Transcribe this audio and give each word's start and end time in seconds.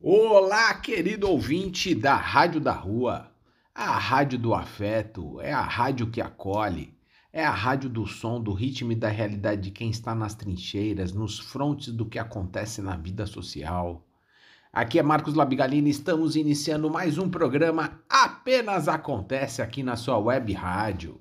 Olá, 0.00 0.74
querido 0.74 1.28
ouvinte 1.28 1.92
da 1.92 2.14
Rádio 2.14 2.60
da 2.60 2.70
Rua. 2.70 3.32
A 3.74 3.98
rádio 3.98 4.38
do 4.38 4.54
afeto 4.54 5.40
é 5.40 5.52
a 5.52 5.60
rádio 5.60 6.08
que 6.08 6.20
acolhe, 6.20 6.94
é 7.32 7.44
a 7.44 7.50
rádio 7.50 7.90
do 7.90 8.06
som, 8.06 8.40
do 8.40 8.52
ritmo 8.52 8.92
e 8.92 8.94
da 8.94 9.08
realidade 9.08 9.60
de 9.60 9.72
quem 9.72 9.90
está 9.90 10.14
nas 10.14 10.36
trincheiras, 10.36 11.12
nos 11.12 11.40
frontes 11.40 11.92
do 11.92 12.06
que 12.06 12.16
acontece 12.16 12.80
na 12.80 12.96
vida 12.96 13.26
social. 13.26 14.06
Aqui 14.72 15.00
é 15.00 15.02
Marcos 15.02 15.34
Labigalini, 15.34 15.90
estamos 15.90 16.36
iniciando 16.36 16.88
mais 16.88 17.18
um 17.18 17.28
programa 17.28 18.00
Apenas 18.08 18.86
Acontece 18.86 19.60
aqui 19.60 19.82
na 19.82 19.96
sua 19.96 20.16
web 20.16 20.52
rádio. 20.52 21.20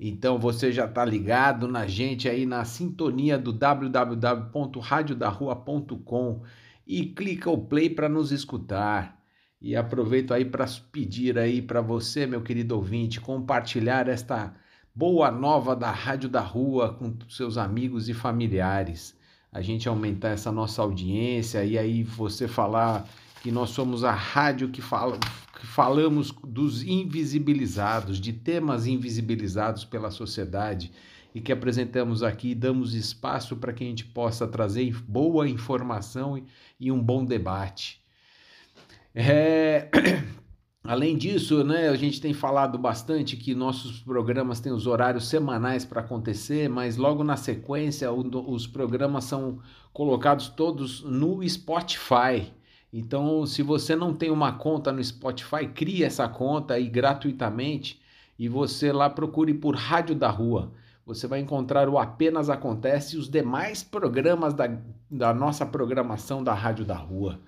Então 0.00 0.38
você 0.38 0.72
já 0.72 0.86
está 0.86 1.04
ligado 1.04 1.68
na 1.68 1.86
gente 1.86 2.30
aí 2.30 2.46
na 2.46 2.64
sintonia 2.64 3.38
do 3.38 3.52
www.radiodarrua.com 3.52 6.40
e 6.86 7.06
clica 7.06 7.50
o 7.50 7.58
play 7.58 7.90
para 7.90 8.08
nos 8.08 8.30
escutar. 8.30 9.20
E 9.60 9.74
aproveito 9.74 10.32
aí 10.32 10.44
para 10.44 10.66
pedir 10.92 11.38
aí 11.38 11.60
para 11.60 11.80
você, 11.80 12.26
meu 12.26 12.42
querido 12.42 12.76
ouvinte, 12.76 13.20
compartilhar 13.20 14.08
esta 14.08 14.54
boa 14.94 15.30
nova 15.30 15.74
da 15.74 15.90
Rádio 15.90 16.28
da 16.28 16.40
Rua 16.40 16.94
com 16.94 17.16
seus 17.28 17.58
amigos 17.58 18.08
e 18.08 18.14
familiares. 18.14 19.16
A 19.50 19.60
gente 19.60 19.88
aumentar 19.88 20.28
essa 20.28 20.52
nossa 20.52 20.82
audiência 20.82 21.64
e 21.64 21.78
aí 21.78 22.02
você 22.02 22.46
falar 22.46 23.08
que 23.42 23.50
nós 23.50 23.70
somos 23.70 24.04
a 24.04 24.12
rádio 24.12 24.68
que, 24.68 24.82
fala, 24.82 25.18
que 25.58 25.66
falamos 25.66 26.32
dos 26.44 26.82
invisibilizados, 26.82 28.20
de 28.20 28.32
temas 28.32 28.86
invisibilizados 28.86 29.84
pela 29.84 30.10
sociedade 30.10 30.92
e 31.36 31.40
que 31.42 31.52
apresentamos 31.52 32.22
aqui, 32.22 32.54
damos 32.54 32.94
espaço 32.94 33.56
para 33.56 33.70
que 33.70 33.84
a 33.84 33.86
gente 33.86 34.06
possa 34.06 34.48
trazer 34.48 34.90
boa 35.06 35.46
informação 35.46 36.42
e, 36.80 36.90
um 36.90 36.98
bom 36.98 37.26
debate. 37.26 38.02
É... 39.14 39.90
Além 40.82 41.14
disso, 41.14 41.62
né, 41.62 41.90
a 41.90 41.94
gente 41.94 42.22
tem 42.22 42.32
falado 42.32 42.78
bastante 42.78 43.36
que 43.36 43.54
nossos 43.54 44.00
programas 44.00 44.60
têm 44.60 44.72
os 44.72 44.86
horários 44.86 45.28
semanais 45.28 45.84
para 45.84 46.00
acontecer, 46.00 46.70
mas 46.70 46.96
logo 46.96 47.22
na 47.22 47.36
sequência 47.36 48.10
os 48.10 48.66
programas 48.66 49.24
são 49.24 49.60
colocados 49.92 50.48
todos 50.48 51.02
no 51.02 51.46
Spotify. 51.46 52.50
Então, 52.90 53.44
se 53.44 53.62
você 53.62 53.94
não 53.94 54.14
tem 54.14 54.30
uma 54.30 54.52
conta 54.52 54.90
no 54.90 55.04
Spotify, 55.04 55.68
crie 55.68 56.02
essa 56.02 56.26
conta 56.26 56.74
aí 56.74 56.88
gratuitamente 56.88 58.00
e 58.38 58.48
você 58.48 58.90
lá 58.90 59.10
procure 59.10 59.52
por 59.52 59.76
Rádio 59.76 60.14
da 60.14 60.30
Rua 60.30 60.72
você 61.06 61.28
vai 61.28 61.38
encontrar 61.38 61.88
o 61.88 61.98
Apenas 61.98 62.50
Acontece 62.50 63.14
e 63.14 63.18
os 63.18 63.30
demais 63.30 63.84
programas 63.84 64.52
da, 64.52 64.76
da 65.08 65.32
nossa 65.32 65.64
programação 65.64 66.42
da 66.42 66.52
Rádio 66.52 66.84
da 66.84 66.96
Rua. 66.96 67.40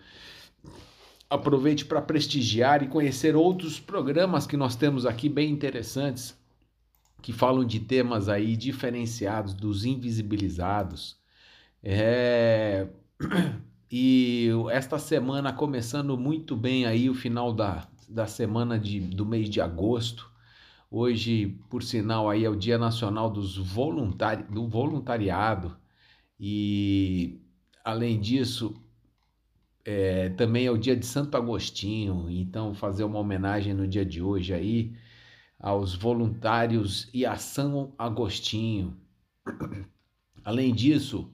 Aproveite 1.29 1.85
para 1.85 2.01
prestigiar 2.01 2.85
e 2.85 2.89
conhecer 2.89 3.35
outros 3.35 3.81
programas 3.81 4.47
que 4.47 4.57
nós 4.57 4.77
temos 4.77 5.05
aqui 5.05 5.29
bem 5.29 5.51
interessantes, 5.51 6.39
que 7.21 7.33
falam 7.33 7.65
de 7.65 7.81
temas 7.81 8.29
aí 8.29 8.57
diferenciados, 8.57 9.53
dos 9.53 9.85
invisibilizados. 9.85 11.19
É... 11.83 12.87
E 13.91 14.51
esta 14.71 14.99
semana 14.99 15.51
começando 15.51 16.15
muito 16.19 16.55
bem 16.55 16.85
aí 16.85 17.09
o 17.09 17.15
final 17.15 17.55
da, 17.55 17.89
da 18.07 18.27
semana 18.27 18.79
de, 18.79 19.01
do 19.01 19.25
mês 19.25 19.49
de 19.49 19.63
agosto 19.63 20.28
Hoje, 20.91 21.59
por 21.69 21.83
sinal, 21.83 22.31
aí 22.31 22.45
é 22.45 22.51
o 22.51 22.57
Dia 22.57 22.79
Nacional 22.79 23.31
dos 23.31 23.57
voluntari 23.57 24.43
do 24.45 24.67
Voluntariado. 24.67 25.77
E, 26.41 27.41
além 27.85 28.19
disso, 28.19 28.75
é, 29.85 30.31
também 30.31 30.67
é 30.67 30.71
o 30.71 30.79
dia 30.79 30.97
de 30.97 31.05
Santo 31.07 31.37
Agostinho, 31.37 32.31
então 32.31 32.75
fazer 32.75 33.05
uma 33.05 33.19
homenagem 33.19 33.75
no 33.75 33.87
dia 33.87 34.05
de 34.05 34.23
hoje 34.23 34.55
aí 34.55 34.95
aos 35.59 35.95
voluntários 35.95 37.09
e 37.13 37.27
a 37.27 37.37
São 37.37 37.93
Agostinho. 37.99 38.97
Além 40.45 40.73
disso, 40.75 41.33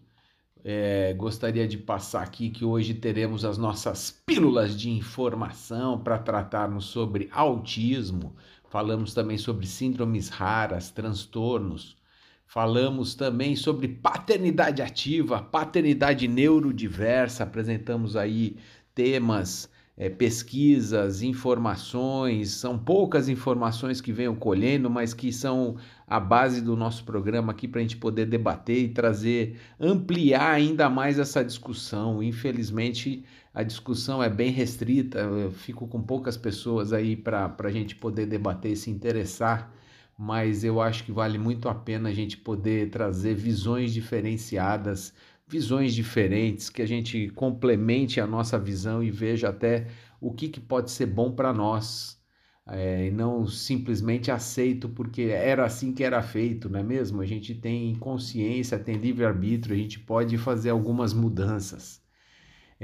é, 0.64 1.12
gostaria 1.14 1.68
de 1.68 1.76
passar 1.76 2.22
aqui 2.22 2.48
que 2.48 2.64
hoje 2.64 2.94
teremos 2.94 3.44
as 3.44 3.58
nossas 3.58 4.10
pílulas 4.10 4.78
de 4.78 4.90
informação 4.90 5.98
para 6.02 6.18
tratarmos 6.18 6.86
sobre 6.86 7.28
autismo, 7.30 8.34
falamos 8.74 9.14
também 9.14 9.38
sobre 9.38 9.68
síndromes 9.68 10.28
raras, 10.28 10.90
transtornos, 10.90 11.96
falamos 12.44 13.14
também 13.14 13.54
sobre 13.54 13.86
paternidade 13.86 14.82
ativa, 14.82 15.40
paternidade 15.40 16.26
neurodiversa, 16.26 17.44
apresentamos 17.44 18.16
aí 18.16 18.56
temas, 18.92 19.70
é, 19.96 20.10
pesquisas, 20.10 21.22
informações, 21.22 22.50
são 22.50 22.76
poucas 22.76 23.28
informações 23.28 24.00
que 24.00 24.12
venham 24.12 24.34
colhendo, 24.34 24.90
mas 24.90 25.14
que 25.14 25.32
são 25.32 25.76
a 26.04 26.18
base 26.18 26.60
do 26.60 26.76
nosso 26.76 27.04
programa 27.04 27.52
aqui 27.52 27.68
para 27.68 27.78
a 27.78 27.82
gente 27.82 27.96
poder 27.96 28.26
debater 28.26 28.78
e 28.86 28.88
trazer, 28.88 29.56
ampliar 29.78 30.50
ainda 30.50 30.90
mais 30.90 31.20
essa 31.20 31.44
discussão. 31.44 32.20
Infelizmente, 32.20 33.24
a 33.54 33.62
discussão 33.62 34.22
é 34.22 34.28
bem 34.28 34.50
restrita, 34.50 35.20
eu 35.20 35.50
fico 35.52 35.86
com 35.86 36.02
poucas 36.02 36.36
pessoas 36.36 36.92
aí 36.92 37.16
para 37.16 37.54
a 37.58 37.70
gente 37.70 37.94
poder 37.96 38.26
debater 38.26 38.72
e 38.72 38.76
se 38.76 38.90
interessar, 38.90 39.72
mas 40.18 40.64
eu 40.64 40.80
acho 40.80 41.04
que 41.04 41.12
vale 41.12 41.38
muito 41.38 41.68
a 41.68 41.74
pena 41.74 42.08
a 42.08 42.12
gente 42.12 42.36
poder 42.36 42.90
trazer 42.90 43.34
visões 43.34 43.92
diferenciadas, 43.94 45.14
visões 45.46 45.94
diferentes, 45.94 46.68
que 46.70 46.82
a 46.82 46.86
gente 46.86 47.30
complemente 47.30 48.20
a 48.20 48.26
nossa 48.26 48.58
visão 48.58 49.02
e 49.02 49.10
veja 49.10 49.50
até 49.50 49.86
o 50.20 50.32
que, 50.32 50.48
que 50.48 50.60
pode 50.60 50.90
ser 50.90 51.06
bom 51.06 51.32
para 51.32 51.52
nós. 51.52 52.20
É, 52.66 53.06
e 53.08 53.10
não 53.10 53.46
simplesmente 53.46 54.30
aceito 54.30 54.88
porque 54.88 55.22
era 55.24 55.64
assim 55.66 55.92
que 55.92 56.02
era 56.02 56.22
feito, 56.22 56.68
não 56.68 56.80
é 56.80 56.82
mesmo? 56.82 57.20
A 57.20 57.26
gente 57.26 57.54
tem 57.54 57.94
consciência, 57.96 58.78
tem 58.78 58.96
livre-arbítrio, 58.96 59.74
a 59.74 59.78
gente 59.78 60.00
pode 60.00 60.38
fazer 60.38 60.70
algumas 60.70 61.12
mudanças. 61.12 62.03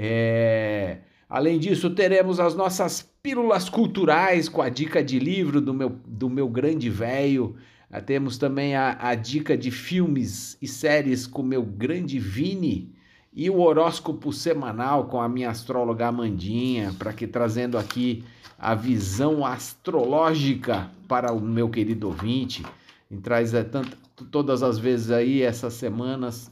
É... 0.03 0.97
Além 1.29 1.59
disso, 1.59 1.91
teremos 1.91 2.39
as 2.39 2.55
nossas 2.55 3.07
pílulas 3.21 3.69
culturais 3.69 4.49
com 4.49 4.59
a 4.59 4.67
dica 4.67 5.03
de 5.03 5.19
livro 5.19 5.61
do 5.61 5.75
meu, 5.75 5.89
do 6.07 6.27
meu 6.27 6.49
grande 6.49 6.89
velho. 6.89 7.55
Ah, 7.87 8.01
temos 8.01 8.35
também 8.35 8.75
a, 8.75 8.97
a 8.99 9.13
dica 9.13 9.55
de 9.55 9.69
filmes 9.69 10.57
e 10.59 10.67
séries 10.67 11.27
com 11.27 11.43
o 11.43 11.45
meu 11.45 11.61
grande 11.61 12.17
Vini 12.17 12.95
e 13.31 13.47
o 13.47 13.59
horóscopo 13.59 14.33
semanal 14.33 15.05
com 15.05 15.21
a 15.21 15.29
minha 15.29 15.51
astróloga 15.51 16.07
Amandinha, 16.07 16.93
para 16.97 17.13
que 17.13 17.27
trazendo 17.27 17.77
aqui 17.77 18.23
a 18.57 18.73
visão 18.73 19.45
astrológica 19.45 20.89
para 21.07 21.31
o 21.31 21.39
meu 21.39 21.69
querido 21.69 22.07
ouvinte. 22.07 22.65
E 23.09 23.17
traz 23.17 23.53
é, 23.53 23.63
tanto, 23.63 23.95
todas 24.31 24.63
as 24.63 24.79
vezes 24.79 25.11
aí 25.11 25.43
essas 25.43 25.75
semanas 25.75 26.51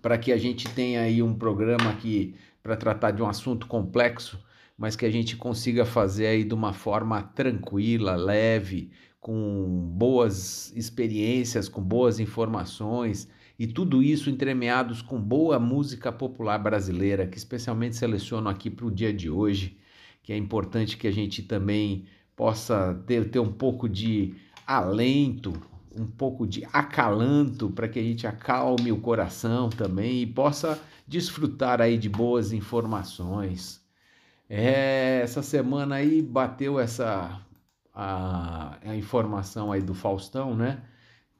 para 0.00 0.16
que 0.16 0.32
a 0.32 0.38
gente 0.38 0.68
tenha 0.68 1.02
aí 1.02 1.22
um 1.22 1.34
programa 1.34 1.92
que 1.94 2.34
para 2.62 2.76
tratar 2.76 3.10
de 3.10 3.22
um 3.22 3.26
assunto 3.28 3.66
complexo, 3.66 4.38
mas 4.76 4.96
que 4.96 5.04
a 5.04 5.10
gente 5.10 5.36
consiga 5.36 5.84
fazer 5.84 6.26
aí 6.26 6.44
de 6.44 6.54
uma 6.54 6.72
forma 6.72 7.22
tranquila, 7.22 8.16
leve, 8.16 8.90
com 9.20 9.92
boas 9.94 10.72
experiências, 10.74 11.68
com 11.68 11.82
boas 11.82 12.18
informações 12.18 13.28
e 13.58 13.66
tudo 13.66 14.02
isso 14.02 14.30
entremeados 14.30 15.02
com 15.02 15.20
boa 15.20 15.58
música 15.58 16.10
popular 16.10 16.56
brasileira, 16.58 17.26
que 17.26 17.36
especialmente 17.36 17.96
seleciono 17.96 18.48
aqui 18.48 18.70
para 18.70 18.86
o 18.86 18.90
dia 18.90 19.12
de 19.12 19.28
hoje, 19.28 19.76
que 20.22 20.32
é 20.32 20.36
importante 20.36 20.96
que 20.96 21.06
a 21.06 21.12
gente 21.12 21.42
também 21.42 22.06
possa 22.34 22.94
ter, 23.06 23.28
ter 23.30 23.38
um 23.38 23.52
pouco 23.52 23.86
de 23.86 24.34
alento, 24.66 25.52
um 25.96 26.06
pouco 26.06 26.46
de 26.46 26.64
acalanto 26.72 27.70
para 27.70 27.88
que 27.88 27.98
a 27.98 28.02
gente 28.02 28.26
acalme 28.26 28.92
o 28.92 29.00
coração 29.00 29.68
também 29.68 30.22
e 30.22 30.26
possa 30.26 30.80
desfrutar 31.06 31.80
aí 31.80 31.98
de 31.98 32.08
boas 32.08 32.52
informações. 32.52 33.80
É, 34.48 35.20
essa 35.22 35.42
semana 35.42 35.96
aí 35.96 36.22
bateu 36.22 36.78
essa 36.78 37.40
a, 37.94 38.78
a 38.82 38.96
informação 38.96 39.72
aí 39.72 39.82
do 39.82 39.94
Faustão, 39.94 40.54
né? 40.56 40.82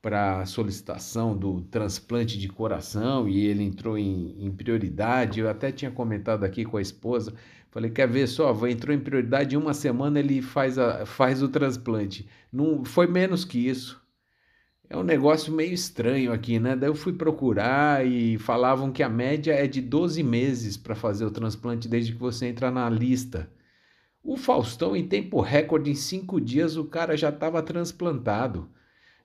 Para 0.02 0.46
solicitação 0.46 1.36
do 1.36 1.60
transplante 1.62 2.38
de 2.38 2.48
coração 2.48 3.28
e 3.28 3.46
ele 3.46 3.62
entrou 3.64 3.98
em, 3.98 4.46
em, 4.46 4.50
prioridade. 4.50 5.40
Eu 5.40 5.48
até 5.50 5.70
tinha 5.70 5.90
comentado 5.90 6.44
aqui 6.44 6.64
com 6.64 6.76
a 6.78 6.82
esposa. 6.82 7.34
Falei, 7.70 7.90
quer 7.90 8.08
ver 8.08 8.26
só? 8.26 8.52
Entrou 8.66 8.94
em 8.94 9.00
prioridade 9.00 9.54
em 9.54 9.58
uma 9.58 9.74
semana 9.74 10.18
ele 10.18 10.42
faz, 10.42 10.78
a, 10.78 11.04
faz 11.06 11.42
o 11.42 11.48
transplante. 11.48 12.28
Não 12.52 12.84
foi 12.84 13.06
menos 13.06 13.44
que 13.44 13.58
isso 13.68 13.99
é 14.90 14.96
um 14.96 15.04
negócio 15.04 15.52
meio 15.52 15.72
estranho 15.72 16.32
aqui, 16.32 16.58
né? 16.58 16.74
Daí 16.74 16.90
eu 16.90 16.96
fui 16.96 17.12
procurar 17.12 18.04
e 18.04 18.36
falavam 18.38 18.90
que 18.90 19.04
a 19.04 19.08
média 19.08 19.52
é 19.52 19.68
de 19.68 19.80
12 19.80 20.20
meses 20.24 20.76
para 20.76 20.96
fazer 20.96 21.24
o 21.24 21.30
transplante 21.30 21.86
desde 21.88 22.12
que 22.12 22.18
você 22.18 22.46
entra 22.46 22.72
na 22.72 22.90
lista. 22.90 23.48
O 24.22 24.36
Faustão, 24.36 24.96
em 24.96 25.06
tempo 25.06 25.40
recorde, 25.40 25.90
em 25.92 25.94
cinco 25.94 26.40
dias, 26.40 26.76
o 26.76 26.84
cara 26.84 27.16
já 27.16 27.28
estava 27.28 27.62
transplantado. 27.62 28.68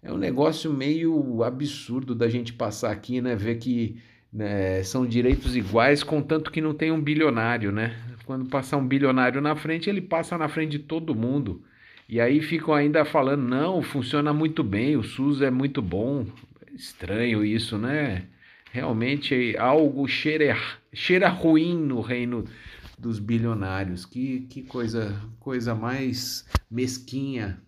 É 0.04 0.14
um 0.14 0.18
negócio 0.18 0.72
meio 0.72 1.44
absurdo 1.44 2.14
da 2.14 2.30
gente 2.30 2.54
passar 2.54 2.92
aqui, 2.92 3.20
né? 3.20 3.36
Ver 3.36 3.56
que 3.56 4.00
né, 4.32 4.84
são 4.84 5.04
direitos 5.04 5.56
iguais, 5.56 6.04
contanto 6.04 6.52
que 6.52 6.62
não 6.62 6.76
tem 6.76 6.92
um 6.92 7.02
bilionário, 7.02 7.72
né? 7.72 7.96
Quando 8.26 8.48
passar 8.48 8.78
um 8.78 8.88
bilionário 8.88 9.42
na 9.42 9.56
frente, 9.56 9.90
ele 9.90 10.02
passa 10.02 10.38
na 10.38 10.48
frente 10.48 10.74
de 10.74 10.80
todo 10.80 11.16
mundo. 11.16 11.64
E 12.08 12.22
aí 12.22 12.42
ficam 12.42 12.74
ainda 12.74 13.04
falando: 13.04 13.44
não, 13.44 13.82
funciona 13.82 14.34
muito 14.34 14.64
bem, 14.64 14.96
o 14.96 15.04
SUS 15.04 15.42
é 15.42 15.50
muito 15.50 15.82
bom. 15.82 16.28
Estranho 16.74 17.44
isso, 17.44 17.78
né? 17.78 18.28
Realmente 18.72 19.56
algo 19.58 20.08
cheira, 20.08 20.58
cheira 20.94 21.30
ruim 21.30 21.76
no 21.78 22.02
reino 22.02 22.46
dos 22.98 23.20
bilionários. 23.20 24.06
Que, 24.06 24.42
que 24.42 24.64
coisa, 24.64 25.20
coisa 25.40 25.74
mais 25.74 26.46
mesquinha. 26.70 27.62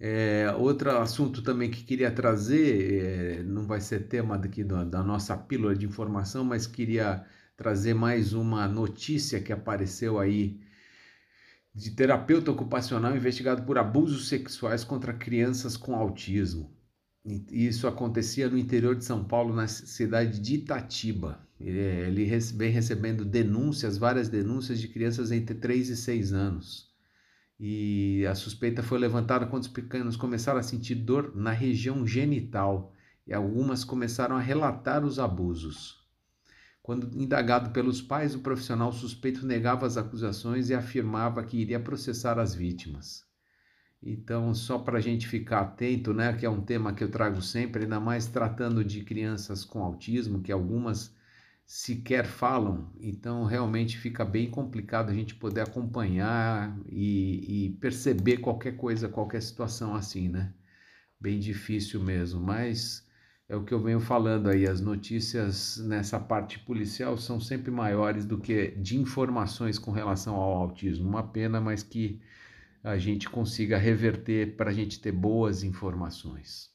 É, 0.00 0.52
outro 0.58 0.90
assunto 0.90 1.40
também 1.42 1.70
que 1.70 1.84
queria 1.84 2.10
trazer, 2.10 3.38
é, 3.38 3.42
não 3.42 3.66
vai 3.66 3.80
ser 3.80 4.08
tema 4.08 4.36
da, 4.36 4.84
da 4.84 5.02
nossa 5.02 5.36
pílula 5.36 5.74
de 5.74 5.86
informação, 5.86 6.44
mas 6.44 6.66
queria 6.66 7.24
trazer 7.56 7.94
mais 7.94 8.32
uma 8.32 8.66
notícia 8.66 9.40
que 9.40 9.52
apareceu 9.52 10.18
aí 10.18 10.58
de 11.74 11.90
terapeuta 11.90 12.52
ocupacional 12.52 13.16
investigado 13.16 13.64
por 13.64 13.76
abusos 13.76 14.28
sexuais 14.28 14.84
contra 14.84 15.12
crianças 15.12 15.76
com 15.76 15.96
autismo. 15.96 16.72
Isso 17.50 17.88
acontecia 17.88 18.48
no 18.48 18.58
interior 18.58 18.94
de 18.94 19.04
São 19.04 19.24
Paulo, 19.24 19.54
na 19.54 19.66
cidade 19.66 20.38
de 20.38 20.56
Itatiba. 20.56 21.44
Ele 21.58 22.24
vem 22.54 22.70
recebendo 22.70 23.24
denúncias, 23.24 23.96
várias 23.96 24.28
denúncias 24.28 24.78
de 24.78 24.88
crianças 24.88 25.32
entre 25.32 25.54
3 25.54 25.88
e 25.88 25.96
6 25.96 26.32
anos. 26.32 26.92
E 27.58 28.26
a 28.26 28.34
suspeita 28.34 28.82
foi 28.82 28.98
levantada 28.98 29.46
quando 29.46 29.62
os 29.62 29.68
pequenos 29.68 30.16
começaram 30.16 30.58
a 30.58 30.62
sentir 30.62 30.96
dor 30.96 31.34
na 31.34 31.50
região 31.50 32.06
genital 32.06 32.92
e 33.26 33.32
algumas 33.32 33.84
começaram 33.84 34.36
a 34.36 34.40
relatar 34.40 35.04
os 35.04 35.18
abusos. 35.18 36.03
Quando 36.84 37.18
indagado 37.18 37.70
pelos 37.70 38.02
pais, 38.02 38.34
o 38.34 38.40
profissional 38.40 38.92
suspeito 38.92 39.46
negava 39.46 39.86
as 39.86 39.96
acusações 39.96 40.68
e 40.68 40.74
afirmava 40.74 41.42
que 41.42 41.56
iria 41.56 41.80
processar 41.80 42.38
as 42.38 42.54
vítimas. 42.54 43.24
Então, 44.02 44.54
só 44.54 44.78
para 44.78 44.98
a 44.98 45.00
gente 45.00 45.26
ficar 45.26 45.60
atento, 45.62 46.12
né, 46.12 46.34
que 46.34 46.44
é 46.44 46.50
um 46.50 46.60
tema 46.60 46.92
que 46.92 47.02
eu 47.02 47.10
trago 47.10 47.40
sempre, 47.40 47.84
ainda 47.84 47.98
mais 47.98 48.26
tratando 48.26 48.84
de 48.84 49.02
crianças 49.02 49.64
com 49.64 49.82
autismo, 49.82 50.42
que 50.42 50.52
algumas 50.52 51.16
sequer 51.66 52.26
falam, 52.26 52.92
então 53.00 53.44
realmente 53.44 53.96
fica 53.96 54.22
bem 54.22 54.50
complicado 54.50 55.08
a 55.08 55.14
gente 55.14 55.34
poder 55.34 55.62
acompanhar 55.62 56.78
e, 56.90 57.68
e 57.68 57.70
perceber 57.80 58.36
qualquer 58.40 58.76
coisa, 58.76 59.08
qualquer 59.08 59.40
situação 59.40 59.94
assim, 59.94 60.28
né? 60.28 60.52
Bem 61.18 61.40
difícil 61.40 62.02
mesmo, 62.02 62.42
mas 62.42 63.03
é 63.54 63.56
o 63.56 63.62
que 63.62 63.72
eu 63.72 63.80
venho 63.80 64.00
falando 64.00 64.50
aí, 64.50 64.66
as 64.66 64.80
notícias 64.80 65.78
nessa 65.78 66.18
parte 66.18 66.58
policial 66.58 67.16
são 67.16 67.40
sempre 67.40 67.70
maiores 67.70 68.24
do 68.24 68.38
que 68.38 68.72
de 68.72 68.98
informações 68.98 69.78
com 69.78 69.92
relação 69.92 70.34
ao 70.34 70.56
autismo. 70.56 71.08
Uma 71.08 71.22
pena, 71.22 71.60
mas 71.60 71.82
que 71.82 72.20
a 72.82 72.98
gente 72.98 73.30
consiga 73.30 73.78
reverter 73.78 74.56
para 74.56 74.70
a 74.70 74.74
gente 74.74 75.00
ter 75.00 75.12
boas 75.12 75.62
informações. 75.62 76.68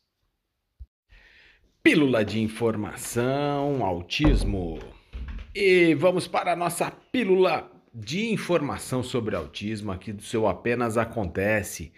Pílula 1.83 2.23
de 2.23 2.39
informação, 2.39 3.83
autismo. 3.83 4.79
E 5.53 5.93
vamos 5.95 6.27
para 6.27 6.53
a 6.53 6.55
nossa 6.55 6.89
pílula 6.89 7.69
de 7.93 8.31
informação 8.31 9.03
sobre 9.03 9.35
autismo 9.35 9.91
aqui 9.91 10.13
do 10.13 10.21
seu 10.21 10.47
Apenas 10.47 10.97
Acontece 10.97 11.91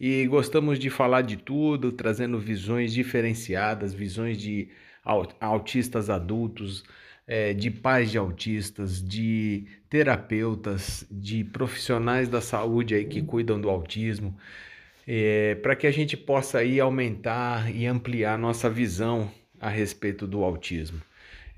e 0.00 0.26
gostamos 0.26 0.78
de 0.78 0.88
falar 0.88 1.20
de 1.20 1.36
tudo, 1.36 1.92
trazendo 1.92 2.38
visões 2.38 2.92
diferenciadas, 2.92 3.92
visões 3.92 4.40
de 4.40 4.68
autistas 5.38 6.08
adultos, 6.08 6.82
é, 7.26 7.52
de 7.52 7.70
pais 7.70 8.10
de 8.10 8.16
autistas, 8.16 9.02
de 9.02 9.66
terapeutas, 9.90 11.06
de 11.10 11.44
profissionais 11.44 12.28
da 12.28 12.40
saúde 12.40 12.94
aí 12.94 13.04
que 13.04 13.20
cuidam 13.20 13.60
do 13.60 13.68
autismo, 13.68 14.34
é, 15.06 15.54
para 15.56 15.76
que 15.76 15.86
a 15.86 15.90
gente 15.90 16.16
possa 16.16 16.58
aí 16.58 16.80
aumentar 16.80 17.74
e 17.74 17.86
ampliar 17.86 18.38
nossa 18.38 18.70
visão 18.70 19.30
a 19.60 19.68
respeito 19.68 20.26
do 20.26 20.42
autismo. 20.42 21.00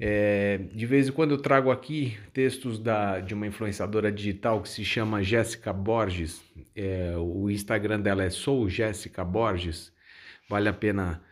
É, 0.01 0.59
de 0.73 0.87
vez 0.87 1.09
em 1.09 1.13
quando 1.13 1.33
eu 1.33 1.39
trago 1.39 1.71
aqui 1.71 2.17
textos 2.33 2.79
da, 2.79 3.21
de 3.21 3.35
uma 3.35 3.47
influenciadora 3.47 4.11
digital 4.11 4.61
que 4.63 4.69
se 4.69 4.85
chama 4.85 5.23
Jéssica 5.23 5.73
Borges. 5.73 6.43
É, 6.75 7.15
o 7.17 7.51
Instagram 7.51 8.01
dela 8.01 8.25
é 8.25 8.31
Sou 8.31 8.69
Jéssica 8.69 9.25
Borges. 9.25 9.93
Vale 10.49 10.69
a 10.69 10.73
pena, 10.73 11.23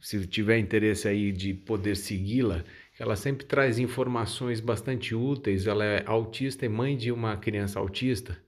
se 0.00 0.26
tiver 0.26 0.58
interesse 0.58 1.08
aí 1.08 1.32
de 1.32 1.54
poder 1.54 1.96
segui-la. 1.96 2.64
Ela 2.98 3.16
sempre 3.16 3.44
traz 3.44 3.78
informações 3.78 4.60
bastante 4.60 5.14
úteis. 5.14 5.66
Ela 5.66 5.84
é 5.84 6.04
autista 6.06 6.64
e 6.64 6.68
mãe 6.68 6.96
de 6.96 7.10
uma 7.10 7.36
criança 7.36 7.80
autista. 7.80 8.38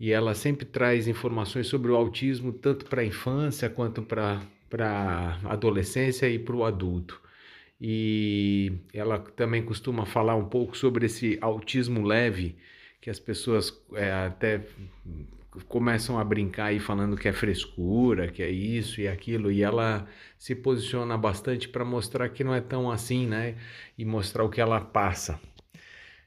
E 0.00 0.10
ela 0.10 0.34
sempre 0.34 0.64
traz 0.64 1.06
informações 1.06 1.66
sobre 1.66 1.90
o 1.90 1.96
autismo, 1.96 2.52
tanto 2.52 2.86
para 2.86 3.02
a 3.02 3.04
infância 3.04 3.68
quanto 3.68 4.02
para 4.02 4.40
a 4.80 5.52
adolescência 5.52 6.28
e 6.28 6.38
para 6.38 6.56
o 6.56 6.64
adulto 6.64 7.23
e 7.80 8.72
ela 8.92 9.18
também 9.18 9.62
costuma 9.62 10.06
falar 10.06 10.36
um 10.36 10.46
pouco 10.46 10.76
sobre 10.76 11.06
esse 11.06 11.38
autismo 11.40 12.02
leve, 12.02 12.56
que 13.00 13.10
as 13.10 13.18
pessoas 13.18 13.72
é, 13.94 14.12
até 14.12 14.62
começam 15.68 16.18
a 16.18 16.24
brincar 16.24 16.66
aí 16.66 16.80
falando 16.80 17.16
que 17.16 17.28
é 17.28 17.32
frescura, 17.32 18.28
que 18.28 18.42
é 18.42 18.50
isso 18.50 19.00
e 19.00 19.06
aquilo, 19.06 19.52
e 19.52 19.62
ela 19.62 20.06
se 20.38 20.54
posiciona 20.54 21.16
bastante 21.16 21.68
para 21.68 21.84
mostrar 21.84 22.28
que 22.28 22.42
não 22.42 22.54
é 22.54 22.60
tão 22.60 22.90
assim, 22.90 23.26
né? 23.26 23.54
E 23.96 24.04
mostrar 24.04 24.44
o 24.44 24.48
que 24.48 24.60
ela 24.60 24.80
passa. 24.80 25.38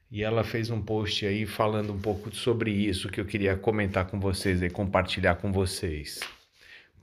E 0.09 0.23
ela 0.23 0.43
fez 0.43 0.69
um 0.69 0.81
post 0.81 1.25
aí 1.25 1.45
falando 1.45 1.91
um 1.91 1.99
pouco 1.99 2.33
sobre 2.33 2.71
isso 2.71 3.09
que 3.09 3.19
eu 3.19 3.25
queria 3.25 3.57
comentar 3.57 4.05
com 4.05 4.19
vocês 4.19 4.61
e 4.61 4.69
compartilhar 4.69 5.35
com 5.35 5.51
vocês. 5.51 6.21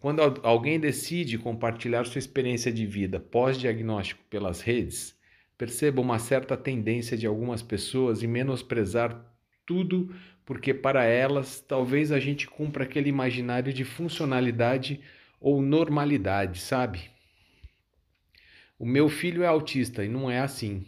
Quando 0.04 0.20
alguém 0.42 0.78
decide 0.78 1.38
compartilhar 1.38 2.04
sua 2.04 2.18
experiência 2.18 2.70
de 2.70 2.84
vida 2.84 3.18
pós-diagnóstico 3.18 4.22
pelas 4.28 4.60
redes, 4.60 5.18
perceba 5.56 5.98
uma 5.98 6.18
certa 6.18 6.58
tendência 6.58 7.16
de 7.16 7.26
algumas 7.26 7.62
pessoas 7.62 8.22
em 8.22 8.26
menosprezar 8.26 9.18
tudo 9.64 10.14
porque 10.44 10.74
para 10.74 11.04
elas 11.04 11.58
talvez 11.58 12.12
a 12.12 12.20
gente 12.20 12.46
cumpra 12.46 12.84
aquele 12.84 13.08
imaginário 13.08 13.72
de 13.72 13.82
funcionalidade 13.82 15.00
ou 15.40 15.62
normalidade, 15.62 16.60
sabe? 16.60 17.10
O 18.78 18.84
meu 18.84 19.08
filho 19.08 19.42
é 19.42 19.46
autista 19.46 20.04
e 20.04 20.08
não 20.10 20.30
é 20.30 20.40
assim. 20.40 20.84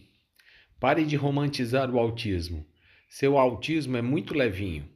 Pare 0.79 1.07
de 1.07 1.17
romantizar 1.17 1.91
o 1.91 1.99
autismo. 1.99 2.67
Seu 3.09 3.39
autismo 3.39 3.97
é 3.97 4.03
muito 4.03 4.35
levinho. 4.35 4.87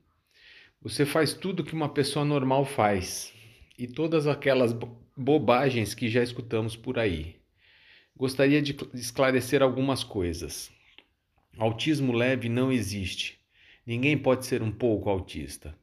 Você 0.82 1.06
faz 1.06 1.32
tudo 1.32 1.64
que 1.64 1.72
uma 1.72 1.88
pessoa 1.88 2.22
normal 2.22 2.66
faz 2.66 3.39
e 3.80 3.86
todas 3.86 4.26
aquelas 4.26 4.76
bobagens 5.16 5.94
que 5.94 6.06
já 6.06 6.22
escutamos 6.22 6.76
por 6.76 6.98
aí. 6.98 7.36
Gostaria 8.14 8.60
de 8.60 8.76
esclarecer 8.92 9.62
algumas 9.62 10.04
coisas. 10.04 10.70
Autismo 11.56 12.12
leve 12.12 12.50
não 12.50 12.70
existe. 12.70 13.40
Ninguém 13.86 14.18
pode 14.18 14.44
ser 14.44 14.62
um 14.62 14.70
pouco 14.70 15.08
autista. 15.08 15.74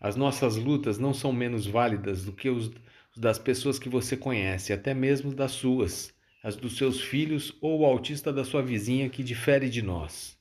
As 0.00 0.14
nossas 0.14 0.54
lutas 0.54 0.96
não 0.96 1.12
são 1.12 1.32
menos 1.32 1.66
válidas 1.66 2.24
do 2.24 2.32
que 2.32 2.48
os 2.48 2.70
das 3.16 3.36
pessoas 3.36 3.80
que 3.80 3.88
você 3.88 4.16
conhece, 4.16 4.72
até 4.72 4.94
mesmo 4.94 5.34
das 5.34 5.50
suas, 5.50 6.14
as 6.44 6.54
dos 6.54 6.76
seus 6.76 7.00
filhos 7.00 7.52
ou 7.60 7.80
o 7.80 7.84
autista 7.84 8.32
da 8.32 8.44
sua 8.44 8.62
vizinha 8.62 9.10
que 9.10 9.24
difere 9.24 9.68
de 9.68 9.82
nós. 9.82 10.38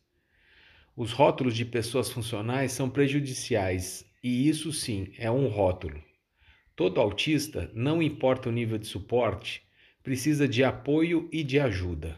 Os 0.95 1.11
rótulos 1.11 1.55
de 1.55 1.65
pessoas 1.65 2.11
funcionais 2.11 2.71
são 2.71 2.87
prejudiciais, 2.87 4.05
e 4.23 4.47
isso 4.47 4.71
sim 4.71 5.11
é 5.17 5.31
um 5.31 5.47
rótulo. 5.47 6.07
Todo 6.79 7.01
autista, 7.01 7.69
não 7.73 8.01
importa 8.01 8.47
o 8.47 8.53
nível 8.53 8.77
de 8.77 8.87
suporte, 8.87 9.61
precisa 10.01 10.47
de 10.47 10.63
apoio 10.63 11.27
e 11.29 11.43
de 11.43 11.59
ajuda. 11.59 12.17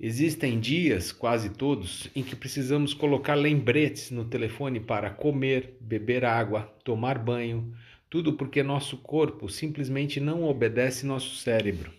Existem 0.00 0.58
dias, 0.58 1.12
quase 1.12 1.50
todos, 1.50 2.08
em 2.16 2.22
que 2.22 2.34
precisamos 2.34 2.94
colocar 2.94 3.34
lembretes 3.34 4.10
no 4.10 4.24
telefone 4.24 4.80
para 4.80 5.10
comer, 5.10 5.76
beber 5.82 6.24
água, 6.24 6.62
tomar 6.82 7.18
banho, 7.18 7.76
tudo 8.08 8.32
porque 8.32 8.62
nosso 8.62 8.96
corpo 8.96 9.50
simplesmente 9.50 10.18
não 10.18 10.44
obedece 10.44 11.04
nosso 11.04 11.36
cérebro. 11.36 11.92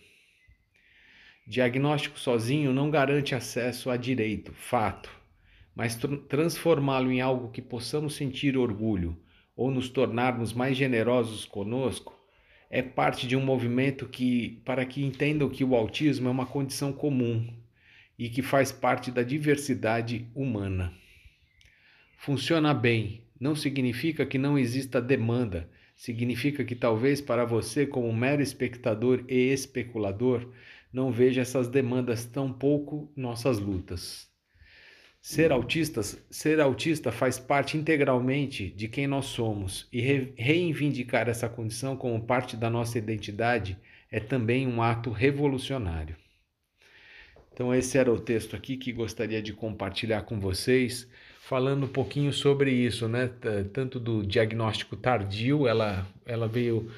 Diagnóstico 1.45 2.19
sozinho 2.19 2.73
não 2.73 2.89
garante 2.89 3.35
acesso 3.35 3.91
a 3.91 3.95
direito, 3.95 4.51
fato, 4.53 5.07
mas 5.75 5.95
transformá-lo 6.27 7.11
em 7.11 7.21
algo 7.21 7.51
que 7.51 7.61
possamos 7.61 8.15
sentir 8.15 8.57
orgulho, 8.57 9.15
ou 9.55 9.69
nos 9.69 9.89
tornarmos 9.89 10.53
mais 10.53 10.75
generosos 10.75 11.45
conosco, 11.45 12.13
é 12.69 12.81
parte 12.81 13.27
de 13.27 13.35
um 13.35 13.45
movimento 13.45 14.07
que, 14.07 14.61
para 14.65 14.83
que 14.85 15.03
entendam 15.03 15.47
que 15.49 15.63
o 15.63 15.75
autismo 15.75 16.27
é 16.27 16.31
uma 16.31 16.45
condição 16.45 16.91
comum 16.91 17.47
e 18.17 18.29
que 18.29 18.41
faz 18.41 18.71
parte 18.71 19.11
da 19.11 19.21
diversidade 19.21 20.27
humana. 20.33 20.91
Funciona 22.17 22.73
bem, 22.73 23.25
não 23.39 23.55
significa 23.55 24.25
que 24.25 24.37
não 24.39 24.57
exista 24.57 25.01
demanda, 25.01 25.69
significa 25.95 26.63
que 26.65 26.73
talvez 26.73 27.21
para 27.21 27.45
você, 27.45 27.85
como 27.85 28.11
mero 28.11 28.41
espectador 28.41 29.23
e 29.27 29.51
especulador, 29.51 30.51
não 30.91 31.11
veja 31.11 31.41
essas 31.41 31.67
demandas 31.67 32.25
tão 32.25 32.51
pouco 32.51 33.11
nossas 33.15 33.59
lutas. 33.59 34.32
Ser 35.25 35.53
autista, 35.53 36.01
ser 36.03 36.59
autista 36.59 37.09
faz 37.09 37.39
parte 37.39 37.77
integralmente 37.77 38.69
de 38.71 38.89
quem 38.89 39.07
nós 39.07 39.27
somos 39.27 39.87
e 39.89 40.01
re 40.01 40.33
reivindicar 40.35 41.29
essa 41.29 41.47
condição 41.47 41.95
como 41.95 42.25
parte 42.25 42.57
da 42.57 42.69
nossa 42.69 42.97
identidade 42.97 43.77
é 44.11 44.19
também 44.19 44.67
um 44.67 44.81
ato 44.81 45.11
revolucionário. 45.11 46.17
Então, 47.53 47.73
esse 47.73 47.97
era 47.97 48.11
o 48.11 48.19
texto 48.19 48.53
aqui 48.53 48.75
que 48.75 48.91
gostaria 48.91 49.41
de 49.41 49.53
compartilhar 49.53 50.23
com 50.23 50.41
vocês, 50.41 51.09
falando 51.39 51.85
um 51.85 51.93
pouquinho 51.93 52.33
sobre 52.33 52.73
isso, 52.73 53.07
né? 53.07 53.31
Tanto 53.71 54.01
do 54.01 54.25
diagnóstico 54.25 54.97
tardio, 54.97 55.65
ela, 55.69 56.05
ela 56.25 56.49
veio, 56.49 56.91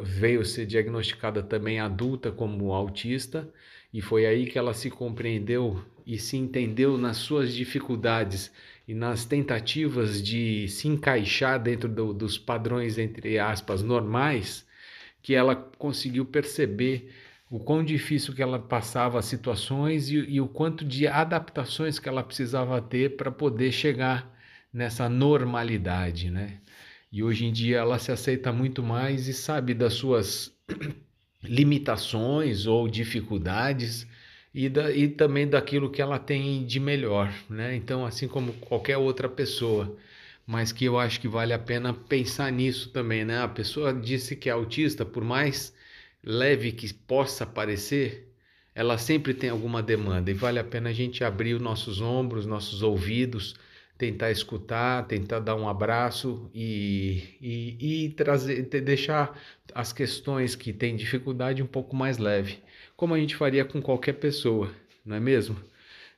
veio 0.00 0.44
ser 0.44 0.66
diagnosticada 0.66 1.42
também 1.42 1.80
adulta 1.80 2.30
como 2.30 2.72
autista, 2.72 3.52
e 3.92 4.00
foi 4.00 4.24
aí 4.24 4.46
que 4.46 4.56
ela 4.56 4.72
se 4.72 4.88
compreendeu 4.88 5.84
e 6.10 6.18
se 6.18 6.36
entendeu 6.36 6.98
nas 6.98 7.18
suas 7.18 7.54
dificuldades 7.54 8.50
e 8.88 8.92
nas 8.92 9.24
tentativas 9.24 10.20
de 10.20 10.66
se 10.66 10.88
encaixar 10.88 11.62
dentro 11.62 11.88
do, 11.88 12.12
dos 12.12 12.36
padrões, 12.36 12.98
entre 12.98 13.38
aspas, 13.38 13.80
normais, 13.80 14.66
que 15.22 15.36
ela 15.36 15.54
conseguiu 15.54 16.24
perceber 16.24 17.12
o 17.48 17.60
quão 17.60 17.84
difícil 17.84 18.34
que 18.34 18.42
ela 18.42 18.58
passava 18.58 19.20
as 19.20 19.26
situações 19.26 20.10
e, 20.10 20.16
e 20.16 20.40
o 20.40 20.48
quanto 20.48 20.84
de 20.84 21.06
adaptações 21.06 22.00
que 22.00 22.08
ela 22.08 22.24
precisava 22.24 22.82
ter 22.82 23.16
para 23.16 23.30
poder 23.30 23.70
chegar 23.70 24.36
nessa 24.72 25.08
normalidade, 25.08 26.28
né? 26.28 26.58
E 27.12 27.22
hoje 27.22 27.44
em 27.46 27.52
dia 27.52 27.78
ela 27.78 28.00
se 28.00 28.10
aceita 28.10 28.52
muito 28.52 28.82
mais 28.82 29.28
e 29.28 29.32
sabe 29.32 29.74
das 29.74 29.92
suas 29.92 30.52
limitações 31.40 32.66
ou 32.66 32.88
dificuldades 32.88 34.08
e, 34.54 34.68
da, 34.68 34.90
e 34.90 35.08
também 35.08 35.48
daquilo 35.48 35.90
que 35.90 36.02
ela 36.02 36.18
tem 36.18 36.64
de 36.64 36.80
melhor, 36.80 37.32
né? 37.48 37.74
Então, 37.76 38.04
assim 38.04 38.28
como 38.28 38.52
qualquer 38.54 38.96
outra 38.96 39.28
pessoa, 39.28 39.96
mas 40.46 40.72
que 40.72 40.84
eu 40.84 40.98
acho 40.98 41.20
que 41.20 41.28
vale 41.28 41.52
a 41.52 41.58
pena 41.58 41.94
pensar 41.94 42.50
nisso 42.52 42.90
também, 42.90 43.24
né? 43.24 43.40
A 43.42 43.48
pessoa 43.48 43.92
disse 43.92 44.34
que 44.36 44.48
é 44.48 44.52
autista, 44.52 45.04
por 45.04 45.24
mais 45.24 45.74
leve 46.22 46.72
que 46.72 46.92
possa 46.92 47.46
parecer, 47.46 48.28
ela 48.74 48.98
sempre 48.98 49.34
tem 49.34 49.50
alguma 49.50 49.82
demanda 49.82 50.30
e 50.30 50.34
vale 50.34 50.58
a 50.58 50.64
pena 50.64 50.90
a 50.90 50.92
gente 50.92 51.24
abrir 51.24 51.54
os 51.54 51.62
nossos 51.62 52.00
ombros, 52.00 52.46
nossos 52.46 52.82
ouvidos, 52.82 53.54
tentar 54.00 54.30
escutar, 54.30 55.06
tentar 55.06 55.40
dar 55.40 55.54
um 55.54 55.68
abraço 55.68 56.50
e, 56.54 57.22
e, 57.38 58.06
e 58.06 58.08
trazer, 58.08 58.62
deixar 58.62 59.38
as 59.74 59.92
questões 59.92 60.56
que 60.56 60.72
têm 60.72 60.96
dificuldade 60.96 61.62
um 61.62 61.66
pouco 61.66 61.94
mais 61.94 62.16
leve, 62.16 62.60
como 62.96 63.12
a 63.12 63.18
gente 63.18 63.36
faria 63.36 63.62
com 63.62 63.82
qualquer 63.82 64.14
pessoa, 64.14 64.74
não 65.04 65.16
é 65.16 65.20
mesmo? 65.20 65.54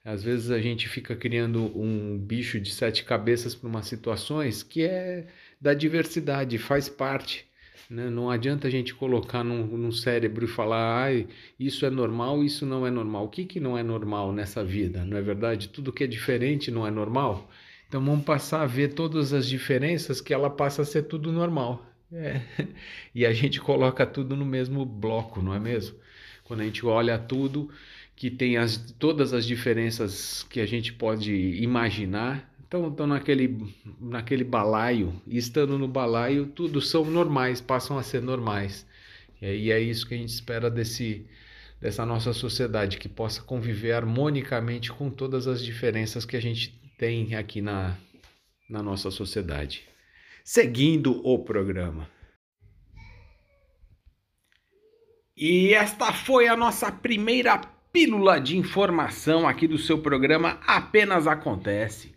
Às 0.05 0.23
vezes 0.23 0.53
a 0.53 0.61
gente 0.61 0.89
fica 0.89 1.17
criando 1.17 1.77
um 1.77 2.17
bicho 2.17 2.61
de 2.61 2.71
sete 2.73 3.03
cabeças 3.03 3.53
para 3.53 3.69
umas 3.69 3.87
situações 3.87 4.63
que 4.63 4.85
é 4.85 5.27
da 5.61 5.75
diversidade, 5.75 6.59
faz 6.59 6.89
parte. 6.89 7.45
Né? 7.91 8.09
Não 8.09 8.31
adianta 8.31 8.69
a 8.69 8.71
gente 8.71 8.95
colocar 8.95 9.43
num, 9.43 9.67
num 9.67 9.93
cérebro 9.93 10.45
e 10.45 10.49
falar, 10.49 11.09
ah, 11.09 11.25
isso 11.59 11.85
é 11.85 11.91
normal, 11.91 12.45
isso 12.45 12.65
não 12.65 12.87
é 12.87 12.91
normal. 12.91 13.25
O 13.25 13.29
que, 13.29 13.45
que 13.45 13.61
não 13.61 13.77
é 13.77 13.83
normal 13.83 14.33
nessa 14.33 14.65
vida? 14.65 15.05
Não 15.05 15.17
é 15.17 15.23
verdade? 15.23 15.69
Tudo 15.69 15.93
que 15.93 16.05
é 16.05 16.07
diferente 16.07 16.71
não 16.71 16.87
é 16.87 16.91
normal? 16.91 17.51
Então 17.93 18.03
vamos 18.03 18.25
passar 18.25 18.63
a 18.63 18.67
ver 18.67 18.95
todas 18.95 19.35
as 19.35 19.47
diferenças 19.47 20.19
que 20.19 20.33
ela 20.33 20.49
passa 20.49 20.81
a 20.81 20.85
ser 20.87 21.03
tudo 21.03 21.31
normal. 21.31 21.85
É. 22.11 22.41
E 23.15 23.27
a 23.27 23.35
gente 23.35 23.61
coloca 23.61 24.07
tudo 24.07 24.35
no 24.35 24.47
mesmo 24.47 24.87
bloco, 24.87 25.43
não 25.43 25.53
é 25.53 25.61
mesmo? 25.61 25.99
Quando 26.43 26.61
a 26.61 26.65
gente 26.65 26.87
olha 26.87 27.19
tudo, 27.19 27.69
que 28.17 28.31
tem 28.31 28.57
as, 28.57 28.79
todas 28.99 29.35
as 29.35 29.45
diferenças 29.45 30.43
que 30.49 30.59
a 30.59 30.65
gente 30.65 30.91
pode 30.91 31.35
imaginar, 31.63 32.51
estão, 32.65 32.89
estão 32.89 33.07
naquele, 33.07 33.75
naquele 34.01 34.43
balaio, 34.43 35.13
e 35.27 35.37
estando 35.37 35.79
no 35.79 35.87
balaio, 35.87 36.47
tudo 36.47 36.81
são 36.81 37.05
normais, 37.05 37.61
passam 37.61 37.99
a 37.99 38.03
ser 38.03 38.23
normais. 38.23 38.87
E 39.43 39.71
é 39.71 39.79
isso 39.79 40.09
que 40.09 40.15
a 40.15 40.17
gente 40.17 40.31
espera 40.31 40.71
desse, 40.71 41.27
dessa 41.79 42.07
nossa 42.07 42.33
sociedade, 42.33 42.97
que 42.97 43.09
possa 43.09 43.43
conviver 43.43 43.93
harmonicamente 43.93 44.91
com 44.91 45.11
todas 45.11 45.47
as 45.47 45.63
diferenças 45.63 46.25
que 46.25 46.39
a 46.39 46.41
gente 46.41 46.81
tem 47.03 47.35
aqui 47.35 47.61
na, 47.61 47.97
na 48.71 48.81
nossa 48.81 49.11
sociedade. 49.11 49.83
Seguindo 50.45 51.21
o 51.27 51.37
programa. 51.37 52.09
E 55.37 55.75
esta 55.75 56.13
foi 56.13 56.47
a 56.47 56.57
nossa 56.57 56.93
primeira 56.93 57.59
pílula 57.93 58.41
de 58.41 58.57
informação 58.57 59.49
aqui 59.49 59.67
do 59.67 59.79
seu 59.79 59.99
programa 59.99 60.61
Apenas 60.65 61.27
Acontece 61.27 62.15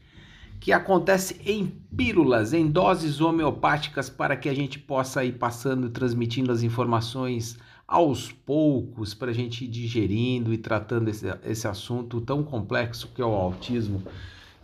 que 0.60 0.72
acontece 0.72 1.42
em 1.46 1.66
pílulas, 1.96 2.54
em 2.54 2.68
doses 2.68 3.22
homeopáticas, 3.22 4.10
para 4.10 4.36
que 4.36 4.50
a 4.50 4.54
gente 4.54 4.80
possa 4.80 5.24
ir 5.24 5.34
passando 5.34 5.88
e 5.88 5.90
transmitindo 5.92 6.52
as 6.52 6.64
informações 6.64 7.58
aos 7.88 8.32
poucos, 8.32 9.14
para 9.14 9.32
a 9.32 9.34
gente 9.34 9.66
ir 9.66 9.68
digerindo 9.68 10.54
e 10.54 10.58
tratando 10.58 11.10
esse, 11.10 11.26
esse 11.44 11.68
assunto 11.68 12.22
tão 12.22 12.44
complexo 12.44 13.12
que 13.14 13.22
é 13.22 13.26
o 13.26 13.34
autismo, 13.34 14.02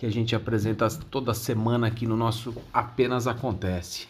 que 0.01 0.05
a 0.07 0.11
gente 0.11 0.35
apresenta 0.35 0.89
toda 0.89 1.31
semana 1.31 1.85
aqui 1.85 2.07
no 2.07 2.17
nosso 2.17 2.55
Apenas 2.73 3.27
Acontece. 3.27 4.07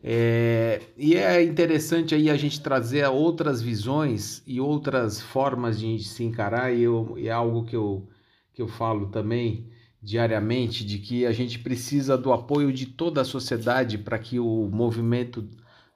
É, 0.00 0.80
e 0.96 1.16
é 1.16 1.42
interessante 1.42 2.14
aí 2.14 2.30
a 2.30 2.36
gente 2.36 2.60
trazer 2.60 3.04
outras 3.08 3.60
visões 3.60 4.40
e 4.46 4.60
outras 4.60 5.20
formas 5.20 5.80
de 5.80 5.98
se 5.98 6.22
encarar, 6.22 6.72
e, 6.72 6.82
eu, 6.82 7.16
é 7.18 7.28
algo 7.28 7.64
que 7.64 7.74
eu, 7.74 8.08
que 8.54 8.62
eu 8.62 8.68
falo 8.68 9.08
também 9.08 9.68
diariamente 10.00 10.84
de 10.84 11.00
que 11.00 11.26
a 11.26 11.32
gente 11.32 11.58
precisa 11.58 12.16
do 12.16 12.32
apoio 12.32 12.72
de 12.72 12.86
toda 12.86 13.22
a 13.22 13.24
sociedade 13.24 13.98
para 13.98 14.20
que 14.20 14.38
o 14.38 14.70
movimento 14.72 15.44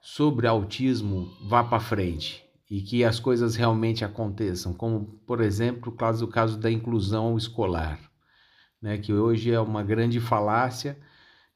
sobre 0.01 0.45
autismo 0.45 1.31
vá 1.47 1.63
para 1.63 1.79
frente 1.79 2.43
e 2.69 2.81
que 2.81 3.01
as 3.05 3.17
coisas 3.17 3.55
realmente 3.55 4.03
aconteçam, 4.03 4.73
como 4.73 5.05
por 5.25 5.39
exemplo 5.39 5.89
o 5.89 5.95
caso, 5.95 6.25
o 6.25 6.27
caso 6.27 6.59
da 6.59 6.69
inclusão 6.69 7.37
escolar, 7.37 8.10
né, 8.81 8.97
que 8.97 9.13
hoje 9.13 9.51
é 9.51 9.59
uma 9.59 9.83
grande 9.83 10.19
falácia, 10.19 10.97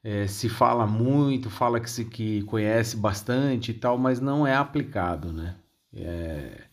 é, 0.02 0.26
se 0.26 0.48
fala 0.48 0.86
muito, 0.86 1.50
fala 1.50 1.80
que 1.80 1.90
se 1.90 2.04
que 2.04 2.42
conhece 2.44 2.96
bastante 2.96 3.72
e 3.72 3.74
tal, 3.74 3.98
mas 3.98 4.20
não 4.20 4.46
é 4.46 4.54
aplicado, 4.54 5.32
né? 5.32 5.56
É, 5.92 6.64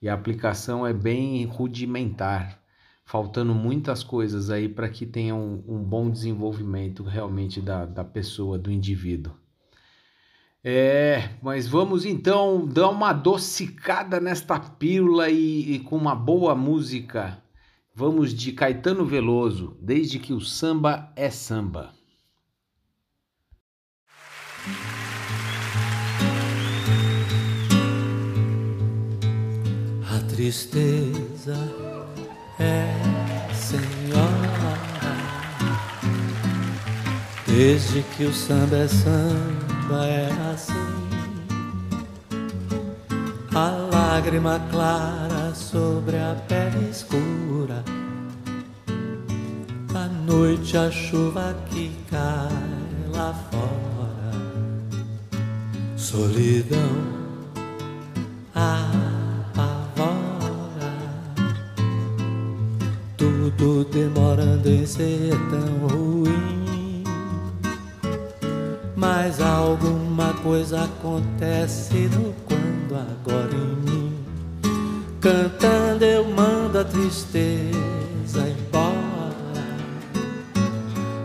e 0.00 0.08
a 0.08 0.14
aplicação 0.14 0.86
é 0.86 0.92
bem 0.92 1.44
rudimentar 1.44 2.58
faltando 3.08 3.54
muitas 3.54 4.04
coisas 4.04 4.50
aí 4.50 4.68
para 4.68 4.86
que 4.86 5.06
tenha 5.06 5.34
um, 5.34 5.64
um, 5.66 5.82
bom 5.82 6.10
desenvolvimento 6.10 7.02
realmente 7.02 7.58
da, 7.58 7.86
da 7.86 8.04
pessoa, 8.04 8.58
do 8.58 8.70
indivíduo. 8.70 9.32
É, 10.62 11.30
mas 11.40 11.66
vamos 11.66 12.04
então 12.04 12.66
dar 12.66 12.90
uma 12.90 13.08
adocicada 13.08 14.20
nesta 14.20 14.60
pílula 14.60 15.30
e, 15.30 15.76
e 15.76 15.78
com 15.78 15.96
uma 15.96 16.14
boa 16.14 16.54
música. 16.54 17.42
Vamos 17.98 18.32
de 18.32 18.52
Caetano 18.52 19.04
Veloso, 19.04 19.76
desde 19.80 20.20
que 20.20 20.32
o 20.32 20.40
samba 20.40 21.12
é 21.16 21.30
samba. 21.30 21.92
A 30.08 30.20
tristeza 30.28 31.56
é 32.60 32.94
senhora. 33.52 34.68
Desde 37.48 38.04
que 38.16 38.26
o 38.26 38.32
samba 38.32 38.76
é 38.76 38.86
samba 38.86 40.06
é 40.06 40.30
assim. 40.52 40.72
A 43.52 43.87
lágrima 44.18 44.60
clara 44.68 45.54
sobre 45.54 46.16
a 46.16 46.34
pele 46.48 46.90
escura. 46.90 47.84
À 49.94 50.08
noite 50.26 50.76
a 50.76 50.90
chuva 50.90 51.54
que 51.70 51.92
cai 52.10 53.14
lá 53.14 53.32
fora. 53.48 54.32
Solidão. 55.96 56.78
Ah, 58.56 58.90
tudo 63.16 63.84
demorando 63.84 64.68
em 64.68 64.84
ser 64.84 65.30
tão 65.48 65.88
ruim. 65.88 67.04
Mas 68.96 69.40
alguma 69.40 70.34
coisa 70.42 70.82
acontece 70.82 72.08
no 72.08 72.34
quando 72.48 72.96
agora 72.96 73.54
em 73.54 73.76
mim. 73.88 74.07
Cantando 75.20 76.04
eu 76.04 76.24
mando 76.24 76.78
a 76.78 76.84
tristeza 76.84 78.48
embora. 78.48 78.94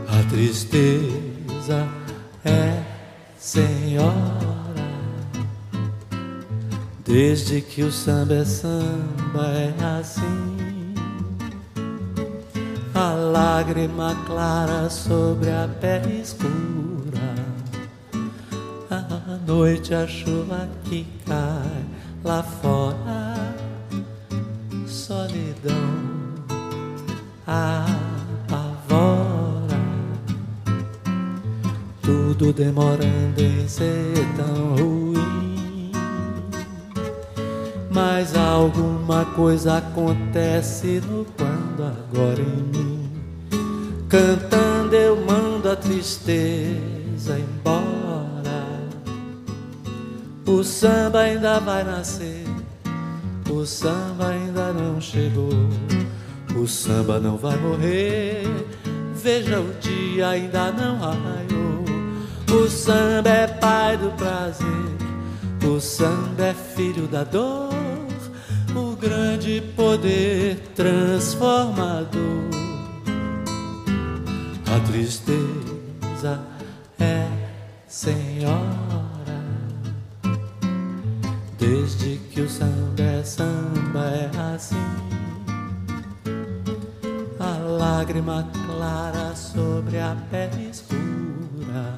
A 0.07 0.29
tristeza 0.29 1.87
é 2.43 2.83
senhora. 3.37 4.13
Desde 7.05 7.61
que 7.61 7.83
o 7.83 7.91
samba 7.91 8.35
é 8.35 8.45
samba 8.45 9.47
é 9.47 9.99
assim. 9.99 10.53
lágrima 13.33 14.15
clara 14.25 14.89
sobre 14.89 15.49
a 15.49 15.67
pele 15.79 16.21
escura. 16.21 17.33
À 18.89 19.37
noite 19.47 19.93
a 19.93 20.05
chuva 20.07 20.69
que 20.83 21.05
cai 21.25 21.85
lá 22.23 22.43
fora, 22.43 23.32
solidão 25.03 25.75
apavora. 27.45 28.63
Tudo 32.01 32.53
demorando 32.53 33.41
em 33.41 33.67
ser 33.67 34.25
tão 34.37 34.75
ruim, 34.77 35.91
mas 37.91 38.33
alguma 38.37 39.25
coisa 39.25 39.79
acontece 39.79 41.01
no 41.05 41.25
quando 41.35 41.83
agora 41.83 42.41
em 42.41 42.63
mim. 42.63 43.11
Cantando 44.07 44.95
eu 44.95 45.17
mando 45.25 45.69
a 45.69 45.75
tristeza 45.75 47.37
embora. 47.37 47.83
O 50.45 50.63
samba 50.63 51.21
ainda 51.21 51.59
vai 51.59 51.83
nascer, 51.83 52.45
o 53.63 53.65
samba 53.65 54.27
ainda 54.27 54.73
não 54.73 54.99
chegou. 54.99 55.49
O 56.53 56.67
samba 56.67 57.17
não 57.17 57.37
vai 57.37 57.55
morrer, 57.57 58.43
veja 59.15 59.57
o 59.57 59.73
dia 59.79 60.27
ainda 60.27 60.69
não 60.73 60.99
raiou. 60.99 61.85
O 62.53 62.69
samba 62.69 63.29
é 63.29 63.47
pai 63.47 63.95
do 63.95 64.11
prazer, 64.17 64.67
o 65.65 65.79
samba 65.79 66.47
é 66.47 66.53
filho 66.53 67.07
da 67.07 67.23
dor 67.23 67.69
o 68.75 68.97
grande 68.97 69.63
poder 69.77 70.57
transformador. 70.75 72.11
A 74.75 74.79
tristeza 74.91 76.41
é 76.99 77.25
senhora, 77.87 79.02
samba 83.35 84.05
é 84.11 84.29
assim. 84.53 84.75
A 87.39 87.57
lágrima 87.57 88.47
clara 88.65 89.35
sobre 89.35 89.99
a 89.99 90.15
pele 90.29 90.69
escura, 90.69 91.97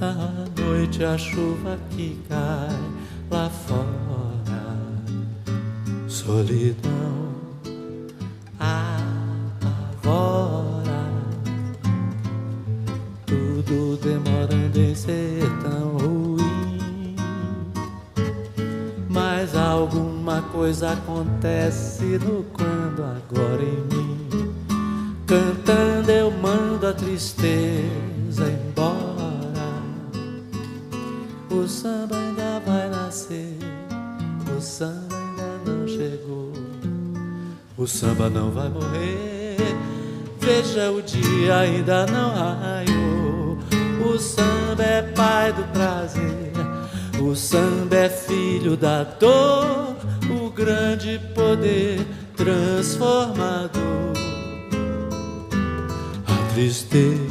a 0.00 0.46
noite 0.60 1.04
a 1.04 1.18
chuva 1.18 1.78
que 1.90 2.18
cai 2.28 2.80
lá 3.30 3.50
fora 3.50 4.00
solidão 6.08 7.34
apavora, 8.58 10.12
tudo 13.26 13.98
demorando 14.02 14.80
em 14.80 14.94
ser 14.94 15.42
tão 15.62 15.98
ruim. 15.98 16.29
Alguma 19.70 20.42
coisa 20.42 20.92
acontece 20.92 22.04
no 22.18 22.42
quando 22.52 23.04
agora 23.04 23.62
em 23.62 23.94
mim. 23.94 24.54
Cantando 25.26 26.10
eu 26.10 26.30
mando 26.30 26.86
a 26.88 26.92
tristeza 26.92 28.50
embora. 28.50 29.00
O 31.50 31.68
samba 31.68 32.16
ainda 32.16 32.60
vai 32.66 32.88
nascer, 32.88 33.56
o 34.56 34.60
samba 34.60 35.86
chegou. 35.86 36.52
O 37.76 37.86
samba 37.86 38.28
não 38.28 38.50
vai 38.50 38.68
morrer. 38.68 39.56
Veja 40.40 40.90
o 40.90 41.00
dia 41.00 41.58
ainda 41.58 42.06
não 42.06 42.34
raiou. 42.34 43.58
O 44.04 44.18
samba 44.18 44.82
é 44.82 45.02
pai 45.02 45.52
do 45.52 45.62
prazer. 45.72 46.50
O 47.20 47.36
samba 47.36 47.96
é 47.96 48.08
filho 48.08 48.76
da 48.76 49.04
dor. 49.04 49.94
O 50.30 50.50
grande 50.50 51.20
poder 51.34 52.06
transformador. 52.34 53.70
A 56.26 56.54
tristeza 56.54 57.29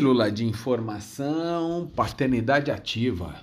Pílula 0.00 0.32
de 0.32 0.46
informação, 0.46 1.86
paternidade 1.94 2.70
ativa. 2.70 3.34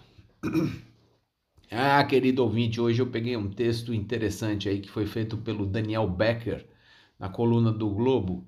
Ah, 1.70 2.04
querido 2.04 2.42
ouvinte, 2.42 2.82
hoje 2.82 3.00
eu 3.00 3.06
peguei 3.06 3.38
um 3.38 3.48
texto 3.48 3.94
interessante 3.94 4.68
aí 4.68 4.80
que 4.80 4.90
foi 4.90 5.06
feito 5.06 5.38
pelo 5.38 5.68
Daniel 5.68 6.10
Becker 6.10 6.66
na 7.20 7.30
coluna 7.30 7.72
do 7.72 7.88
Globo 7.92 8.44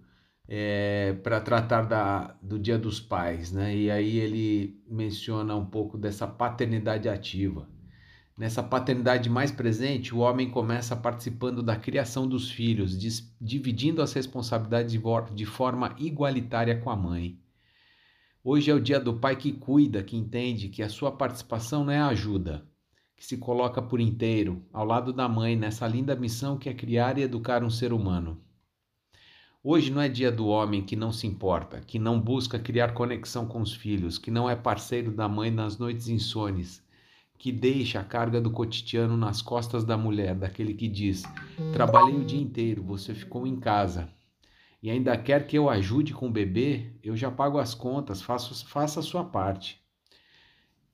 é, 0.47 1.13
para 1.21 1.39
tratar 1.39 1.83
da, 1.83 2.35
do 2.41 2.57
Dia 2.57 2.79
dos 2.79 2.99
Pais, 2.99 3.51
né? 3.51 3.77
E 3.77 3.91
aí 3.91 4.17
ele 4.17 4.81
menciona 4.89 5.55
um 5.55 5.67
pouco 5.67 5.95
dessa 5.95 6.25
paternidade 6.25 7.07
ativa. 7.07 7.69
Nessa 8.35 8.63
paternidade 8.63 9.29
mais 9.29 9.51
presente, 9.51 10.15
o 10.15 10.17
homem 10.17 10.49
começa 10.49 10.95
participando 10.95 11.61
da 11.61 11.75
criação 11.75 12.27
dos 12.27 12.49
filhos, 12.49 12.97
dividindo 13.39 14.01
as 14.01 14.13
responsabilidades 14.13 14.93
de, 14.93 14.99
de 15.35 15.45
forma 15.45 15.95
igualitária 15.99 16.75
com 16.75 16.89
a 16.89 16.95
mãe. 16.95 17.37
Hoje 18.41 18.71
é 18.71 18.73
o 18.73 18.79
dia 18.79 19.01
do 19.01 19.13
pai 19.13 19.35
que 19.35 19.51
cuida, 19.51 20.01
que 20.01 20.15
entende 20.15 20.69
que 20.69 20.81
a 20.81 20.87
sua 20.87 21.11
participação 21.11 21.83
não 21.83 21.91
é 21.91 21.99
ajuda, 21.99 22.65
que 23.13 23.25
se 23.25 23.37
coloca 23.37 23.81
por 23.81 23.99
inteiro 23.99 24.65
ao 24.71 24.85
lado 24.85 25.11
da 25.11 25.27
mãe 25.27 25.57
nessa 25.57 25.85
linda 25.85 26.15
missão 26.15 26.57
que 26.57 26.69
é 26.69 26.73
criar 26.73 27.17
e 27.17 27.21
educar 27.21 27.65
um 27.65 27.69
ser 27.69 27.91
humano. 27.91 28.41
Hoje 29.61 29.91
não 29.91 30.01
é 30.01 30.07
dia 30.07 30.31
do 30.31 30.47
homem 30.47 30.81
que 30.81 30.95
não 30.95 31.11
se 31.11 31.27
importa, 31.27 31.81
que 31.81 31.99
não 31.99 32.17
busca 32.17 32.57
criar 32.57 32.93
conexão 32.93 33.45
com 33.45 33.59
os 33.59 33.73
filhos, 33.73 34.17
que 34.17 34.31
não 34.31 34.49
é 34.49 34.55
parceiro 34.55 35.11
da 35.11 35.27
mãe 35.27 35.51
nas 35.51 35.77
noites 35.77 36.07
insones, 36.07 36.81
que 37.37 37.51
deixa 37.51 37.99
a 37.99 38.05
carga 38.05 38.39
do 38.39 38.51
cotidiano 38.51 39.17
nas 39.17 39.41
costas 39.41 39.83
da 39.83 39.97
mulher, 39.97 40.33
daquele 40.33 40.73
que 40.73 40.87
diz: 40.87 41.23
Trabalhei 41.73 42.15
o 42.15 42.23
dia 42.23 42.39
inteiro, 42.39 42.81
você 42.81 43.13
ficou 43.13 43.45
em 43.45 43.59
casa. 43.59 44.09
E 44.81 44.89
ainda 44.89 45.17
quer 45.17 45.45
que 45.45 45.57
eu 45.57 45.69
ajude 45.69 46.13
com 46.13 46.27
o 46.27 46.31
bebê, 46.31 46.93
eu 47.03 47.15
já 47.15 47.29
pago 47.29 47.59
as 47.59 47.73
contas, 47.73 48.21
faço, 48.21 48.65
faça 48.65 49.01
a 49.01 49.03
sua 49.03 49.25
parte. 49.25 49.81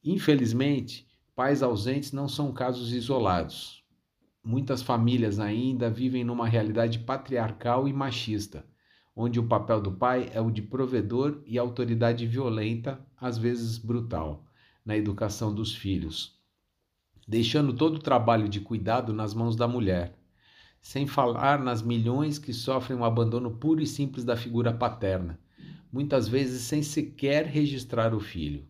Infelizmente, 0.03 1.07
pais 1.35 1.61
ausentes 1.61 2.11
não 2.11 2.27
são 2.27 2.51
casos 2.51 2.93
isolados. 2.93 3.83
Muitas 4.43 4.81
famílias 4.81 5.39
ainda 5.39 5.89
vivem 5.89 6.23
numa 6.23 6.47
realidade 6.47 6.99
patriarcal 6.99 7.87
e 7.87 7.93
machista, 7.93 8.65
onde 9.15 9.39
o 9.39 9.47
papel 9.47 9.81
do 9.81 9.91
pai 9.91 10.29
é 10.33 10.41
o 10.41 10.51
de 10.51 10.61
provedor 10.61 11.41
e 11.45 11.57
autoridade 11.57 12.27
violenta, 12.27 13.03
às 13.17 13.37
vezes 13.37 13.77
brutal, 13.77 14.45
na 14.85 14.95
educação 14.95 15.53
dos 15.53 15.73
filhos, 15.73 16.39
deixando 17.27 17.73
todo 17.73 17.95
o 17.95 18.01
trabalho 18.01 18.47
de 18.47 18.59
cuidado 18.59 19.13
nas 19.13 19.33
mãos 19.33 19.55
da 19.55 19.67
mulher. 19.67 20.13
Sem 20.85 21.07
falar 21.07 21.57
nas 21.57 21.81
milhões 21.81 22.37
que 22.37 22.53
sofrem 22.53 22.95
o 22.95 23.01
um 23.01 23.03
abandono 23.03 23.49
puro 23.49 23.81
e 23.81 23.87
simples 23.87 24.23
da 24.23 24.37
figura 24.37 24.71
paterna, 24.71 25.39
muitas 25.91 26.27
vezes 26.27 26.61
sem 26.61 26.83
sequer 26.83 27.47
registrar 27.47 28.13
o 28.13 28.19
filho. 28.19 28.67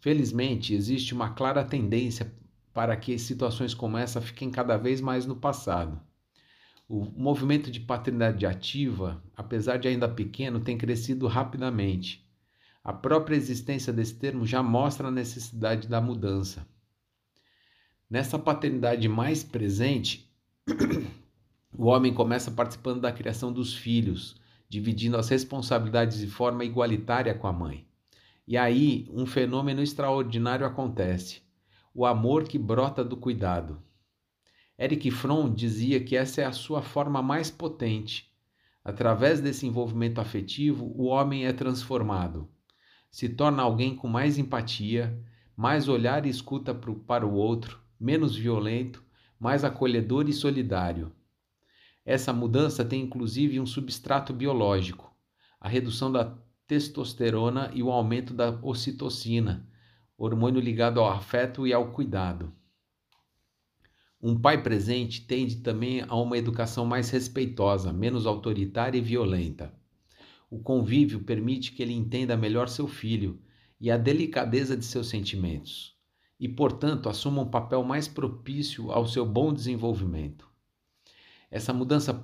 Felizmente, 0.00 0.72
existe 0.72 1.12
uma 1.12 1.34
clara 1.34 1.62
tendência 1.62 2.32
para 2.72 2.96
que 2.96 3.18
situações 3.18 3.74
como 3.74 3.98
essa 3.98 4.22
fiquem 4.22 4.50
cada 4.50 4.78
vez 4.78 5.02
mais 5.02 5.26
no 5.26 5.36
passado. 5.36 6.00
O 6.88 7.04
movimento 7.04 7.70
de 7.70 7.80
paternidade 7.80 8.46
ativa, 8.46 9.22
apesar 9.36 9.76
de 9.76 9.86
ainda 9.86 10.08
pequeno, 10.08 10.60
tem 10.60 10.78
crescido 10.78 11.26
rapidamente. 11.26 12.26
A 12.82 12.94
própria 12.94 13.36
existência 13.36 13.92
desse 13.92 14.14
termo 14.14 14.46
já 14.46 14.62
mostra 14.62 15.08
a 15.08 15.10
necessidade 15.10 15.88
da 15.88 16.00
mudança. 16.00 16.66
Nessa 18.08 18.38
paternidade 18.38 19.06
mais 19.10 19.44
presente, 19.44 20.27
o 21.76 21.86
homem 21.86 22.12
começa 22.12 22.50
participando 22.50 23.00
da 23.00 23.12
criação 23.12 23.52
dos 23.52 23.74
filhos, 23.74 24.36
dividindo 24.68 25.16
as 25.16 25.28
responsabilidades 25.28 26.18
de 26.18 26.26
forma 26.26 26.64
igualitária 26.64 27.34
com 27.34 27.46
a 27.46 27.52
mãe. 27.52 27.86
E 28.46 28.56
aí, 28.56 29.06
um 29.12 29.26
fenômeno 29.26 29.82
extraordinário 29.82 30.66
acontece: 30.66 31.42
o 31.94 32.06
amor 32.06 32.44
que 32.44 32.58
brota 32.58 33.04
do 33.04 33.16
cuidado. 33.16 33.82
Eric 34.78 35.10
Fromm 35.10 35.52
dizia 35.52 36.00
que 36.00 36.16
essa 36.16 36.40
é 36.40 36.44
a 36.44 36.52
sua 36.52 36.80
forma 36.80 37.20
mais 37.20 37.50
potente. 37.50 38.32
Através 38.84 39.40
desse 39.40 39.66
envolvimento 39.66 40.20
afetivo, 40.20 40.92
o 40.96 41.06
homem 41.06 41.46
é 41.46 41.52
transformado. 41.52 42.48
Se 43.10 43.28
torna 43.28 43.62
alguém 43.62 43.94
com 43.94 44.08
mais 44.08 44.38
empatia, 44.38 45.18
mais 45.56 45.88
olhar 45.88 46.24
e 46.24 46.28
escuta 46.28 46.74
para 46.74 47.26
o 47.26 47.34
outro, 47.34 47.80
menos 47.98 48.36
violento, 48.36 49.04
mais 49.38 49.64
acolhedor 49.64 50.28
e 50.28 50.32
solidário. 50.32 51.12
Essa 52.04 52.32
mudança 52.32 52.84
tem 52.84 53.02
inclusive 53.02 53.60
um 53.60 53.66
substrato 53.66 54.32
biológico, 54.32 55.14
a 55.60 55.68
redução 55.68 56.10
da 56.10 56.36
testosterona 56.66 57.70
e 57.74 57.82
o 57.82 57.90
aumento 57.90 58.34
da 58.34 58.58
ocitocina, 58.62 59.68
hormônio 60.16 60.60
ligado 60.60 61.00
ao 61.00 61.10
afeto 61.10 61.66
e 61.66 61.72
ao 61.72 61.92
cuidado. 61.92 62.52
Um 64.20 64.38
pai 64.40 64.62
presente 64.62 65.26
tende 65.26 65.56
também 65.56 66.02
a 66.08 66.16
uma 66.16 66.36
educação 66.36 66.84
mais 66.84 67.08
respeitosa, 67.10 67.92
menos 67.92 68.26
autoritária 68.26 68.98
e 68.98 69.02
violenta. 69.02 69.72
O 70.50 70.58
convívio 70.58 71.20
permite 71.20 71.72
que 71.72 71.82
ele 71.82 71.92
entenda 71.92 72.36
melhor 72.36 72.68
seu 72.68 72.88
filho 72.88 73.40
e 73.80 73.90
a 73.90 73.96
delicadeza 73.96 74.76
de 74.76 74.84
seus 74.84 75.08
sentimentos 75.08 75.97
e, 76.38 76.48
portanto, 76.48 77.08
assuma 77.08 77.42
um 77.42 77.50
papel 77.50 77.82
mais 77.82 78.06
propício 78.06 78.92
ao 78.92 79.06
seu 79.06 79.26
bom 79.26 79.52
desenvolvimento. 79.52 80.48
Essa 81.50 81.72
mudança 81.72 82.14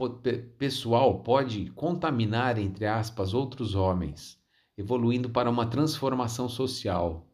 pessoal 0.59 1.21
pode 1.23 1.71
contaminar, 1.71 2.59
entre 2.59 2.87
aspas, 2.87 3.33
outros 3.33 3.75
homens, 3.75 4.39
evoluindo 4.77 5.31
para 5.31 5.51
uma 5.51 5.67
transformação 5.67 6.49
social. 6.49 7.27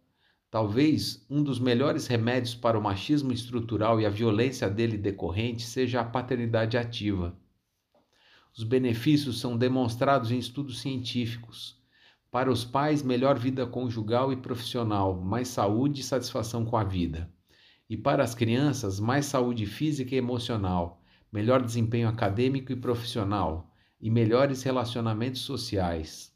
Talvez 0.51 1.27
um 1.29 1.43
dos 1.43 1.59
melhores 1.59 2.07
remédios 2.07 2.55
para 2.55 2.79
o 2.79 2.83
machismo 2.83 3.33
estrutural 3.33 4.01
e 4.01 4.07
a 4.07 4.11
violência 4.11 4.69
dele 4.71 4.97
decorrente 4.97 5.63
seja 5.63 6.01
a 6.01 6.05
paternidade 6.05 6.77
ativa. 6.77 7.37
Os 8.57 8.65
benefícios 8.65 9.39
são 9.39 9.57
demonstrados 9.57 10.31
em 10.31 10.39
estudos 10.39 10.81
científicos 10.81 11.80
para 12.31 12.51
os 12.51 12.65
pais, 12.65 13.03
melhor 13.03 13.37
vida 13.37 13.67
conjugal 13.67 14.33
e 14.33 14.37
profissional, 14.37 15.21
mais 15.21 15.49
saúde 15.49 16.01
e 16.01 16.05
satisfação 16.05 16.65
com 16.65 16.77
a 16.77 16.85
vida. 16.85 17.29
E 17.89 17.97
para 17.97 18.23
as 18.23 18.37
crianças, 18.37 19.01
mais 19.01 19.27
saúde 19.27 19.67
física 19.67 20.15
e 20.15 20.19
emocional, 20.19 21.03
melhor 21.33 21.61
desempenho 21.61 22.09
acadêmico 22.09 22.71
e 22.71 22.77
profissional 22.77 23.75
e 24.01 24.09
melhores 24.09 24.63
relacionamentos 24.63 25.41
sociais. 25.41 26.33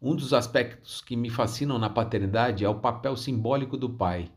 Um 0.00 0.16
dos 0.16 0.32
aspectos 0.32 1.02
que 1.02 1.14
me 1.14 1.28
fascinam 1.28 1.78
na 1.78 1.90
paternidade 1.90 2.64
é 2.64 2.68
o 2.68 2.80
papel 2.80 3.16
simbólico 3.16 3.76
do 3.76 3.90
pai, 3.90 4.32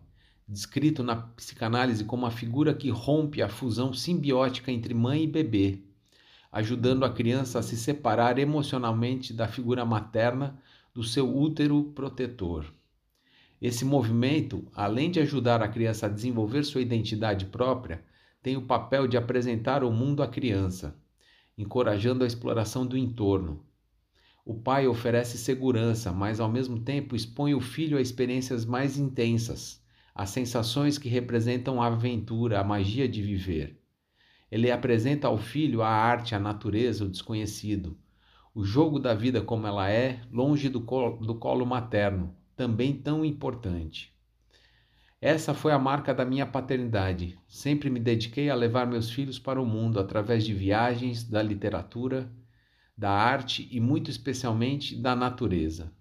descrito 0.45 1.03
na 1.03 1.15
psicanálise 1.15 2.03
como 2.03 2.25
a 2.25 2.31
figura 2.31 2.73
que 2.73 2.89
rompe 2.89 3.41
a 3.41 3.47
fusão 3.47 3.93
simbiótica 3.93 4.71
entre 4.71 4.93
mãe 4.93 5.23
e 5.23 5.27
bebê 5.27 5.90
ajudando 6.51 7.05
a 7.05 7.09
criança 7.09 7.59
a 7.59 7.63
se 7.63 7.77
separar 7.77 8.37
emocionalmente 8.37 9.33
da 9.33 9.47
figura 9.47 9.85
materna 9.85 10.59
do 10.93 11.03
seu 11.03 11.33
útero 11.33 11.83
protetor. 11.95 12.65
Esse 13.61 13.85
movimento, 13.85 14.67
além 14.75 15.09
de 15.09 15.19
ajudar 15.19 15.61
a 15.61 15.67
criança 15.67 16.07
a 16.07 16.09
desenvolver 16.09 16.63
sua 16.63 16.81
identidade 16.81 17.45
própria, 17.45 18.03
tem 18.41 18.57
o 18.57 18.63
papel 18.63 19.07
de 19.07 19.15
apresentar 19.15 19.83
o 19.83 19.91
mundo 19.91 20.23
à 20.23 20.27
criança, 20.27 20.95
encorajando 21.57 22.23
a 22.23 22.27
exploração 22.27 22.85
do 22.85 22.97
entorno. 22.97 23.63
O 24.43 24.55
pai 24.55 24.87
oferece 24.87 25.37
segurança, 25.37 26.11
mas 26.11 26.39
ao 26.39 26.49
mesmo 26.49 26.79
tempo 26.79 27.15
expõe 27.15 27.53
o 27.53 27.61
filho 27.61 27.97
a 27.97 28.01
experiências 28.01 28.65
mais 28.65 28.97
intensas, 28.97 29.79
a 30.13 30.25
sensações 30.25 30.97
que 30.97 31.07
representam 31.07 31.81
a 31.81 31.87
aventura, 31.87 32.59
a 32.59 32.63
magia 32.63 33.07
de 33.07 33.21
viver. 33.21 33.80
Ele 34.51 34.69
apresenta 34.69 35.29
ao 35.29 35.37
filho 35.37 35.81
a 35.81 35.87
arte, 35.87 36.35
a 36.35 36.39
natureza, 36.39 37.05
o 37.05 37.09
desconhecido, 37.09 37.97
o 38.53 38.65
jogo 38.65 38.99
da 38.99 39.13
vida 39.13 39.41
como 39.41 39.65
ela 39.65 39.89
é, 39.89 40.21
longe 40.29 40.67
do 40.67 40.81
colo, 40.81 41.25
do 41.25 41.35
colo 41.35 41.65
materno, 41.65 42.35
também 42.53 42.93
tão 42.93 43.23
importante. 43.23 44.13
Essa 45.21 45.53
foi 45.53 45.71
a 45.71 45.79
marca 45.79 46.13
da 46.13 46.25
minha 46.25 46.45
paternidade. 46.45 47.39
Sempre 47.47 47.89
me 47.89 47.99
dediquei 47.99 48.49
a 48.49 48.55
levar 48.55 48.85
meus 48.85 49.09
filhos 49.09 49.39
para 49.39 49.61
o 49.61 49.65
mundo 49.65 50.01
através 50.01 50.43
de 50.43 50.53
viagens, 50.53 51.23
da 51.23 51.41
literatura, 51.41 52.29
da 52.97 53.09
arte 53.09 53.69
e, 53.71 53.79
muito 53.79 54.11
especialmente, 54.11 54.97
da 54.97 55.15
natureza. 55.15 55.93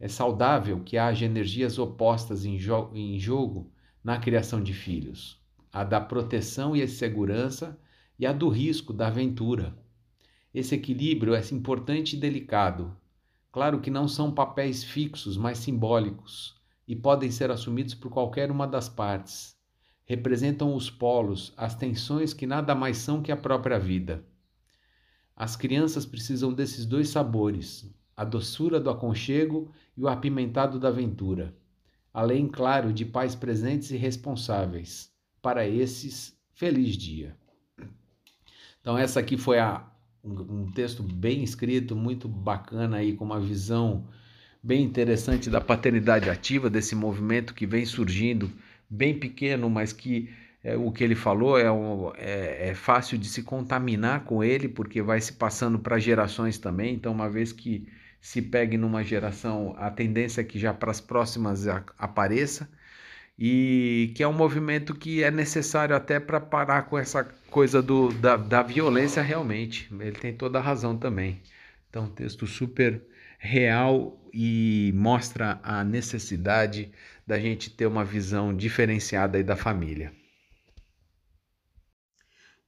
É 0.00 0.08
saudável 0.08 0.80
que 0.80 0.98
haja 0.98 1.24
energias 1.24 1.78
opostas 1.78 2.44
em, 2.44 2.58
jo 2.58 2.90
em 2.92 3.16
jogo 3.16 3.70
na 4.02 4.18
criação 4.18 4.60
de 4.60 4.74
filhos 4.74 5.43
a 5.74 5.82
da 5.82 6.00
proteção 6.00 6.76
e 6.76 6.82
a 6.82 6.86
segurança 6.86 7.76
e 8.16 8.24
a 8.24 8.32
do 8.32 8.48
risco 8.48 8.92
da 8.92 9.08
aventura. 9.08 9.76
Esse 10.54 10.76
equilíbrio 10.76 11.34
é 11.34 11.40
importante 11.50 12.14
e 12.14 12.20
delicado. 12.20 12.96
Claro 13.50 13.80
que 13.80 13.90
não 13.90 14.06
são 14.06 14.30
papéis 14.30 14.84
fixos, 14.84 15.36
mas 15.36 15.58
simbólicos, 15.58 16.54
e 16.86 16.94
podem 16.94 17.28
ser 17.28 17.50
assumidos 17.50 17.92
por 17.92 18.08
qualquer 18.08 18.52
uma 18.52 18.68
das 18.68 18.88
partes. 18.88 19.56
Representam 20.04 20.76
os 20.76 20.88
polos, 20.88 21.52
as 21.56 21.74
tensões 21.74 22.32
que 22.32 22.46
nada 22.46 22.72
mais 22.72 22.98
são 22.98 23.20
que 23.20 23.32
a 23.32 23.36
própria 23.36 23.80
vida. 23.80 24.24
As 25.34 25.56
crianças 25.56 26.06
precisam 26.06 26.52
desses 26.52 26.86
dois 26.86 27.08
sabores, 27.08 27.92
a 28.16 28.24
doçura 28.24 28.78
do 28.78 28.90
aconchego 28.90 29.72
e 29.96 30.02
o 30.04 30.08
apimentado 30.08 30.78
da 30.78 30.86
aventura, 30.86 31.52
além, 32.12 32.46
claro, 32.46 32.92
de 32.92 33.04
pais 33.04 33.34
presentes 33.34 33.90
e 33.90 33.96
responsáveis 33.96 35.12
para 35.44 35.68
esses 35.68 36.34
feliz 36.54 36.96
dia. 36.96 37.36
Então 38.80 38.96
essa 38.96 39.20
aqui 39.20 39.36
foi 39.36 39.58
a, 39.58 39.86
um, 40.24 40.62
um 40.62 40.72
texto 40.72 41.02
bem 41.02 41.44
escrito, 41.44 41.94
muito 41.94 42.26
bacana 42.26 42.96
aí 42.96 43.12
com 43.12 43.26
uma 43.26 43.38
visão 43.38 44.08
bem 44.62 44.82
interessante 44.82 45.50
da 45.50 45.60
paternidade 45.60 46.30
ativa 46.30 46.70
desse 46.70 46.94
movimento 46.94 47.52
que 47.52 47.66
vem 47.66 47.84
surgindo, 47.84 48.50
bem 48.88 49.18
pequeno, 49.18 49.68
mas 49.68 49.92
que 49.92 50.30
é, 50.62 50.78
o 50.78 50.90
que 50.90 51.04
ele 51.04 51.14
falou 51.14 51.58
é, 51.58 51.70
um, 51.70 52.10
é, 52.16 52.70
é, 52.70 52.74
fácil 52.74 53.18
de 53.18 53.28
se 53.28 53.42
contaminar 53.42 54.24
com 54.24 54.42
ele, 54.42 54.66
porque 54.66 55.02
vai 55.02 55.20
se 55.20 55.34
passando 55.34 55.78
para 55.78 55.98
gerações 55.98 56.56
também. 56.56 56.94
Então, 56.94 57.12
uma 57.12 57.28
vez 57.28 57.52
que 57.52 57.86
se 58.18 58.40
pegue 58.40 58.78
numa 58.78 59.04
geração, 59.04 59.74
a 59.76 59.90
tendência 59.90 60.40
é 60.40 60.44
que 60.44 60.58
já 60.58 60.72
para 60.72 60.90
as 60.90 61.02
próximas 61.02 61.66
apareça 61.98 62.66
e 63.38 64.12
que 64.14 64.22
é 64.22 64.28
um 64.28 64.32
movimento 64.32 64.94
que 64.94 65.22
é 65.22 65.30
necessário 65.30 65.94
até 65.94 66.20
para 66.20 66.40
parar 66.40 66.82
com 66.82 66.96
essa 66.98 67.24
coisa 67.50 67.82
do, 67.82 68.12
da, 68.12 68.36
da 68.36 68.62
violência 68.62 69.22
realmente. 69.22 69.88
Ele 69.92 70.12
tem 70.12 70.34
toda 70.34 70.58
a 70.58 70.62
razão 70.62 70.96
também. 70.96 71.42
Então, 71.88 72.08
texto 72.08 72.46
super 72.46 73.02
real 73.38 74.20
e 74.32 74.92
mostra 74.94 75.60
a 75.62 75.84
necessidade 75.84 76.90
da 77.26 77.38
gente 77.38 77.70
ter 77.70 77.86
uma 77.86 78.04
visão 78.04 78.54
diferenciada 78.54 79.36
aí 79.36 79.44
da 79.44 79.56
família. 79.56 80.12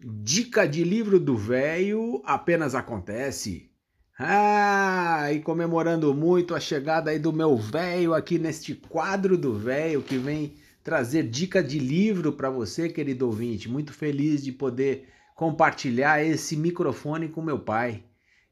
Dica 0.00 0.66
de 0.66 0.85
livro 0.85 1.18
do 1.18 1.37
velho 1.37 2.22
apenas 2.24 2.74
acontece. 2.74 3.70
Ah, 4.18 5.31
e 5.31 5.40
comemorando 5.40 6.14
muito 6.14 6.55
a 6.55 6.61
chegada 6.61 7.11
aí 7.11 7.18
do 7.18 7.33
meu 7.35 7.55
velho 7.55 8.14
aqui 8.14 8.38
neste 8.38 8.74
quadro 8.74 9.37
do 9.37 9.52
velho 9.52 10.02
que 10.02 10.16
vem 10.16 10.55
trazer 10.83 11.24
dica 11.24 11.62
de 11.62 11.79
livro 11.79 12.33
para 12.33 12.48
você, 12.48 12.88
querido 12.88 13.26
ouvinte. 13.26 13.68
Muito 13.68 13.92
feliz 13.92 14.42
de 14.42 14.52
poder 14.52 15.07
compartilhar 15.35 16.24
esse 16.24 16.57
microfone 16.57 17.29
com 17.29 17.42
meu 17.42 17.59
pai, 17.59 18.05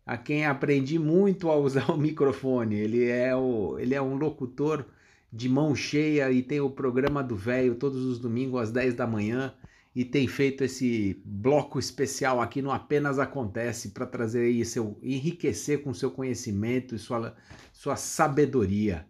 a 0.05 0.19
quem 0.19 0.45
aprendi 0.45 0.99
muito 0.99 1.51
a 1.51 1.57
usar 1.57 1.89
o 1.93 1.97
microfone. 1.97 2.75
Ele 2.77 3.09
é, 3.09 3.35
o, 3.35 3.79
ele 3.79 3.95
é 3.95 4.03
um 4.03 4.17
locutor 4.17 4.85
de 5.33 5.49
mão 5.49 5.75
cheia 5.75 6.31
e 6.31 6.43
tem 6.43 6.61
o 6.61 6.69
programa 6.71 7.23
do 7.23 7.37
velho 7.37 7.75
todos 7.77 8.05
os 8.05 8.19
domingos 8.19 8.61
às 8.61 8.71
10 8.71 8.95
da 8.95 9.07
manhã. 9.07 9.55
E 9.95 10.05
tem 10.05 10.27
feito 10.27 10.65
esse 10.65 11.23
bloco 11.25 11.79
especial 11.79 12.41
aqui 12.41 12.61
no 12.61 12.73
Apenas 12.73 13.19
Acontece 13.19 13.91
para 13.91 14.05
trazer 14.05 14.47
aí 14.47 14.65
seu 14.65 14.99
enriquecer 15.01 15.83
com 15.85 15.95
seu 15.95 16.11
conhecimento 16.11 16.97
e 16.97 16.99
sua, 16.99 17.37
sua 17.73 17.95
sabedoria. 17.95 19.07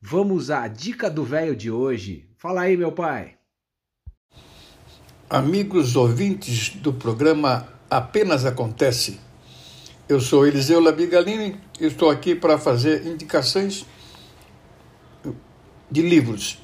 Vamos 0.00 0.48
à 0.50 0.68
dica 0.68 1.10
do 1.10 1.24
velho 1.24 1.56
de 1.56 1.70
hoje. 1.70 2.30
Fala 2.36 2.62
aí, 2.62 2.76
meu 2.76 2.92
pai. 2.92 3.36
Amigos 5.28 5.96
ouvintes 5.96 6.76
do 6.76 6.92
programa 6.92 7.68
Apenas 7.90 8.44
Acontece. 8.44 9.18
Eu 10.08 10.20
sou 10.20 10.46
Eliseu 10.46 10.80
Labigalini 10.80 11.60
e 11.80 11.86
estou 11.86 12.08
aqui 12.08 12.34
para 12.34 12.58
fazer 12.58 13.04
indicações 13.06 13.84
de 15.90 16.00
livros. 16.00 16.58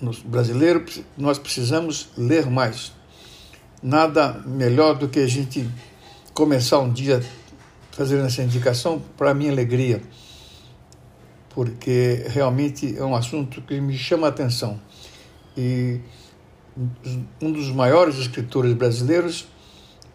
Nos 0.00 0.18
brasileiros, 0.18 1.00
nós 1.16 1.38
precisamos 1.38 2.10
ler 2.18 2.50
mais. 2.50 2.92
Nada 3.84 4.42
melhor 4.46 4.94
do 4.94 5.10
que 5.10 5.18
a 5.18 5.26
gente 5.26 5.68
começar 6.32 6.78
um 6.78 6.90
dia 6.90 7.22
fazendo 7.90 8.24
essa 8.24 8.42
indicação 8.42 8.98
para 9.14 9.34
minha 9.34 9.52
alegria, 9.52 10.00
porque 11.50 12.24
realmente 12.30 12.96
é 12.96 13.04
um 13.04 13.14
assunto 13.14 13.60
que 13.60 13.78
me 13.82 13.94
chama 13.98 14.26
a 14.26 14.30
atenção. 14.30 14.80
E 15.54 16.00
um 17.42 17.52
dos 17.52 17.70
maiores 17.72 18.16
escritores 18.16 18.72
brasileiros, 18.72 19.46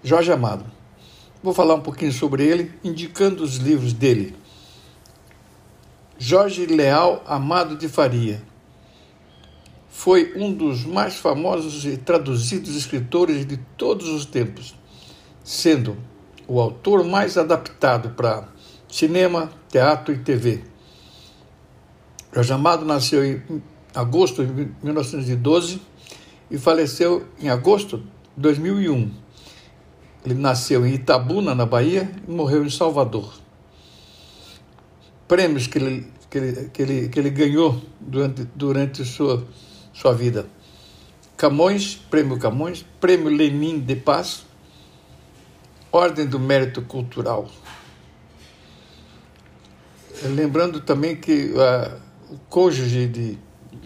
Jorge 0.03 0.31
Amado. 0.31 0.65
Vou 1.43 1.53
falar 1.53 1.75
um 1.75 1.81
pouquinho 1.81 2.11
sobre 2.11 2.43
ele, 2.43 2.71
indicando 2.83 3.43
os 3.43 3.57
livros 3.57 3.93
dele. 3.93 4.35
Jorge 6.17 6.65
Leal 6.65 7.23
Amado 7.27 7.77
de 7.77 7.87
Faria 7.87 8.48
foi 9.99 10.31
um 10.33 10.53
dos 10.53 10.85
mais 10.85 11.17
famosos 11.17 11.83
e 11.83 11.97
traduzidos 11.97 12.73
escritores 12.73 13.45
de 13.45 13.57
todos 13.75 14.07
os 14.07 14.23
tempos, 14.23 14.73
sendo 15.43 15.97
o 16.47 16.61
autor 16.61 17.03
mais 17.03 17.37
adaptado 17.37 18.11
para 18.11 18.47
cinema, 18.87 19.51
teatro 19.67 20.13
e 20.13 20.17
TV. 20.17 20.63
Jorge 22.33 22.53
Amado 22.53 22.85
nasceu 22.85 23.25
em 23.25 23.61
agosto 23.93 24.45
de 24.45 24.71
1912 24.81 25.81
e 26.49 26.57
faleceu 26.57 27.27
em 27.37 27.49
agosto 27.49 27.97
de 27.97 28.05
2001. 28.37 29.11
Ele 30.23 30.35
nasceu 30.35 30.85
em 30.85 30.93
Itabuna, 30.93 31.53
na 31.53 31.65
Bahia, 31.65 32.09
e 32.25 32.31
morreu 32.31 32.65
em 32.65 32.69
Salvador 32.69 33.33
prêmios 35.29 35.67
que 35.67 35.77
ele, 35.77 36.07
que 36.27 36.37
ele, 36.37 36.69
que 36.73 36.81
ele, 36.81 37.09
que 37.09 37.19
ele 37.19 37.29
ganhou 37.29 37.79
durante, 38.01 38.43
durante 38.55 39.05
sua, 39.05 39.45
sua 39.93 40.13
vida. 40.13 40.47
Camões, 41.35 41.95
Prêmio 41.95 42.37
Camões, 42.37 42.85
Prêmio 42.99 43.29
Lenin 43.29 43.79
de 43.79 43.95
Paz, 43.95 44.45
Ordem 45.91 46.25
do 46.25 46.39
Mérito 46.39 46.81
Cultural. 46.81 47.49
Lembrando 50.21 50.81
também 50.81 51.15
que 51.15 51.51
uh, 51.53 51.99
o 52.29 52.37
cônjuge 52.49 53.07
de 53.07 53.37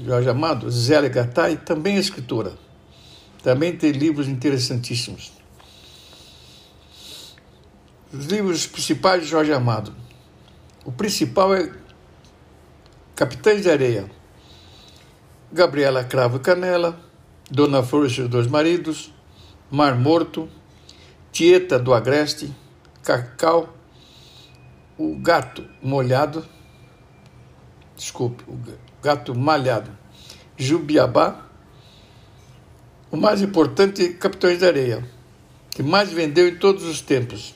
Jorge 0.03 0.29
Amado, 0.29 0.69
Zélia 0.71 1.09
Gattai, 1.09 1.57
também 1.57 1.97
é 1.97 1.99
escritora. 1.99 2.53
Também 3.43 3.75
tem 3.75 3.91
livros 3.91 4.27
interessantíssimos. 4.27 5.31
Os 8.11 8.25
livros 8.25 8.65
principais 8.65 9.23
de 9.23 9.29
Jorge 9.29 9.53
Amado. 9.53 9.95
O 10.85 10.91
principal 10.91 11.53
é 11.53 11.71
Capitães 13.15 13.61
de 13.61 13.69
Areia, 13.69 14.09
Gabriela 15.53 16.03
Cravo 16.03 16.39
Canela, 16.39 16.99
Dona 17.47 17.83
Flor 17.83 18.07
e 18.07 18.09
seus 18.09 18.27
dois 18.27 18.47
maridos, 18.47 19.13
Mar 19.69 19.95
Morto, 19.95 20.49
Tieta 21.31 21.77
do 21.77 21.93
Agreste, 21.93 22.51
Cacau, 23.03 23.71
o 24.97 25.15
Gato 25.19 25.63
Molhado, 25.79 26.43
desculpe, 27.95 28.43
o 28.47 28.59
Gato 28.99 29.35
Malhado, 29.35 29.91
Jubiabá, 30.57 31.45
o 33.11 33.15
mais 33.15 33.39
importante, 33.43 34.09
Capitães 34.13 34.57
de 34.57 34.65
Areia, 34.65 35.07
que 35.69 35.83
mais 35.83 36.11
vendeu 36.11 36.47
em 36.47 36.55
todos 36.55 36.83
os 36.83 36.99
tempos. 36.99 37.53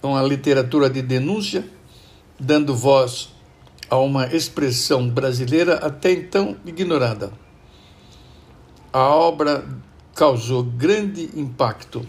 uma 0.00 0.22
literatura 0.22 0.88
de 0.88 1.02
denúncia, 1.02 1.68
dando 2.38 2.74
voz 2.74 3.36
a 3.90 3.96
uma 3.98 4.26
expressão 4.26 5.08
brasileira 5.08 5.76
até 5.76 6.12
então 6.12 6.56
ignorada. 6.64 7.32
A 8.92 9.04
obra 9.04 9.64
causou 10.14 10.62
grande 10.62 11.30
impacto. 11.34 12.06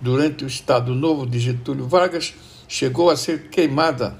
Durante 0.00 0.44
o 0.44 0.46
Estado 0.46 0.94
Novo 0.94 1.26
de 1.26 1.40
Getúlio 1.40 1.88
Vargas, 1.88 2.32
chegou 2.68 3.10
a 3.10 3.16
ser 3.16 3.48
queimada 3.50 4.16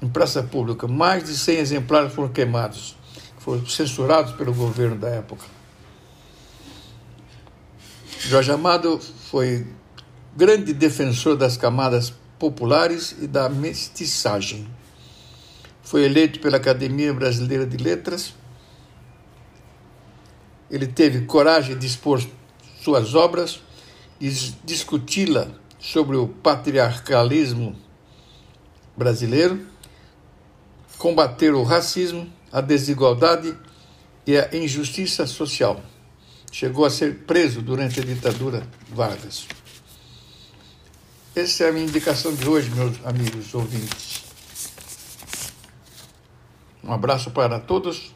em 0.00 0.08
praça 0.08 0.42
pública. 0.42 0.86
Mais 0.86 1.24
de 1.24 1.36
100 1.36 1.56
exemplares 1.58 2.12
foram 2.12 2.28
queimados, 2.28 2.96
foram 3.38 3.66
censurados 3.66 4.32
pelo 4.34 4.54
governo 4.54 4.96
da 4.96 5.08
época. 5.08 5.44
Jorge 8.20 8.52
Amado 8.52 9.00
foi 9.30 9.66
grande 10.36 10.72
defensor 10.72 11.36
das 11.36 11.56
camadas 11.56 12.12
populares 12.38 13.16
e 13.20 13.26
da 13.26 13.48
mestiçagem. 13.48 14.68
Foi 15.92 16.04
eleito 16.04 16.40
pela 16.40 16.56
Academia 16.56 17.12
Brasileira 17.12 17.66
de 17.66 17.76
Letras. 17.76 18.34
Ele 20.70 20.86
teve 20.86 21.26
coragem 21.26 21.76
de 21.76 21.86
expor 21.86 22.18
suas 22.82 23.14
obras 23.14 23.60
e 24.18 24.30
discuti-la 24.64 25.48
sobre 25.78 26.16
o 26.16 26.26
patriarcalismo 26.26 27.76
brasileiro, 28.96 29.66
combater 30.96 31.52
o 31.52 31.62
racismo, 31.62 32.26
a 32.50 32.62
desigualdade 32.62 33.54
e 34.26 34.38
a 34.38 34.48
injustiça 34.56 35.26
social. 35.26 35.78
Chegou 36.50 36.86
a 36.86 36.90
ser 36.90 37.16
preso 37.26 37.60
durante 37.60 38.00
a 38.00 38.02
ditadura 38.02 38.66
Vargas. 38.88 39.46
Essa 41.36 41.64
é 41.64 41.68
a 41.68 41.72
minha 41.72 41.84
indicação 41.84 42.34
de 42.34 42.48
hoje, 42.48 42.70
meus 42.70 42.96
amigos 43.04 43.52
ouvintes. 43.52 44.21
Um 46.84 46.92
abraço 46.92 47.30
para 47.30 47.60
todos. 47.60 48.12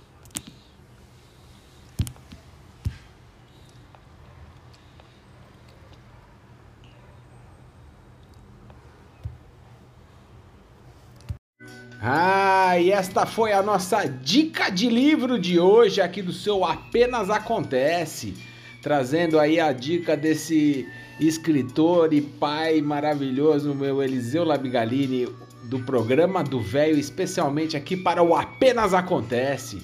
Ah, 12.03 12.79
e 12.79 12.91
esta 12.91 13.25
foi 13.25 13.53
a 13.53 13.63
nossa 13.63 14.07
dica 14.07 14.69
de 14.71 14.89
livro 14.89 15.39
de 15.39 15.59
hoje 15.59 16.01
aqui 16.01 16.21
do 16.21 16.33
seu 16.33 16.65
Apenas 16.65 17.31
Acontece, 17.31 18.35
trazendo 18.83 19.39
aí 19.39 19.59
a 19.59 19.73
dica 19.73 20.17
desse 20.17 20.87
escritor 21.19 22.13
e 22.13 22.21
pai 22.21 22.81
maravilhoso, 22.81 23.75
meu 23.75 24.03
Eliseu 24.03 24.45
Labigalini, 24.45 25.27
do 25.67 25.81
programa 25.81 26.43
do 26.43 26.61
Velho, 26.61 26.99
especialmente 26.99 27.77
aqui 27.77 27.97
para 27.97 28.23
o 28.23 28.35
Apenas 28.35 28.95
Acontece. 28.95 29.83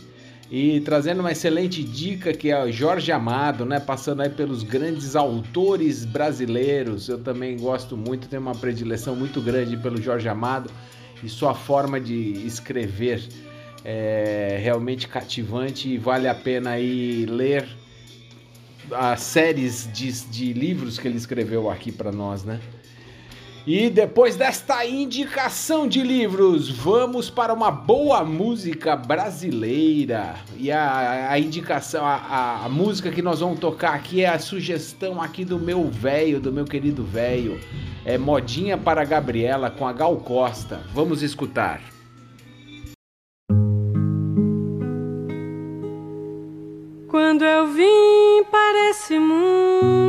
E 0.51 0.81
trazendo 0.81 1.21
uma 1.21 1.33
excelente 1.33 1.83
dica 1.83 2.33
que 2.33 2.51
é 2.51 2.63
o 2.63 2.71
Jorge 2.71 3.11
Amado, 3.11 3.65
né? 3.65 3.81
Passando 3.81 4.21
aí 4.21 4.29
pelos 4.29 4.63
grandes 4.63 5.17
autores 5.17 6.05
brasileiros. 6.05 7.09
Eu 7.09 7.19
também 7.19 7.57
gosto 7.57 7.97
muito, 7.97 8.29
tenho 8.29 8.43
uma 8.43 8.55
predileção 8.55 9.17
muito 9.17 9.41
grande 9.41 9.77
pelo 9.79 10.01
Jorge 10.01 10.29
Amado 10.29 10.71
e 11.23 11.29
sua 11.29 11.55
forma 11.55 12.01
de 12.01 12.47
escrever 12.47 13.27
é 13.85 14.61
realmente 14.63 15.09
cativante 15.09 15.89
e 15.89 15.99
vale 15.99 16.29
a 16.29 16.35
pena 16.35 16.71
aí 16.71 17.27
ler 17.27 17.67
as 18.93 19.21
séries 19.21 19.89
de, 19.93 20.13
de 20.27 20.53
livros 20.53 20.99
que 20.99 21.09
ele 21.09 21.17
escreveu 21.17 21.71
aqui 21.71 21.91
para 21.91 22.13
nós, 22.13 22.45
né? 22.45 22.61
E 23.65 23.89
depois 23.89 24.35
desta 24.35 24.85
indicação 24.85 25.87
de 25.87 26.03
livros, 26.03 26.69
vamos 26.69 27.31
para 27.31 27.55
uma 27.55 27.71
boa 27.71 28.25
música 28.25 28.97
brasileira. 28.97 30.35
E 30.57 30.73
a, 30.73 31.31
a 31.31 31.39
indicação, 31.39 32.05
a, 32.05 32.65
a, 32.65 32.69
música 32.69 33.13
que 33.13 33.23
nós 33.23 33.39
vamos 33.39 33.61
tocar 33.61 33.95
aqui 33.95 34.25
é 34.25 34.29
a 34.29 34.39
sugestão 34.41 35.23
aqui 35.23 35.45
do 35.45 35.61
meu 35.61 35.89
velho, 35.89 36.41
do 36.41 36.53
meu 36.53 36.65
querido 36.65 37.05
velho. 37.05 37.61
É 38.05 38.19
Modinha 38.19 38.77
para 38.77 39.05
Gabriela 39.05 39.71
com 39.71 39.87
a 39.87 39.93
Gal 39.93 40.17
Costa. 40.17 40.81
Vamos 40.93 41.23
escutar. 41.23 41.81
Quando 47.09 47.45
eu 47.45 47.69
vim 47.69 48.43
para 48.51 48.91
esse 48.91 49.19
mundo, 49.21 50.02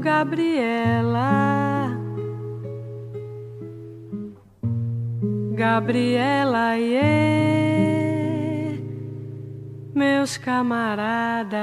Gabriela. 0.00 1.96
Gabriela, 5.54 6.76
e 6.76 6.98
meus 9.94 10.36
camaradas. 10.36 11.60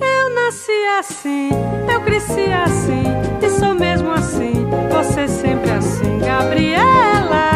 Eu 0.00 0.34
nasci 0.34 0.70
assim, 1.00 1.50
eu 1.92 2.00
cresci 2.02 2.52
assim, 2.52 3.02
e 3.44 3.50
sou 3.50 3.74
mesmo 3.74 4.12
assim, 4.12 4.64
você 4.92 5.26
sempre 5.26 5.72
assim, 5.72 6.20
Gabriela. 6.20 7.55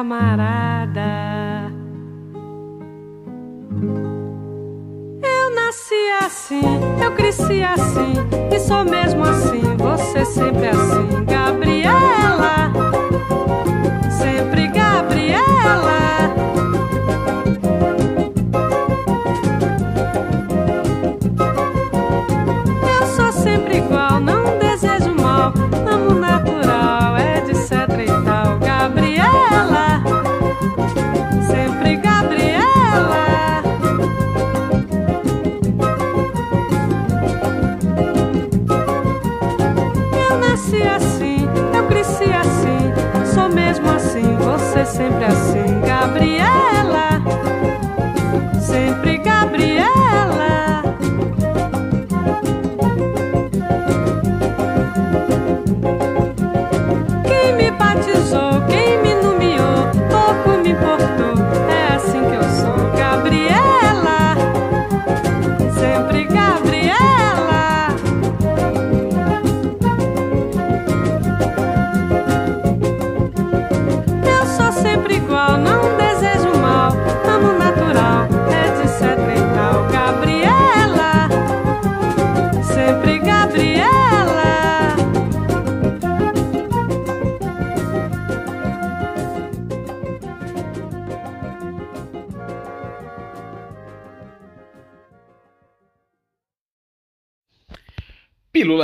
Meus 0.00 0.08
camaradas. 0.08 1.72
Eu 5.22 5.54
nasci 5.54 5.94
assim, 6.22 6.62
eu 7.02 7.12
cresci 7.12 7.62
assim, 7.62 8.14
e 8.54 8.58
sou 8.58 8.84
mesmo 8.84 9.22
assim, 9.22 9.76
você 9.76 10.24
sempre 10.24 10.68
assim, 10.68 11.29
mesmo 43.80 43.90
assim, 43.90 44.36
você 44.36 44.84
sempre 44.84 45.24
assim, 45.24 45.80
Gabriela. 45.80 46.99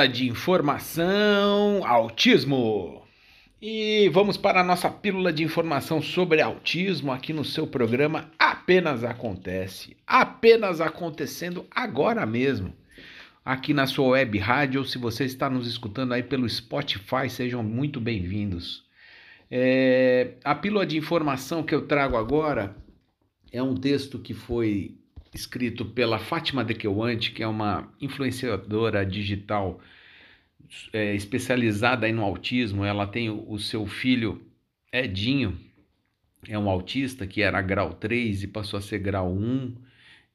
De 0.06 0.28
informação, 0.28 1.84
autismo. 1.84 3.02
E 3.60 4.08
vamos 4.10 4.36
para 4.36 4.60
a 4.60 4.64
nossa 4.64 4.88
pílula 4.88 5.32
de 5.32 5.42
informação 5.42 6.00
sobre 6.00 6.40
autismo 6.40 7.10
aqui 7.10 7.32
no 7.32 7.44
seu 7.44 7.66
programa 7.66 8.30
Apenas 8.38 9.02
Acontece. 9.02 9.96
Apenas 10.06 10.80
acontecendo 10.80 11.66
agora 11.70 12.24
mesmo. 12.24 12.72
Aqui 13.44 13.74
na 13.74 13.86
sua 13.86 14.08
web 14.08 14.38
rádio, 14.38 14.80
ou 14.80 14.86
se 14.86 14.96
você 14.96 15.24
está 15.24 15.50
nos 15.50 15.66
escutando 15.66 16.12
aí 16.12 16.22
pelo 16.22 16.48
Spotify, 16.48 17.28
sejam 17.28 17.64
muito 17.64 18.00
bem-vindos. 18.00 18.84
É, 19.50 20.34
a 20.44 20.54
pílula 20.54 20.86
de 20.86 20.96
informação 20.96 21.64
que 21.64 21.74
eu 21.74 21.86
trago 21.86 22.16
agora 22.16 22.76
é 23.50 23.62
um 23.62 23.74
texto 23.74 24.20
que 24.20 24.34
foi 24.34 24.96
escrito 25.34 25.84
pela 25.84 26.18
Fátima 26.18 26.64
Dequeuante, 26.64 27.32
que 27.32 27.42
é 27.42 27.48
uma 27.48 27.92
influenciadora 28.00 29.04
digital 29.04 29.80
é, 30.92 31.14
especializada 31.14 32.10
no 32.12 32.22
autismo. 32.22 32.84
Ela 32.84 33.06
tem 33.06 33.30
o, 33.30 33.44
o 33.50 33.58
seu 33.58 33.86
filho 33.86 34.40
Edinho, 34.92 35.58
é 36.48 36.58
um 36.58 36.70
autista 36.70 37.26
que 37.26 37.42
era 37.42 37.60
grau 37.60 37.92
3 37.92 38.44
e 38.44 38.46
passou 38.46 38.78
a 38.78 38.82
ser 38.82 38.98
grau 38.98 39.32
1. 39.32 39.74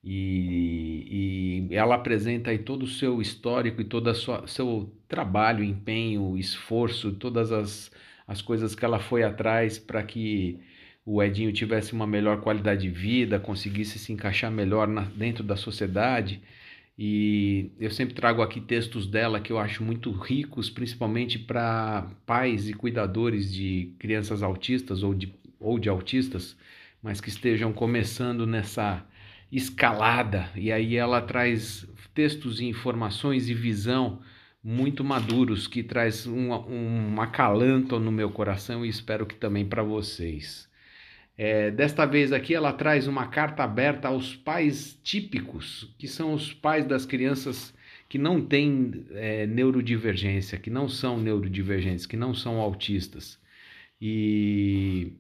E, 0.04 1.68
e 1.70 1.76
ela 1.76 1.96
apresenta 1.96 2.50
aí 2.50 2.58
todo 2.58 2.84
o 2.84 2.88
seu 2.88 3.22
histórico 3.22 3.82
e 3.82 3.86
todo 3.86 4.08
o 4.10 4.48
seu 4.48 4.92
trabalho, 5.08 5.64
empenho, 5.64 6.38
esforço, 6.38 7.12
todas 7.14 7.52
as, 7.52 7.92
as 8.28 8.42
coisas 8.42 8.74
que 8.74 8.84
ela 8.84 9.00
foi 9.00 9.24
atrás 9.24 9.78
para 9.78 10.02
que 10.04 10.60
o 11.06 11.22
Edinho 11.22 11.52
tivesse 11.52 11.94
uma 11.94 12.08
melhor 12.08 12.42
qualidade 12.42 12.82
de 12.82 12.90
vida, 12.90 13.40
conseguisse 13.40 14.00
se 14.00 14.12
encaixar 14.12 14.52
melhor 14.52 14.88
na, 14.88 15.02
dentro 15.02 15.44
da 15.44 15.56
sociedade. 15.56 16.42
E 16.98 17.72
eu 17.80 17.90
sempre 17.90 18.14
trago 18.14 18.42
aqui 18.42 18.62
textos 18.62 19.08
dela 19.08 19.40
que 19.40 19.52
eu 19.52 19.58
acho 19.58 19.84
muito 19.84 20.12
ricos, 20.12 20.70
principalmente 20.70 21.40
para 21.40 22.08
pais 22.26 22.70
e 22.70 22.74
cuidadores 22.74 23.52
de 23.52 23.94
crianças 23.98 24.44
autistas 24.44 25.02
ou 25.02 25.14
de, 25.14 25.34
ou 25.60 25.80
de 25.80 25.90
autistas, 25.90 26.56
mas 27.02 27.20
que 27.20 27.30
estejam 27.30 27.74
começando 27.74 28.46
nessa 28.46 29.06
escalada. 29.52 30.50
E 30.56 30.72
aí 30.72 30.96
ela 30.96 31.22
traz 31.22 31.88
textos 32.14 32.60
e 32.60 32.66
informações 32.66 33.50
e 33.50 33.54
visão 33.54 34.22
muito 34.64 35.04
maduros 35.04 35.68
que 35.68 35.82
traz 35.82 36.28
um, 36.28 36.52
um 36.54 37.20
acalanto 37.20 38.00
no 38.00 38.12
meu 38.12 38.30
coração 38.30 38.86
e 38.86 38.90
espero 38.90 39.26
que 39.26 39.36
também 39.36 39.66
para 39.66 39.82
vocês. 39.82 40.71
É, 41.44 41.72
desta 41.72 42.06
vez 42.06 42.32
aqui 42.32 42.54
ela 42.54 42.72
traz 42.72 43.08
uma 43.08 43.26
carta 43.26 43.64
aberta 43.64 44.08
aos 44.10 44.36
pais 44.36 45.00
típicos, 45.04 45.92
que 45.98 46.08
são 46.08 46.34
os 46.34 46.54
pais 46.54 46.86
das 46.86 47.04
crianças 47.04 47.74
que 48.08 48.20
não 48.20 48.46
têm 48.46 49.08
é, 49.10 49.48
neurodivergência, 49.48 50.60
que 50.60 50.70
não 50.70 50.88
são 50.88 51.18
neurodivergentes, 51.18 52.06
que 52.06 52.16
não 52.16 52.32
são 52.32 52.60
autistas. 52.60 53.40
E, 54.00 55.14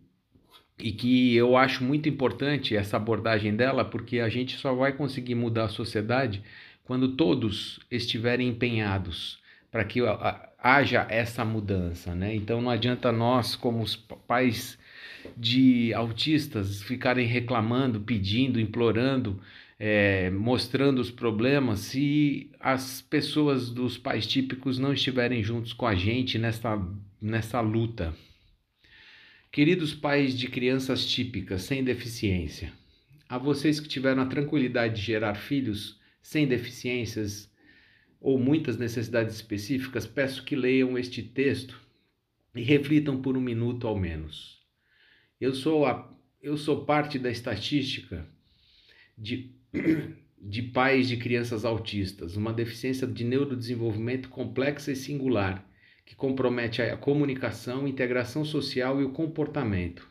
e 0.77 0.91
que 0.91 1.35
eu 1.35 1.57
acho 1.57 1.83
muito 1.83 2.07
importante 2.07 2.75
essa 2.75 2.97
abordagem 2.97 3.55
dela, 3.55 3.83
porque 3.83 4.19
a 4.19 4.29
gente 4.29 4.57
só 4.57 4.75
vai 4.75 4.93
conseguir 4.93 5.33
mudar 5.33 5.63
a 5.63 5.69
sociedade 5.69 6.43
quando 6.83 7.15
todos 7.15 7.79
estiverem 7.89 8.49
empenhados 8.49 9.39
para 9.71 9.83
que 9.83 10.01
haja 10.59 11.07
essa 11.09 11.43
mudança, 11.43 12.13
né? 12.13 12.35
Então 12.35 12.61
não 12.61 12.69
adianta 12.69 13.11
nós, 13.11 13.55
como 13.55 13.81
os 13.81 13.95
pais 13.95 14.77
de 15.35 15.93
autistas 15.93 16.81
ficarem 16.81 17.27
reclamando, 17.27 18.01
pedindo, 18.01 18.59
implorando, 18.59 19.39
é, 19.79 20.29
mostrando 20.29 20.99
os 20.99 21.09
problemas 21.09 21.79
se 21.79 22.51
as 22.59 23.01
pessoas 23.01 23.71
dos 23.71 23.97
pais 23.97 24.27
típicos 24.27 24.77
não 24.77 24.93
estiverem 24.93 25.41
juntos 25.41 25.73
com 25.73 25.87
a 25.87 25.95
gente 25.95 26.37
nessa, 26.37 26.79
nessa 27.19 27.59
luta. 27.61 28.13
Queridos 29.51 29.93
pais 29.93 30.37
de 30.37 30.47
crianças 30.47 31.05
típicas 31.05 31.63
sem 31.63 31.83
deficiência, 31.83 32.71
a 33.27 33.37
vocês 33.37 33.79
que 33.79 33.87
tiveram 33.87 34.21
a 34.21 34.27
tranquilidade 34.27 34.97
de 34.97 35.01
gerar 35.01 35.35
filhos 35.35 35.99
sem 36.21 36.47
deficiências 36.47 37.49
ou 38.21 38.37
muitas 38.37 38.77
necessidades 38.77 39.35
específicas, 39.35 40.05
peço 40.05 40.45
que 40.45 40.55
leiam 40.55 40.97
este 40.97 41.23
texto 41.23 41.81
e 42.53 42.61
reflitam 42.61 43.19
por 43.19 43.35
um 43.35 43.41
minuto 43.41 43.87
ao 43.87 43.97
menos. 43.97 44.60
Eu 45.41 45.55
sou, 45.55 45.87
a, 45.87 46.07
eu 46.39 46.55
sou 46.55 46.85
parte 46.85 47.17
da 47.17 47.31
estatística 47.31 48.27
de, 49.17 49.49
de 50.39 50.61
pais 50.61 51.07
de 51.07 51.17
crianças 51.17 51.65
autistas, 51.65 52.37
uma 52.37 52.53
deficiência 52.53 53.07
de 53.07 53.23
neurodesenvolvimento 53.23 54.29
complexa 54.29 54.91
e 54.91 54.95
singular, 54.95 55.67
que 56.05 56.15
compromete 56.15 56.83
a 56.83 56.95
comunicação, 56.95 57.87
integração 57.87 58.45
social 58.45 59.01
e 59.01 59.03
o 59.03 59.13
comportamento. 59.13 60.07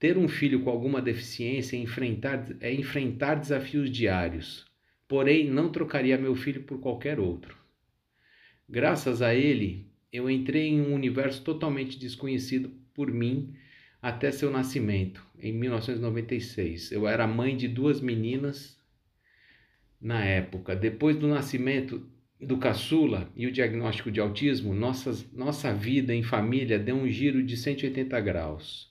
Ter 0.00 0.18
um 0.18 0.26
filho 0.26 0.64
com 0.64 0.70
alguma 0.70 1.00
deficiência 1.00 1.76
é 1.76 1.80
enfrentar, 1.80 2.44
é 2.60 2.74
enfrentar 2.74 3.36
desafios 3.36 3.88
diários, 3.88 4.66
porém 5.06 5.48
não 5.48 5.70
trocaria 5.70 6.18
meu 6.18 6.34
filho 6.34 6.64
por 6.64 6.80
qualquer 6.80 7.20
outro. 7.20 7.56
Graças 8.68 9.22
a 9.22 9.32
ele, 9.32 9.86
eu 10.12 10.28
entrei 10.28 10.70
em 10.70 10.80
um 10.80 10.92
universo 10.92 11.44
totalmente 11.44 11.96
desconhecido 11.96 12.72
por 12.92 13.12
mim 13.12 13.54
até 14.00 14.30
seu 14.30 14.50
nascimento, 14.50 15.24
em 15.38 15.52
1996. 15.52 16.92
Eu 16.92 17.06
era 17.06 17.26
mãe 17.26 17.56
de 17.56 17.68
duas 17.68 18.00
meninas 18.00 18.78
na 20.00 20.24
época. 20.24 20.74
Depois 20.74 21.16
do 21.16 21.28
nascimento 21.28 22.06
do 22.40 22.56
caçula 22.56 23.30
e 23.36 23.46
o 23.46 23.52
diagnóstico 23.52 24.10
de 24.10 24.18
autismo, 24.18 24.74
nossas, 24.74 25.30
nossa 25.32 25.74
vida 25.74 26.14
em 26.14 26.22
família 26.22 26.78
deu 26.78 26.96
um 26.96 27.08
giro 27.08 27.42
de 27.42 27.56
180 27.56 28.18
graus. 28.20 28.90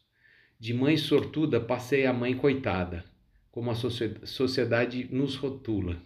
De 0.60 0.74
mãe 0.74 0.97
sortuda 0.97 1.60
passei 1.60 2.05
a 2.05 2.14
mãe 2.14 2.36
coitada, 2.36 3.03
como 3.49 3.72
a 3.72 3.76
sociedade 3.76 5.07
nos 5.12 5.36
rotula. 5.36 5.97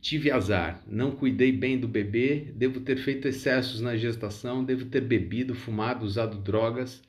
Tive 0.00 0.30
azar, 0.30 0.84
não 0.86 1.12
cuidei 1.12 1.50
bem 1.50 1.80
do 1.80 1.88
bebê, 1.88 2.52
devo 2.54 2.80
ter 2.80 2.96
feito 2.98 3.26
excessos 3.26 3.80
na 3.80 3.96
gestação, 3.96 4.62
devo 4.62 4.84
ter 4.84 5.00
bebido, 5.00 5.54
fumado, 5.54 6.04
usado 6.04 6.38
drogas 6.38 7.02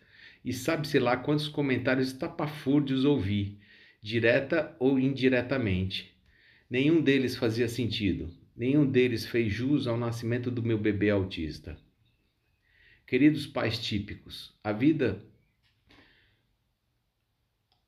e 0.45 0.53
sabe-se 0.53 0.99
lá 0.99 1.17
quantos 1.17 1.47
comentários 1.47 2.09
estapafúrdios 2.09 3.03
ouvi, 3.03 3.57
direta 3.99 4.75
ou 4.79 4.99
indiretamente. 4.99 6.15
Nenhum 6.69 7.01
deles 7.01 7.35
fazia 7.35 7.67
sentido, 7.67 8.31
nenhum 8.55 8.85
deles 8.85 9.25
fez 9.25 9.51
jus 9.51 9.87
ao 9.87 9.97
nascimento 9.97 10.51
do 10.51 10.61
meu 10.61 10.77
bebê 10.77 11.09
autista. 11.09 11.75
Queridos 13.07 13.47
pais 13.47 13.79
típicos, 13.79 14.53
a 14.63 14.71
vida 14.71 15.19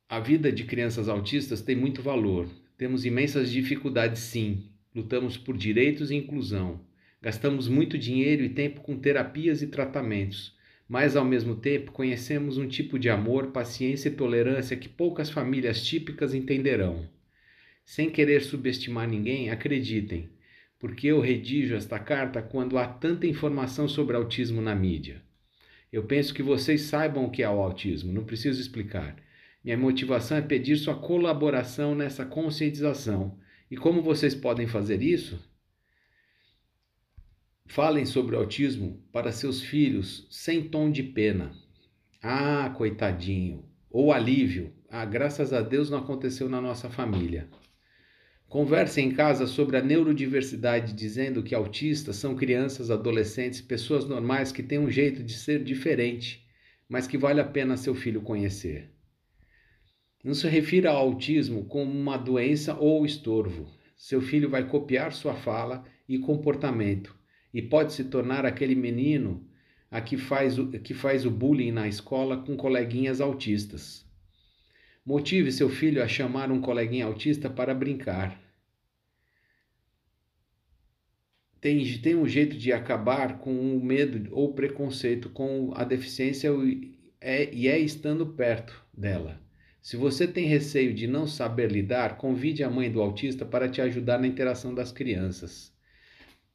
a 0.08 0.18
vida 0.18 0.50
de 0.50 0.64
crianças 0.64 1.08
autistas 1.08 1.60
tem 1.60 1.76
muito 1.76 2.02
valor. 2.02 2.48
Temos 2.78 3.04
imensas 3.04 3.50
dificuldades, 3.50 4.22
sim. 4.22 4.70
Lutamos 4.94 5.36
por 5.36 5.54
direitos 5.54 6.10
e 6.10 6.16
inclusão. 6.16 6.80
Gastamos 7.20 7.68
muito 7.68 7.98
dinheiro 7.98 8.42
e 8.42 8.48
tempo 8.48 8.80
com 8.80 8.98
terapias 8.98 9.60
e 9.60 9.66
tratamentos, 9.66 10.56
mas 10.88 11.14
ao 11.14 11.24
mesmo 11.24 11.54
tempo 11.54 11.92
conhecemos 11.92 12.56
um 12.56 12.66
tipo 12.66 12.98
de 12.98 13.10
amor, 13.10 13.48
paciência 13.48 14.08
e 14.08 14.14
tolerância 14.14 14.76
que 14.76 14.88
poucas 14.88 15.28
famílias 15.28 15.84
típicas 15.84 16.32
entenderão. 16.32 17.06
Sem 17.84 18.10
querer 18.10 18.40
subestimar 18.40 19.06
ninguém, 19.06 19.50
acreditem, 19.50 20.30
porque 20.78 21.08
eu 21.08 21.20
redijo 21.20 21.74
esta 21.74 21.98
carta 21.98 22.40
quando 22.40 22.78
há 22.78 22.86
tanta 22.86 23.26
informação 23.26 23.86
sobre 23.86 24.16
autismo 24.16 24.62
na 24.62 24.74
mídia. 24.74 25.22
Eu 25.92 26.04
penso 26.04 26.32
que 26.32 26.42
vocês 26.42 26.82
saibam 26.82 27.24
o 27.24 27.30
que 27.30 27.42
é 27.42 27.48
o 27.48 27.60
autismo, 27.60 28.12
não 28.12 28.24
preciso 28.24 28.60
explicar. 28.60 29.16
Minha 29.62 29.76
motivação 29.76 30.36
é 30.36 30.42
pedir 30.42 30.76
sua 30.76 30.94
colaboração 30.94 31.94
nessa 31.94 32.24
conscientização. 32.24 33.38
E 33.70 33.76
como 33.76 34.00
vocês 34.00 34.34
podem 34.34 34.66
fazer 34.66 35.02
isso? 35.02 35.38
Falem 37.70 38.06
sobre 38.06 38.34
o 38.34 38.38
autismo 38.38 38.98
para 39.12 39.30
seus 39.30 39.60
filhos 39.60 40.26
sem 40.30 40.66
tom 40.70 40.90
de 40.90 41.02
pena. 41.02 41.52
Ah, 42.22 42.72
coitadinho. 42.74 43.62
Ou 43.90 44.10
alívio. 44.10 44.72
Ah, 44.88 45.04
graças 45.04 45.52
a 45.52 45.60
Deus 45.60 45.90
não 45.90 45.98
aconteceu 45.98 46.48
na 46.48 46.62
nossa 46.62 46.88
família. 46.88 47.46
Conversem 48.48 49.08
em 49.08 49.14
casa 49.14 49.46
sobre 49.46 49.76
a 49.76 49.82
neurodiversidade, 49.82 50.94
dizendo 50.94 51.42
que 51.42 51.54
autistas 51.54 52.16
são 52.16 52.34
crianças, 52.34 52.90
adolescentes, 52.90 53.60
pessoas 53.60 54.06
normais 54.06 54.50
que 54.50 54.62
têm 54.62 54.78
um 54.78 54.90
jeito 54.90 55.22
de 55.22 55.34
ser 55.34 55.62
diferente, 55.62 56.48
mas 56.88 57.06
que 57.06 57.18
vale 57.18 57.38
a 57.38 57.44
pena 57.44 57.76
seu 57.76 57.94
filho 57.94 58.22
conhecer. 58.22 58.90
Não 60.24 60.32
se 60.32 60.48
refira 60.48 60.90
ao 60.90 60.96
autismo 60.96 61.66
como 61.66 61.92
uma 61.92 62.16
doença 62.16 62.74
ou 62.74 63.04
estorvo. 63.04 63.70
Seu 63.94 64.22
filho 64.22 64.48
vai 64.48 64.66
copiar 64.66 65.12
sua 65.12 65.34
fala 65.34 65.84
e 66.08 66.18
comportamento 66.18 67.17
e 67.52 67.62
pode 67.62 67.92
se 67.92 68.04
tornar 68.04 68.44
aquele 68.44 68.74
menino 68.74 69.46
a 69.90 70.00
que 70.00 70.16
faz 70.16 70.58
o, 70.58 70.68
que 70.68 70.92
faz 70.92 71.24
o 71.24 71.30
bullying 71.30 71.72
na 71.72 71.88
escola 71.88 72.36
com 72.36 72.56
coleguinhas 72.56 73.20
autistas. 73.20 74.06
Motive 75.04 75.50
seu 75.50 75.70
filho 75.70 76.02
a 76.02 76.08
chamar 76.08 76.52
um 76.52 76.60
coleguinha 76.60 77.06
autista 77.06 77.48
para 77.48 77.74
brincar. 77.74 78.38
Tem, 81.60 81.82
tem 81.98 82.14
um 82.14 82.28
jeito 82.28 82.56
de 82.56 82.72
acabar 82.72 83.38
com 83.38 83.76
o 83.76 83.82
medo 83.82 84.28
ou 84.32 84.52
preconceito 84.52 85.30
com 85.30 85.72
a 85.74 85.82
deficiência 85.82 86.50
é, 87.20 87.52
e 87.52 87.66
é 87.66 87.78
estando 87.78 88.26
perto 88.26 88.84
dela. 88.96 89.40
Se 89.80 89.96
você 89.96 90.28
tem 90.28 90.46
receio 90.46 90.92
de 90.92 91.06
não 91.06 91.26
saber 91.26 91.72
lidar, 91.72 92.18
convide 92.18 92.62
a 92.62 92.70
mãe 92.70 92.90
do 92.92 93.00
autista 93.00 93.46
para 93.46 93.68
te 93.68 93.80
ajudar 93.80 94.18
na 94.18 94.26
interação 94.26 94.74
das 94.74 94.92
crianças. 94.92 95.72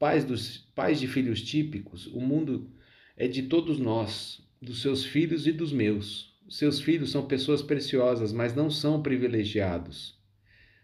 Pais, 0.04 0.26
dos, 0.26 0.58
pais 0.76 0.99
de 0.99 1.08
filhos 1.08 1.41
típicos, 1.41 2.08
o 2.08 2.20
mundo 2.20 2.70
é 3.16 3.26
de 3.26 3.43
todos 3.43 3.80
nós, 3.80 4.45
dos 4.62 4.82
seus 4.82 5.06
filhos 5.06 5.47
e 5.47 5.51
dos 5.54 5.72
meus. 5.72 6.38
Seus 6.49 6.82
filhos 6.82 7.10
são 7.10 7.26
pessoas 7.26 7.62
preciosas, 7.62 8.34
mas 8.34 8.54
não 8.54 8.70
são 8.70 9.01
privilegiados. 9.01 10.20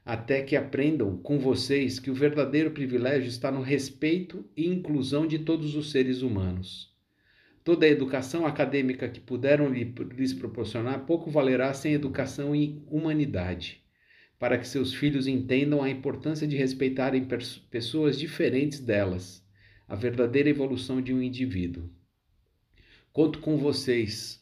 Até 0.06 0.42
que 0.42 0.56
aprendam 0.56 1.18
com 1.18 1.38
vocês 1.38 2.00
que 2.00 2.10
o 2.10 2.14
verdadeiro 2.14 2.72
privilégio 2.72 3.28
está 3.28 3.52
no 3.52 3.62
respeito 3.62 4.50
e 4.56 4.66
inclusão 4.70 5.28
de 5.28 5.40
todos 5.40 5.76
os 5.76 5.92
seres 5.92 6.22
humanos. 6.22 6.90
Toda 7.62 7.86
a 7.86 7.90
educação 7.90 8.46
acadêmica 8.46 9.10
que 9.10 9.20
puderam 9.20 9.68
lhes 9.70 10.32
proporcionar 10.32 11.06
pouco 11.06 11.30
valerá 11.30 11.74
sem 11.74 11.92
educação 11.92 12.56
e 12.56 12.82
humanidade, 12.88 13.84
para 14.40 14.58
que 14.58 14.68
seus 14.68 14.94
filhos 14.94 15.28
entendam 15.28 15.84
a 15.84 15.90
importância 15.90 16.48
de 16.48 16.56
respeitarem 16.56 17.28
pessoas 17.70 18.18
diferentes 18.18 18.80
delas, 18.80 19.46
a 19.86 19.96
verdadeira 19.96 20.50
evolução 20.50 21.02
de 21.02 21.14
um 21.14 21.22
indivíduo. 21.22 21.90
Conto 23.12 23.40
com 23.40 23.58
vocês 23.58 24.42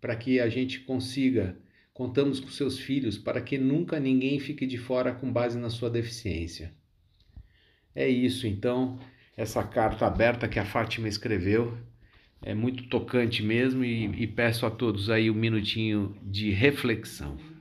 para 0.00 0.16
que 0.16 0.40
a 0.40 0.48
gente 0.48 0.80
consiga, 0.80 1.58
contamos 1.92 2.40
com 2.40 2.48
seus 2.48 2.78
filhos 2.78 3.18
para 3.18 3.40
que 3.42 3.58
nunca 3.58 4.00
ninguém 4.00 4.40
fique 4.40 4.66
de 4.66 4.78
fora 4.78 5.12
com 5.12 5.30
base 5.30 5.58
na 5.58 5.68
sua 5.68 5.90
deficiência. 5.90 6.72
É 7.94 8.08
isso, 8.08 8.46
então, 8.46 8.98
essa 9.36 9.62
carta 9.62 10.06
aberta 10.06 10.48
que 10.48 10.58
a 10.58 10.64
Fátima 10.64 11.06
escreveu 11.06 11.76
é 12.40 12.54
muito 12.54 12.88
tocante 12.88 13.42
mesmo 13.42 13.84
e, 13.84 14.06
e 14.22 14.26
peço 14.26 14.64
a 14.64 14.70
todos 14.70 15.10
aí 15.10 15.30
um 15.30 15.34
minutinho 15.34 16.16
de 16.22 16.50
reflexão. 16.50 17.53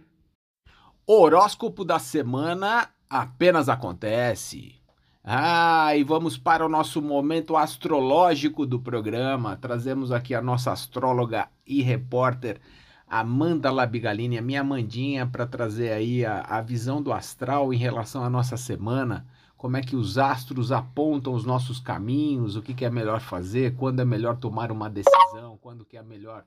Horóscopo 1.06 1.84
da 1.84 2.00
semana 2.00 2.90
apenas 3.10 3.68
acontece. 3.68 4.76
Ah, 5.24 5.96
e 5.96 6.04
vamos 6.04 6.38
para 6.38 6.66
o 6.66 6.70
nosso 6.70 7.02
momento 7.02 7.58
astrológico 7.58 8.66
do 8.66 8.80
programa. 8.80 9.58
Trazemos 9.58 10.12
aqui 10.12 10.34
a 10.34 10.42
nossa 10.42 10.72
astróloga 10.72 11.50
e 11.68 11.82
repórter 11.82 12.62
Amanda 13.08 13.70
Labigalini, 13.70 14.38
a 14.38 14.42
minha 14.42 14.62
Amandinha, 14.62 15.28
para 15.28 15.46
trazer 15.46 15.92
aí 15.92 16.26
a, 16.26 16.40
a 16.42 16.62
visão 16.62 17.02
do 17.02 17.12
astral 17.12 17.74
em 17.74 17.78
relação 17.78 18.24
à 18.24 18.30
nossa 18.30 18.56
semana 18.56 19.26
como 19.64 19.78
é 19.78 19.82
que 19.82 19.96
os 19.96 20.18
astros 20.18 20.74
apontam 20.74 21.34
os 21.34 21.46
nossos 21.46 21.80
caminhos, 21.80 22.58
o 22.58 22.62
que, 22.62 22.74
que 22.74 22.84
é 22.84 22.90
melhor 22.90 23.22
fazer, 23.22 23.76
quando 23.76 24.02
é 24.02 24.06
melhor 24.06 24.36
tomar 24.36 24.72
uma 24.74 24.90
decisão, 24.90 25.58
quando 25.62 25.86
que 25.86 25.96
é 25.96 26.04
melhor 26.04 26.44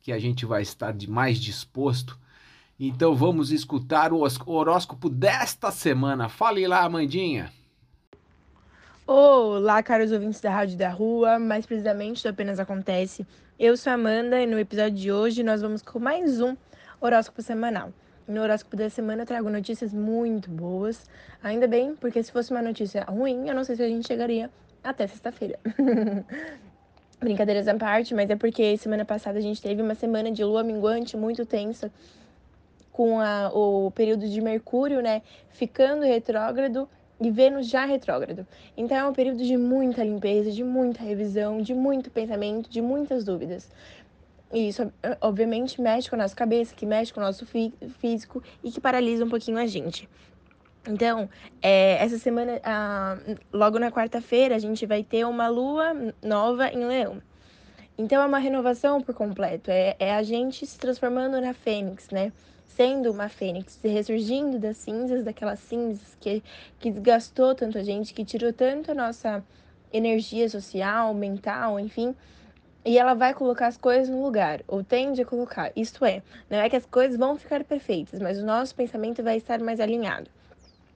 que 0.00 0.10
a 0.10 0.18
gente 0.18 0.44
vai 0.44 0.62
estar 0.62 0.92
de 0.92 1.08
mais 1.08 1.38
disposto. 1.38 2.18
Então 2.78 3.14
vamos 3.14 3.50
escutar 3.50 4.12
o 4.12 4.22
horóscopo 4.44 5.08
desta 5.08 5.70
semana. 5.70 6.28
Fale 6.28 6.66
lá, 6.68 6.82
Amandinha. 6.82 7.50
Olá, 9.06 9.82
caros 9.82 10.12
ouvintes 10.12 10.42
da 10.42 10.50
Rádio 10.50 10.76
da 10.76 10.90
Rua, 10.90 11.38
mais 11.38 11.64
precisamente 11.64 12.22
do 12.22 12.28
Apenas 12.28 12.60
Acontece. 12.60 13.26
Eu 13.58 13.78
sou 13.78 13.90
a 13.90 13.94
Amanda 13.94 14.42
e 14.42 14.46
no 14.46 14.58
episódio 14.58 14.98
de 14.98 15.10
hoje 15.10 15.42
nós 15.42 15.62
vamos 15.62 15.80
com 15.80 15.98
mais 15.98 16.38
um 16.38 16.54
horóscopo 17.00 17.40
semanal. 17.40 17.94
No 18.28 18.42
horóscopo 18.42 18.76
da 18.76 18.90
semana 18.90 19.22
eu 19.22 19.26
trago 19.26 19.48
notícias 19.48 19.94
muito 19.94 20.50
boas, 20.50 21.08
ainda 21.42 21.66
bem, 21.66 21.96
porque 21.96 22.22
se 22.22 22.30
fosse 22.30 22.50
uma 22.50 22.60
notícia 22.60 23.04
ruim, 23.04 23.48
eu 23.48 23.54
não 23.54 23.64
sei 23.64 23.76
se 23.76 23.82
a 23.84 23.88
gente 23.88 24.06
chegaria 24.06 24.50
até 24.84 25.06
sexta-feira. 25.06 25.58
Brincadeiras 27.18 27.66
à 27.68 27.74
parte, 27.74 28.14
mas 28.14 28.28
é 28.28 28.36
porque 28.36 28.76
semana 28.76 29.04
passada 29.06 29.38
a 29.38 29.42
gente 29.42 29.62
teve 29.62 29.80
uma 29.80 29.94
semana 29.94 30.30
de 30.30 30.44
lua 30.44 30.62
minguante 30.62 31.16
muito 31.16 31.46
tensa, 31.46 31.90
com 32.96 33.20
a, 33.20 33.50
o 33.52 33.90
período 33.90 34.26
de 34.26 34.40
Mercúrio, 34.40 35.02
né, 35.02 35.20
ficando 35.50 36.06
retrógrado 36.06 36.88
e 37.20 37.30
Vênus 37.30 37.68
já 37.68 37.84
retrógrado. 37.84 38.46
Então 38.74 38.96
é 38.96 39.04
um 39.04 39.12
período 39.12 39.44
de 39.44 39.54
muita 39.54 40.02
limpeza, 40.02 40.50
de 40.50 40.64
muita 40.64 41.02
revisão, 41.02 41.60
de 41.60 41.74
muito 41.74 42.10
pensamento, 42.10 42.70
de 42.70 42.80
muitas 42.80 43.22
dúvidas. 43.22 43.70
E 44.50 44.68
isso, 44.68 44.90
obviamente, 45.20 45.78
mexe 45.78 46.08
com 46.08 46.16
a 46.16 46.20
nossa 46.20 46.34
cabeça, 46.34 46.74
que 46.74 46.86
mexe 46.86 47.12
com 47.12 47.20
o 47.20 47.22
nosso 47.22 47.44
físico 47.98 48.42
e 48.64 48.70
que 48.70 48.80
paralisa 48.80 49.26
um 49.26 49.28
pouquinho 49.28 49.58
a 49.58 49.66
gente. 49.66 50.08
Então, 50.88 51.28
é, 51.60 52.02
essa 52.02 52.16
semana, 52.16 52.58
ah, 52.64 53.18
logo 53.52 53.78
na 53.78 53.92
quarta-feira, 53.92 54.54
a 54.54 54.58
gente 54.58 54.86
vai 54.86 55.02
ter 55.02 55.26
uma 55.26 55.48
lua 55.48 56.14
nova 56.22 56.70
em 56.70 56.82
Leão. 56.86 57.20
Então, 57.98 58.22
é 58.22 58.26
uma 58.26 58.38
renovação 58.38 59.02
por 59.02 59.14
completo. 59.14 59.70
É, 59.70 59.96
é 59.98 60.14
a 60.14 60.22
gente 60.22 60.64
se 60.64 60.78
transformando 60.78 61.38
na 61.42 61.52
Fênix, 61.52 62.08
né? 62.08 62.32
Sendo 62.76 63.10
uma 63.10 63.30
fênix, 63.30 63.80
ressurgindo 63.82 64.58
das 64.58 64.76
cinzas, 64.76 65.24
daquelas 65.24 65.58
cinzas 65.60 66.14
que, 66.20 66.42
que 66.78 66.90
desgastou 66.90 67.54
tanto 67.54 67.78
a 67.78 67.82
gente, 67.82 68.12
que 68.12 68.22
tirou 68.22 68.52
tanto 68.52 68.90
a 68.90 68.94
nossa 68.94 69.42
energia 69.90 70.46
social, 70.48 71.14
mental, 71.14 71.80
enfim. 71.80 72.14
E 72.84 72.98
ela 72.98 73.14
vai 73.14 73.32
colocar 73.32 73.66
as 73.66 73.78
coisas 73.78 74.10
no 74.10 74.22
lugar, 74.22 74.62
ou 74.68 74.84
tende 74.84 75.22
a 75.22 75.24
colocar. 75.24 75.72
Isto 75.74 76.04
é, 76.04 76.22
não 76.50 76.58
é 76.58 76.68
que 76.68 76.76
as 76.76 76.84
coisas 76.84 77.18
vão 77.18 77.36
ficar 77.36 77.64
perfeitas, 77.64 78.20
mas 78.20 78.38
o 78.38 78.44
nosso 78.44 78.74
pensamento 78.74 79.22
vai 79.22 79.38
estar 79.38 79.58
mais 79.58 79.80
alinhado. 79.80 80.30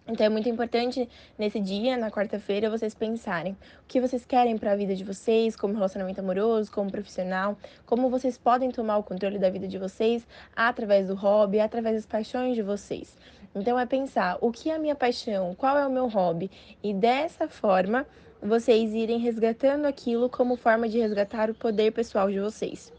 Então 0.06 0.26
é 0.26 0.28
muito 0.28 0.48
importante 0.48 1.08
nesse 1.38 1.60
dia, 1.60 1.96
na 1.96 2.10
quarta-feira, 2.10 2.68
vocês 2.68 2.94
pensarem 2.94 3.52
o 3.52 3.86
que 3.86 4.00
vocês 4.00 4.24
querem 4.24 4.58
para 4.58 4.72
a 4.72 4.76
vida 4.76 4.94
de 4.94 5.04
vocês, 5.04 5.54
como 5.54 5.74
relacionamento 5.74 6.20
amoroso, 6.20 6.72
como 6.72 6.90
profissional, 6.90 7.56
como 7.86 8.10
vocês 8.10 8.36
podem 8.36 8.70
tomar 8.70 8.98
o 8.98 9.02
controle 9.02 9.38
da 9.38 9.50
vida 9.50 9.68
de 9.68 9.78
vocês 9.78 10.26
através 10.56 11.08
do 11.08 11.14
hobby, 11.14 11.60
através 11.60 11.96
das 11.96 12.06
paixões 12.06 12.56
de 12.56 12.62
vocês. 12.62 13.16
Então 13.54 13.78
é 13.78 13.86
pensar 13.86 14.38
o 14.40 14.50
que 14.50 14.70
é 14.70 14.74
a 14.74 14.78
minha 14.78 14.94
paixão, 14.94 15.54
qual 15.54 15.78
é 15.78 15.86
o 15.86 15.90
meu 15.90 16.08
hobby 16.08 16.50
e 16.82 16.92
dessa 16.92 17.48
forma 17.48 18.06
vocês 18.42 18.94
irem 18.94 19.18
resgatando 19.18 19.84
aquilo 19.84 20.28
como 20.28 20.56
forma 20.56 20.88
de 20.88 20.98
resgatar 20.98 21.50
o 21.50 21.54
poder 21.54 21.92
pessoal 21.92 22.30
de 22.30 22.40
vocês. 22.40 22.92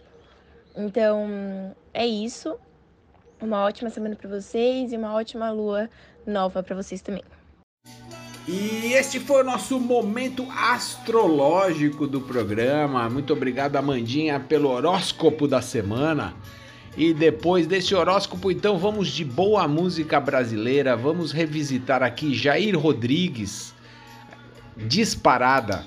Então, 0.76 1.76
é 1.93 2.06
isso. 2.06 2.58
Uma 3.42 3.64
ótima 3.64 3.89
semana 3.89 4.16
para 4.16 4.30
vocês 4.30 4.94
e 4.94 4.98
uma 4.98 5.14
ótima 5.14 5.50
lua 5.50 5.89
nova 6.28 6.62
para 6.62 6.76
vocês 6.76 7.02
também. 7.02 7.24
E 8.48 8.94
este 8.94 9.20
foi 9.20 9.42
o 9.42 9.46
nosso 9.46 9.80
momento 9.80 10.46
astrológico 10.52 12.08
do 12.08 12.22
programa. 12.22 13.10
Muito 13.10 13.34
obrigado, 13.34 13.76
Amandinha, 13.76 14.39
pelo 14.39 14.70
horóscopo 14.70 15.48
da 15.48 15.62
semana. 15.62 16.34
E 16.98 17.14
depois 17.14 17.68
desse 17.68 17.96
horóscopo, 17.96 18.52
então, 18.52 18.78
vamos 18.78 19.10
de 19.10 19.24
boa 19.24 19.68
música 19.68 20.20
brasileira. 20.20 20.96
Vamos 20.96 21.32
revisitar 21.32 22.04
aqui 22.04 22.34
Jair 22.34 22.78
Rodrigues, 22.78 23.74
Disparada. 24.76 25.86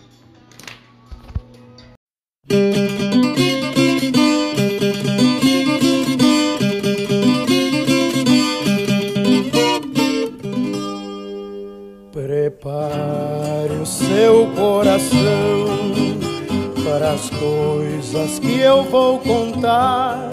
Que 18.45 18.61
eu 18.61 18.85
vou 18.85 19.19
contar. 19.21 20.31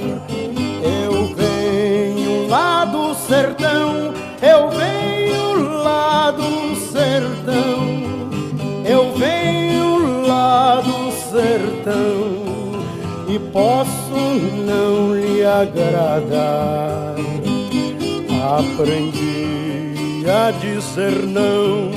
Eu 0.84 1.34
venho 1.34 2.50
lá 2.50 2.84
do 2.84 3.16
sertão, 3.16 4.14
eu 4.42 4.70
venho 4.70 5.82
lá 5.82 6.32
do 6.32 6.76
sertão, 6.76 8.04
eu 8.86 9.14
venho 9.14 10.28
lá 10.28 10.82
do 10.82 11.12
sertão. 11.32 12.42
E 13.30 13.40
posso 13.40 14.20
não 14.66 15.16
lhe 15.16 15.46
agradar. 15.46 17.16
Aprendi 18.60 20.26
a 20.28 20.52
dizer 20.52 21.26
não. 21.26 21.90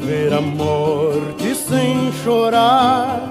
Ver 0.00 0.34
a 0.34 0.40
morte 0.40 1.54
sem 1.54 2.12
chorar 2.24 3.27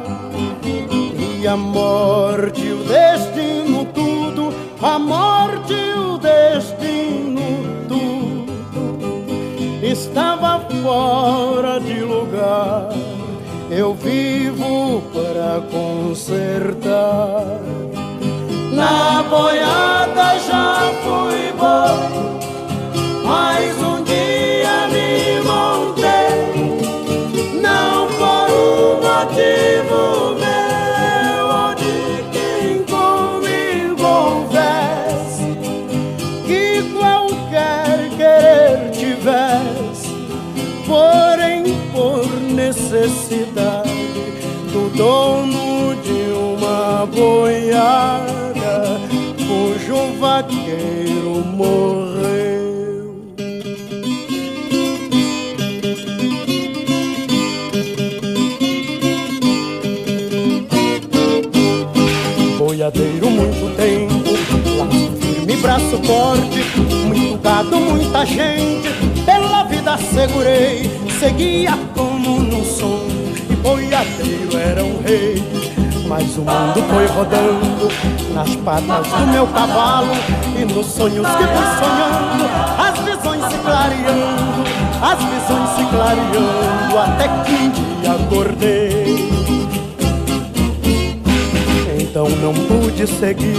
e 1.39 1.47
a 1.47 1.55
morte 1.55 2.71
o 2.71 2.83
destino 2.83 3.85
tudo. 3.93 4.53
A 4.81 4.97
morte 4.97 5.73
o 5.73 6.17
destino 6.17 7.85
tudo. 7.88 8.53
Estava 9.83 10.59
fora 10.81 11.79
de 11.79 11.99
lugar. 12.01 12.89
Eu 13.69 13.93
vivo 13.93 15.03
para 15.13 15.61
consertar. 15.71 17.59
Na 18.73 19.23
boiada 19.23 20.39
já 20.39 20.91
fui 21.03 21.51
bom 21.57 22.27
mas 23.27 23.83
um 23.83 23.96
dono 44.97 45.95
de 46.01 46.33
uma 46.33 47.05
boiada 47.05 48.99
cujo 49.47 50.17
vaqueiro 50.19 51.45
morreu. 51.45 52.17
boiadeiro 62.57 63.29
muito 63.29 63.75
tempo, 63.75 64.31
laço 64.77 65.11
firme, 65.21 65.55
braço 65.57 65.97
forte, 66.03 66.63
muito 67.05 67.37
gado, 67.37 67.79
muita 67.79 68.25
gente, 68.25 68.89
pela 69.25 69.63
vida 69.65 69.95
segurei, 69.97 70.89
seguia 71.19 71.77
como 71.95 72.39
no 72.39 72.65
e 72.65 73.06
boiadeiro 73.68 74.57
era 74.57 74.84
um 74.84 75.01
rei. 75.01 75.43
Mas 76.07 76.38
o 76.38 76.41
mundo 76.41 76.82
foi 76.89 77.05
rodando 77.07 77.89
nas 78.34 78.55
patas 78.57 79.07
do 79.07 79.28
meu 79.28 79.45
cavalo 79.47 80.13
E 80.57 80.63
nos 80.63 80.86
sonhos 80.86 81.28
que 81.28 81.43
fui 81.43 81.65
sonhando, 81.78 82.45
as 82.80 82.97
visões 82.99 83.43
se 83.51 83.57
clareando 83.57 84.63
As 85.01 85.20
visões 85.20 85.70
se 85.76 85.86
clareando, 85.93 86.97
até 86.97 87.28
que 87.28 87.51
um 87.51 87.70
dia 87.72 88.11
acordei 88.13 89.28
então 91.99 92.30
não 92.41 92.53
pude 92.53 93.05
seguir 93.05 93.53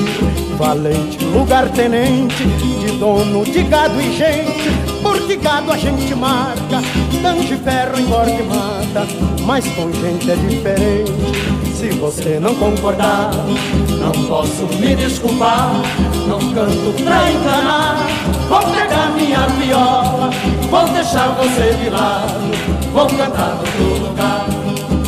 valente 0.58 1.24
lugar 1.26 1.68
tenente 1.68 2.44
de 2.44 2.98
dono 2.98 3.44
de 3.44 3.62
gado 3.62 4.00
e 4.00 4.16
gente 4.16 4.68
porque 5.00 5.36
gado 5.36 5.70
a 5.70 5.76
gente 5.76 6.12
marca 6.14 6.82
tanque 7.22 7.56
ferro 7.56 8.00
engorda 8.00 8.30
e 8.30 8.42
mata 8.42 9.38
mas 9.48 9.66
com 9.68 9.90
gente 9.90 10.30
é 10.30 10.36
diferente. 10.36 11.10
Se 11.74 11.88
você 11.90 12.38
não 12.38 12.54
concordar 12.56 13.30
não 13.98 14.12
posso 14.26 14.66
me 14.78 14.94
desculpar. 14.94 15.72
Não 16.26 16.38
canto 16.52 17.02
pra 17.02 17.30
enganar 17.30 18.06
vou 18.48 18.60
pegar 18.60 19.10
minha 19.16 19.46
viola 19.58 20.30
vou 20.70 20.88
deixar 20.88 21.28
você 21.28 21.74
de 21.82 21.88
lado 21.88 22.92
vou 22.92 23.06
cantar 23.06 23.54
no 23.54 23.90
outro 23.90 24.08
lugar. 24.08 24.46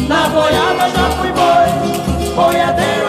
Na 0.08 0.28
boiada 0.28 0.90
já 0.90 1.10
fui 1.18 1.30
boi 1.32 2.34
boiadeiro 2.34 2.99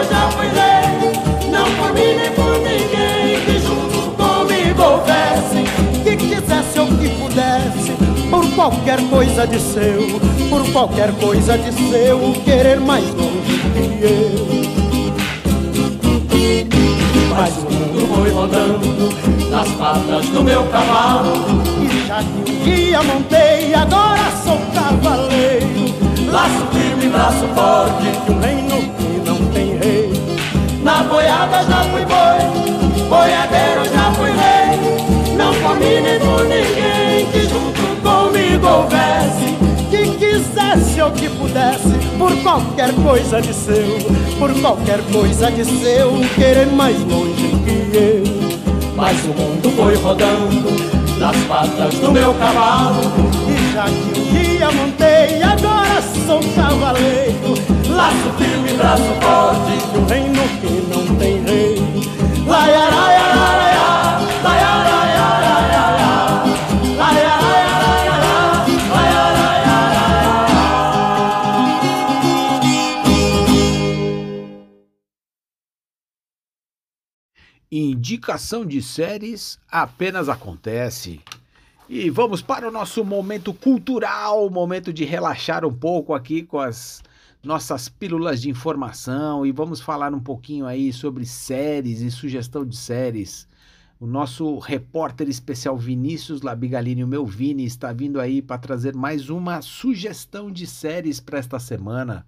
qualquer 8.62 9.00
coisa 9.10 9.44
de 9.44 9.58
seu, 9.58 10.20
por 10.48 10.64
qualquer 10.72 11.12
coisa 11.14 11.58
de 11.58 11.72
seu, 11.90 12.32
querer 12.44 12.78
mais 12.78 13.04
longe 13.12 13.58
que 13.74 14.04
eu. 14.04 14.46
Mas 17.28 17.56
o 17.56 17.62
mundo 17.62 18.14
foi 18.14 18.30
rodando 18.30 19.50
nas 19.50 19.68
patas 19.70 20.26
do 20.26 20.44
meu 20.44 20.62
cavalo. 20.68 21.32
E 21.82 22.06
já 22.06 22.22
que 22.22 22.52
um 22.52 22.62
dia 22.62 23.02
montei, 23.02 23.74
agora 23.74 24.30
sou 24.44 24.60
cavaleiro. 24.72 25.92
Laço 26.30 26.64
firme, 26.72 27.08
braço 27.08 27.48
forte, 27.56 28.12
de 28.24 28.30
um 28.30 28.38
reino 28.38 28.76
que 28.96 29.28
não 29.28 29.44
tem 29.50 29.76
rei. 29.76 30.12
Na 30.84 31.02
boiada 31.02 31.64
já 31.64 31.82
fui 31.90 32.04
boi, 32.04 33.08
boiadeiro 33.08 33.84
já 33.92 34.12
fui 34.12 34.30
rei. 34.30 34.51
Ou 41.02 41.10
que 41.10 41.28
pudesse, 41.28 41.98
por 42.16 42.32
qualquer 42.42 42.92
coisa 42.94 43.42
de 43.42 43.52
seu, 43.52 43.98
por 44.38 44.52
qualquer 44.60 45.00
coisa 45.12 45.50
de 45.50 45.64
seu, 45.64 46.12
querer 46.36 46.66
mais 46.66 46.96
longe 47.00 47.48
que 47.64 47.96
eu. 47.96 48.22
Mas 48.94 49.18
o 49.24 49.28
mundo 49.28 49.70
foi 49.76 49.96
rodando 49.96 50.70
nas 51.18 51.36
patas 51.48 51.94
do 51.94 52.12
meu 52.12 52.32
cavalo. 52.34 53.00
E 53.48 53.72
já 53.72 53.84
que 53.84 54.20
um 54.20 54.24
dia 54.32 54.70
montei, 54.70 55.42
agora 55.42 56.00
sou 56.24 56.40
cavaleiro. 56.54 57.54
Laço 57.88 58.30
firme, 58.38 58.72
braço 58.74 59.02
forte, 59.20 59.72
de 59.92 59.98
um 59.98 60.06
reino 60.06 60.42
que 60.60 60.70
não 60.88 61.16
tem 61.16 61.42
rei. 61.42 61.82
Laiaraiaraiá, 62.46 63.71
Indicação 77.74 78.66
de 78.66 78.82
séries 78.82 79.58
apenas 79.70 80.28
acontece. 80.28 81.22
E 81.88 82.10
vamos 82.10 82.42
para 82.42 82.68
o 82.68 82.70
nosso 82.70 83.02
momento 83.02 83.54
cultural, 83.54 84.50
momento 84.50 84.92
de 84.92 85.06
relaxar 85.06 85.64
um 85.64 85.72
pouco 85.72 86.12
aqui 86.12 86.42
com 86.42 86.58
as 86.58 87.02
nossas 87.42 87.88
pílulas 87.88 88.42
de 88.42 88.50
informação 88.50 89.46
e 89.46 89.52
vamos 89.52 89.80
falar 89.80 90.12
um 90.12 90.20
pouquinho 90.20 90.66
aí 90.66 90.92
sobre 90.92 91.24
séries 91.24 92.02
e 92.02 92.10
sugestão 92.10 92.62
de 92.62 92.76
séries. 92.76 93.48
O 93.98 94.06
nosso 94.06 94.58
repórter 94.58 95.26
especial 95.30 95.78
Vinícius 95.78 96.42
Labigalini, 96.42 97.02
o 97.02 97.08
meu 97.08 97.24
Vini, 97.24 97.64
está 97.64 97.90
vindo 97.90 98.20
aí 98.20 98.42
para 98.42 98.58
trazer 98.58 98.94
mais 98.94 99.30
uma 99.30 99.62
sugestão 99.62 100.52
de 100.52 100.66
séries 100.66 101.20
para 101.20 101.38
esta 101.38 101.58
semana. 101.58 102.26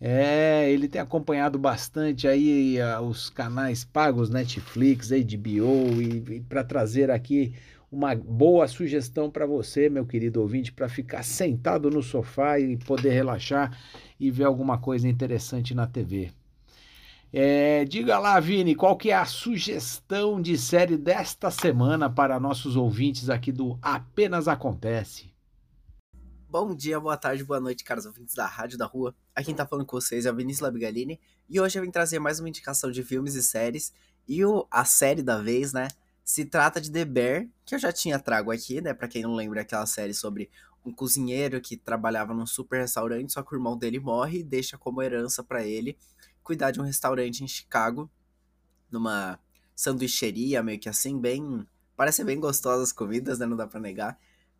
É, 0.00 0.70
ele 0.70 0.86
tem 0.86 1.00
acompanhado 1.00 1.58
bastante 1.58 2.28
aí 2.28 2.76
uh, 2.80 3.00
os 3.02 3.28
canais 3.30 3.84
pagos, 3.84 4.30
Netflix, 4.30 5.10
HBO, 5.10 6.00
e, 6.00 6.36
e 6.36 6.40
para 6.40 6.62
trazer 6.62 7.10
aqui 7.10 7.52
uma 7.90 8.14
boa 8.14 8.68
sugestão 8.68 9.30
para 9.30 9.46
você, 9.46 9.88
meu 9.88 10.06
querido 10.06 10.40
ouvinte, 10.40 10.72
para 10.72 10.88
ficar 10.88 11.24
sentado 11.24 11.90
no 11.90 12.02
sofá 12.02 12.60
e 12.60 12.76
poder 12.76 13.10
relaxar 13.10 13.76
e 14.20 14.30
ver 14.30 14.44
alguma 14.44 14.78
coisa 14.78 15.08
interessante 15.08 15.74
na 15.74 15.86
TV. 15.86 16.30
É, 17.32 17.84
diga 17.84 18.18
lá, 18.18 18.38
Vini, 18.40 18.74
qual 18.74 18.96
que 18.96 19.10
é 19.10 19.14
a 19.14 19.24
sugestão 19.24 20.40
de 20.40 20.56
série 20.56 20.96
desta 20.96 21.50
semana 21.50 22.08
para 22.08 22.40
nossos 22.40 22.76
ouvintes 22.76 23.28
aqui 23.28 23.52
do 23.52 23.78
Apenas 23.82 24.48
Acontece? 24.48 25.27
Bom 26.50 26.74
dia, 26.74 26.98
boa 26.98 27.14
tarde, 27.14 27.44
boa 27.44 27.60
noite, 27.60 27.84
caros 27.84 28.06
ouvintes 28.06 28.34
da 28.34 28.46
Rádio 28.46 28.78
da 28.78 28.86
Rua. 28.86 29.14
Aqui 29.34 29.46
quem 29.46 29.54
tá 29.54 29.66
falando 29.66 29.84
com 29.84 30.00
vocês 30.00 30.24
é 30.24 30.32
o 30.32 30.34
Vinícius 30.34 30.62
Labigalini 30.62 31.20
e 31.46 31.60
hoje 31.60 31.78
eu 31.78 31.82
vim 31.82 31.90
trazer 31.90 32.18
mais 32.18 32.40
uma 32.40 32.48
indicação 32.48 32.90
de 32.90 33.02
filmes 33.02 33.34
e 33.34 33.42
séries. 33.42 33.92
E 34.26 34.42
o, 34.42 34.66
a 34.70 34.82
série 34.82 35.22
da 35.22 35.42
vez, 35.42 35.74
né, 35.74 35.88
se 36.24 36.46
trata 36.46 36.80
de 36.80 36.90
The 36.90 37.04
Bear, 37.04 37.46
que 37.66 37.74
eu 37.74 37.78
já 37.78 37.92
tinha 37.92 38.18
trago 38.18 38.50
aqui, 38.50 38.80
né, 38.80 38.94
pra 38.94 39.06
quem 39.06 39.24
não 39.24 39.34
lembra, 39.34 39.60
aquela 39.60 39.84
série 39.84 40.14
sobre 40.14 40.50
um 40.86 40.90
cozinheiro 40.90 41.60
que 41.60 41.76
trabalhava 41.76 42.32
num 42.32 42.46
super 42.46 42.80
restaurante, 42.80 43.30
só 43.30 43.42
que 43.42 43.54
o 43.54 43.56
irmão 43.56 43.76
dele 43.76 44.00
morre 44.00 44.38
e 44.38 44.42
deixa 44.42 44.78
como 44.78 45.02
herança 45.02 45.44
para 45.44 45.62
ele 45.62 45.98
cuidar 46.42 46.70
de 46.70 46.80
um 46.80 46.84
restaurante 46.84 47.44
em 47.44 47.46
Chicago, 47.46 48.10
numa 48.90 49.38
sanduicheria, 49.76 50.62
meio 50.62 50.78
que 50.78 50.88
assim, 50.88 51.20
bem. 51.20 51.68
Parece 51.94 52.24
bem 52.24 52.40
gostosas 52.40 52.88
as 52.88 52.92
comidas, 52.92 53.38
né? 53.38 53.44
Não 53.44 53.56
dá 53.56 53.66
pra 53.66 53.78
negar. 53.78 54.18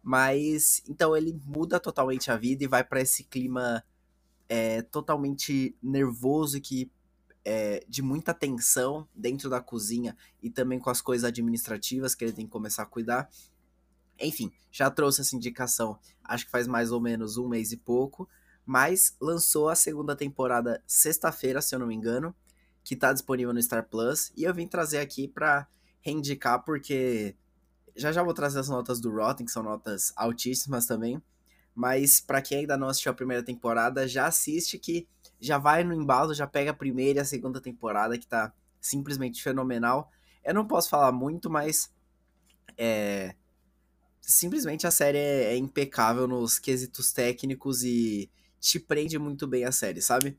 Mas 0.09 0.83
então 0.89 1.15
ele 1.15 1.39
muda 1.45 1.79
totalmente 1.79 2.31
a 2.31 2.37
vida 2.39 2.65
e 2.65 2.67
vai 2.67 2.83
para 2.83 3.03
esse 3.03 3.25
clima 3.25 3.85
é, 4.49 4.81
totalmente 4.81 5.77
nervoso 5.83 6.59
que 6.63 6.91
é, 7.45 7.85
de 7.87 8.01
muita 8.01 8.33
tensão 8.33 9.07
dentro 9.15 9.51
da 9.51 9.61
cozinha 9.61 10.17
e 10.43 10.49
também 10.49 10.79
com 10.79 10.89
as 10.89 11.03
coisas 11.03 11.29
administrativas 11.29 12.15
que 12.15 12.25
ele 12.25 12.33
tem 12.33 12.47
que 12.47 12.51
começar 12.51 12.85
a 12.85 12.87
cuidar. 12.87 13.29
Enfim, 14.19 14.51
já 14.73 14.91
trouxe 14.91 15.21
essa 15.21 15.37
indicação, 15.37 15.99
acho 16.25 16.47
que 16.47 16.51
faz 16.51 16.67
mais 16.67 16.91
ou 16.91 17.03
menos 17.03 17.37
um 17.37 17.47
mês 17.47 17.71
e 17.73 17.77
pouco, 17.77 18.27
mas 18.65 19.15
lançou 19.21 19.69
a 19.69 19.75
segunda 19.75 20.17
temporada 20.17 20.83
sexta-feira, 20.87 21.61
se 21.61 21.75
eu 21.75 21.79
não 21.79 21.87
me 21.87 21.95
engano, 21.95 22.35
que 22.83 22.97
tá 22.97 23.13
disponível 23.13 23.53
no 23.53 23.63
Star 23.63 23.87
Plus, 23.87 24.33
e 24.35 24.45
eu 24.45 24.55
vim 24.55 24.67
trazer 24.67 25.01
aqui 25.01 25.29
para 25.29 25.69
reindicar 26.01 26.65
porque 26.65 27.37
já 27.99 28.13
já 28.13 28.23
vou 28.23 28.33
trazer 28.33 28.61
as 28.61 28.69
notas 28.69 29.01
do 29.01 29.11
Rotten, 29.11 29.45
que 29.45 29.53
são 29.53 29.63
notas 29.63 30.13
altíssimas 30.17 30.87
também. 30.87 31.21
Mas 31.75 32.21
para 32.21 32.41
quem 32.41 32.61
ainda 32.61 32.77
não 32.77 32.89
assistiu 32.89 33.13
a 33.13 33.15
primeira 33.15 33.43
temporada, 33.43 34.09
já 34.09 34.27
assiste 34.27 34.79
que 34.79 35.07
já 35.41 35.59
vai 35.59 35.85
no 35.85 35.95
embalo, 35.95 36.35
já 36.35 36.47
pega 36.47 36.71
a 36.71 36.75
primeira 36.75 37.19
e 37.19 37.23
a 37.23 37.25
segunda 37.25 37.61
temporada, 37.61 38.19
que 38.19 38.27
tá 38.27 38.53
simplesmente 38.81 39.43
fenomenal. 39.43 40.11
Eu 40.45 40.55
não 40.55 40.67
posso 40.67 40.89
falar 40.89 41.13
muito, 41.13 41.51
mas 41.51 41.93
é, 42.77 43.35
simplesmente 44.21 44.87
a 44.87 44.91
série 44.91 45.19
é, 45.19 45.53
é, 45.53 45.57
impecável 45.57 46.27
nos 46.27 46.59
quesitos 46.59 47.13
técnicos 47.13 47.83
e 47.83 48.31
te 48.61 48.81
prende 48.81 49.19
muito 49.19 49.47
bem 49.47 49.65
a 49.65 49.73
série, 49.73 50.03
sabe? 50.03 50.39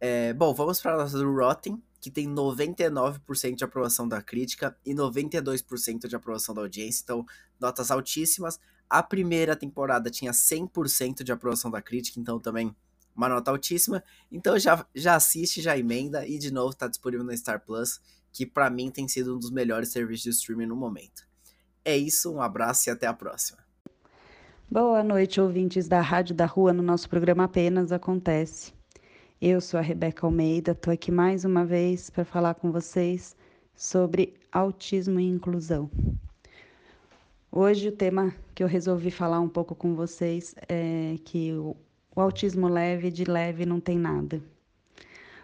É, 0.00 0.32
bom, 0.32 0.54
vamos 0.54 0.80
para 0.80 0.94
a 0.94 0.96
nota 0.98 1.18
do 1.18 1.34
Rotten 1.34 1.82
que 2.00 2.10
tem 2.10 2.26
99% 2.26 3.54
de 3.54 3.64
aprovação 3.64 4.08
da 4.08 4.22
crítica 4.22 4.76
e 4.84 4.94
92% 4.94 6.08
de 6.08 6.16
aprovação 6.16 6.54
da 6.54 6.62
audiência, 6.62 7.02
então 7.02 7.26
notas 7.60 7.90
altíssimas. 7.90 8.58
A 8.88 9.02
primeira 9.02 9.54
temporada 9.54 10.10
tinha 10.10 10.32
100% 10.32 11.22
de 11.22 11.30
aprovação 11.30 11.70
da 11.70 11.82
crítica, 11.82 12.18
então 12.18 12.40
também 12.40 12.74
uma 13.14 13.28
nota 13.28 13.50
altíssima. 13.50 14.02
Então 14.32 14.58
já, 14.58 14.84
já 14.94 15.14
assiste, 15.14 15.60
já 15.60 15.76
emenda 15.76 16.26
e 16.26 16.38
de 16.38 16.50
novo 16.50 16.70
está 16.70 16.88
disponível 16.88 17.24
no 17.24 17.36
Star 17.36 17.60
Plus, 17.64 18.00
que 18.32 18.46
para 18.46 18.70
mim 18.70 18.90
tem 18.90 19.06
sido 19.06 19.36
um 19.36 19.38
dos 19.38 19.50
melhores 19.50 19.90
serviços 19.90 20.22
de 20.22 20.30
streaming 20.30 20.66
no 20.66 20.76
momento. 20.76 21.28
É 21.84 21.96
isso, 21.96 22.32
um 22.32 22.40
abraço 22.40 22.88
e 22.88 22.90
até 22.90 23.06
a 23.06 23.12
próxima. 23.12 23.58
Boa 24.70 25.02
noite, 25.02 25.40
ouvintes 25.40 25.88
da 25.88 26.00
Rádio 26.00 26.34
da 26.34 26.46
Rua, 26.46 26.72
no 26.72 26.82
nosso 26.82 27.08
programa 27.08 27.44
Apenas 27.44 27.90
Acontece. 27.90 28.79
Eu 29.42 29.58
sou 29.58 29.80
a 29.80 29.82
Rebeca 29.82 30.26
Almeida, 30.26 30.72
estou 30.72 30.92
aqui 30.92 31.10
mais 31.10 31.46
uma 31.46 31.64
vez 31.64 32.10
para 32.10 32.26
falar 32.26 32.56
com 32.56 32.70
vocês 32.70 33.34
sobre 33.74 34.34
autismo 34.52 35.18
e 35.18 35.26
inclusão. 35.26 35.90
Hoje 37.50 37.88
o 37.88 37.92
tema 37.92 38.34
que 38.54 38.62
eu 38.62 38.66
resolvi 38.66 39.10
falar 39.10 39.40
um 39.40 39.48
pouco 39.48 39.74
com 39.74 39.94
vocês 39.94 40.54
é 40.68 41.16
que 41.24 41.54
o, 41.54 41.74
o 42.14 42.20
autismo 42.20 42.68
leve 42.68 43.10
de 43.10 43.24
leve 43.24 43.64
não 43.64 43.80
tem 43.80 43.98
nada. 43.98 44.42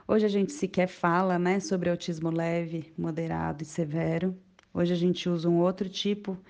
Hoje 0.06 0.26
a 0.26 0.28
gente 0.28 0.52
sequer 0.52 0.88
fala 0.88 1.38
né, 1.38 1.58
sobre 1.58 1.88
autismo 1.88 2.28
leve, 2.28 2.92
moderado 2.98 3.62
e 3.62 3.66
severo. 3.66 4.36
Hoje 4.74 4.92
a 4.92 4.96
gente 4.96 5.26
usa 5.26 5.48
um 5.48 5.58
outro 5.58 5.88
tipo 5.88 6.34
de 6.34 6.42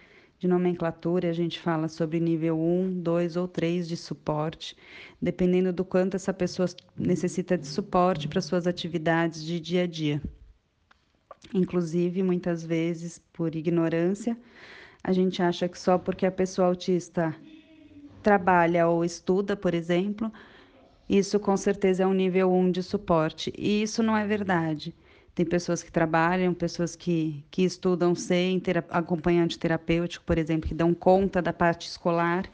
nomenclatura, 0.44 1.30
a 1.30 1.32
gente 1.32 1.58
fala 1.58 1.88
sobre 1.88 2.20
nível 2.20 2.58
1, 2.60 3.00
2 3.00 3.36
ou 3.36 3.48
3 3.48 3.88
de 3.88 3.96
suporte, 3.96 4.76
dependendo 5.20 5.72
do 5.72 5.84
quanto 5.84 6.16
essa 6.16 6.32
pessoa 6.34 6.68
necessita 6.96 7.56
de 7.56 7.66
suporte 7.66 8.28
para 8.28 8.40
suas 8.40 8.66
atividades 8.66 9.44
de 9.44 9.60
dia 9.60 9.84
a 9.84 9.86
dia. 9.86 10.20
Inclusive, 11.54 12.22
muitas 12.22 12.64
vezes, 12.64 13.22
por 13.32 13.54
ignorância, 13.54 14.36
a 15.02 15.12
gente 15.12 15.40
acha 15.40 15.68
que 15.68 15.78
só 15.78 15.96
porque 15.96 16.26
a 16.26 16.32
pessoa 16.32 16.68
autista 16.68 17.34
trabalha 18.22 18.88
ou 18.88 19.04
estuda, 19.04 19.56
por 19.56 19.72
exemplo, 19.72 20.32
isso 21.08 21.38
com 21.38 21.56
certeza 21.56 22.02
é 22.02 22.06
um 22.06 22.12
nível 22.12 22.52
1 22.52 22.72
de 22.72 22.82
suporte. 22.82 23.52
E 23.56 23.82
isso 23.82 24.02
não 24.02 24.16
é 24.16 24.26
verdade. 24.26 24.92
Tem 25.36 25.44
pessoas 25.44 25.82
que 25.82 25.92
trabalham, 25.92 26.54
pessoas 26.54 26.96
que, 26.96 27.44
que 27.50 27.62
estudam 27.62 28.14
sem 28.14 28.58
ter 28.58 28.78
acompanhante 28.88 29.58
terapêutico, 29.58 30.24
por 30.24 30.38
exemplo, 30.38 30.66
que 30.66 30.74
dão 30.74 30.94
conta 30.94 31.42
da 31.42 31.52
parte 31.52 31.86
escolar, 31.86 32.50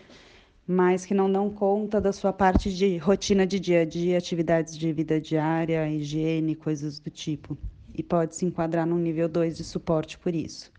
mas 0.67 1.07
que 1.07 1.15
não 1.15 1.31
dão 1.31 1.49
conta 1.49 2.01
da 2.01 2.13
sua 2.13 2.33
parte 2.33 2.75
de 2.75 2.97
rotina 2.97 3.47
de 3.47 3.61
dia 3.61 3.83
a 3.83 3.85
dia, 3.85 4.19
atividades 4.19 4.77
de 4.77 4.93
vida 4.93 5.21
diária, 5.21 5.89
higiene, 5.89 6.57
coisas 6.57 6.99
do 6.99 7.09
tipo. 7.09 7.57
E 7.95 8.03
pode 8.03 8.35
se 8.35 8.45
enquadrar 8.45 8.85
no 8.85 8.99
nível 8.99 9.29
2 9.29 9.57
de 9.57 9.63
suporte 9.63 10.19
por 10.19 10.35
isso. 10.35 10.73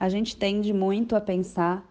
A 0.00 0.08
gente 0.08 0.36
tende 0.36 0.72
muito 0.72 1.14
a 1.14 1.20
pensar 1.20 1.88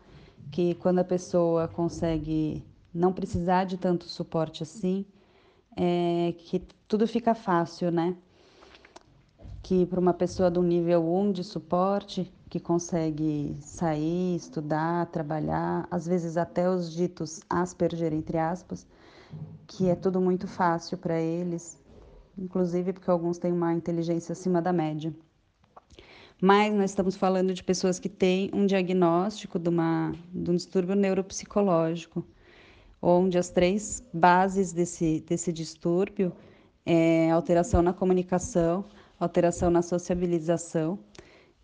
que 0.52 0.76
quando 0.76 1.00
a 1.00 1.06
pessoa 1.06 1.66
consegue 1.70 2.62
não 2.94 3.14
precisar 3.14 3.64
de 3.64 3.78
tanto 3.78 4.04
suporte 4.04 4.64
assim, 4.64 5.06
é 5.78 6.34
que 6.38 6.62
tudo 6.88 7.08
fica 7.08 7.36
fácil, 7.36 7.92
né? 7.92 8.16
Que 9.62 9.86
para 9.86 10.00
uma 10.00 10.14
pessoa 10.14 10.50
do 10.50 10.64
nível 10.64 11.04
1 11.06 11.34
de 11.34 11.44
suporte, 11.44 12.32
que 12.50 12.60
consegue 12.60 13.58
sair, 13.62 14.36
estudar, 14.36 15.08
trabalhar, 15.08 15.86
às 15.92 16.08
vezes 16.08 16.38
até 16.38 16.70
os 16.70 16.92
ditos 16.92 17.42
Asperger, 17.50 18.14
entre 18.14 18.38
aspas, 18.38 18.88
que 19.68 19.90
é 19.90 19.96
tudo 19.96 20.22
muito 20.22 20.48
fácil 20.48 20.98
para 20.98 21.20
eles, 21.20 21.78
inclusive 22.38 22.94
porque 22.94 23.12
alguns 23.12 23.38
têm 23.38 23.52
uma 23.52 23.74
inteligência 23.74 24.32
acima 24.32 24.62
da 24.62 24.72
média. 24.72 25.14
Mas 26.40 26.74
nós 26.74 26.92
estamos 26.92 27.18
falando 27.18 27.54
de 27.54 27.64
pessoas 27.64 28.00
que 28.00 28.08
têm 28.08 28.50
um 28.54 28.66
diagnóstico 28.66 29.60
de, 29.60 29.70
uma, 29.70 30.14
de 30.32 30.52
um 30.52 30.56
distúrbio 30.56 30.96
neuropsicológico, 30.96 32.24
onde 33.02 33.38
as 33.38 33.50
três 33.50 34.04
bases 34.14 34.72
desse, 34.72 35.20
desse 35.28 35.52
distúrbio 35.52 36.32
é 36.88 37.30
alteração 37.30 37.82
na 37.82 37.92
comunicação, 37.92 38.86
alteração 39.20 39.70
na 39.70 39.82
sociabilização 39.82 40.98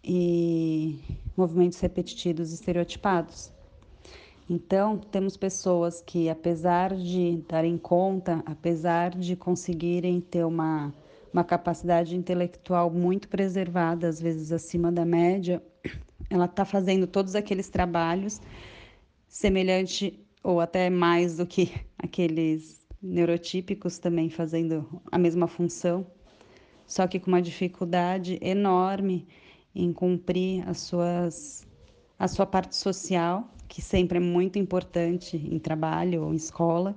e 0.03 0.99
movimentos 1.37 1.79
repetitivos 1.79 2.51
estereotipados. 2.51 3.49
Então, 4.49 4.97
temos 4.97 5.37
pessoas 5.37 6.01
que, 6.01 6.29
apesar 6.29 6.93
de 6.93 7.41
darem 7.47 7.77
conta, 7.77 8.43
apesar 8.45 9.11
de 9.11 9.37
conseguirem 9.37 10.19
ter 10.19 10.43
uma, 10.43 10.93
uma 11.31 11.45
capacidade 11.45 12.17
intelectual 12.17 12.91
muito 12.91 13.29
preservada, 13.29 14.09
às 14.09 14.19
vezes 14.19 14.51
acima 14.51 14.91
da 14.91 15.05
média, 15.05 15.63
ela 16.29 16.45
está 16.45 16.65
fazendo 16.65 17.07
todos 17.07 17.33
aqueles 17.33 17.69
trabalhos 17.69 18.41
semelhante 19.29 20.19
ou 20.43 20.59
até 20.59 20.89
mais 20.89 21.37
do 21.37 21.45
que 21.47 21.71
aqueles 21.97 22.82
neurotípicos 23.03 23.99
também 23.99 24.29
fazendo 24.29 25.01
a 25.11 25.17
mesma 25.17 25.45
função, 25.45 26.07
só 26.87 27.05
que 27.05 27.19
com 27.19 27.27
uma 27.27 27.41
dificuldade 27.41 28.39
enorme 28.41 29.27
em 29.75 29.91
cumprir 29.91 30.67
as 30.67 30.79
suas, 30.79 31.67
a 32.17 32.27
sua 32.29 32.45
parte 32.45 32.75
social, 32.75 33.49
que 33.67 33.81
sempre 33.81 34.17
é 34.17 34.21
muito 34.21 34.57
importante 34.57 35.35
em 35.35 35.59
trabalho 35.59 36.23
ou 36.23 36.33
em 36.33 36.37
escola, 36.37 36.95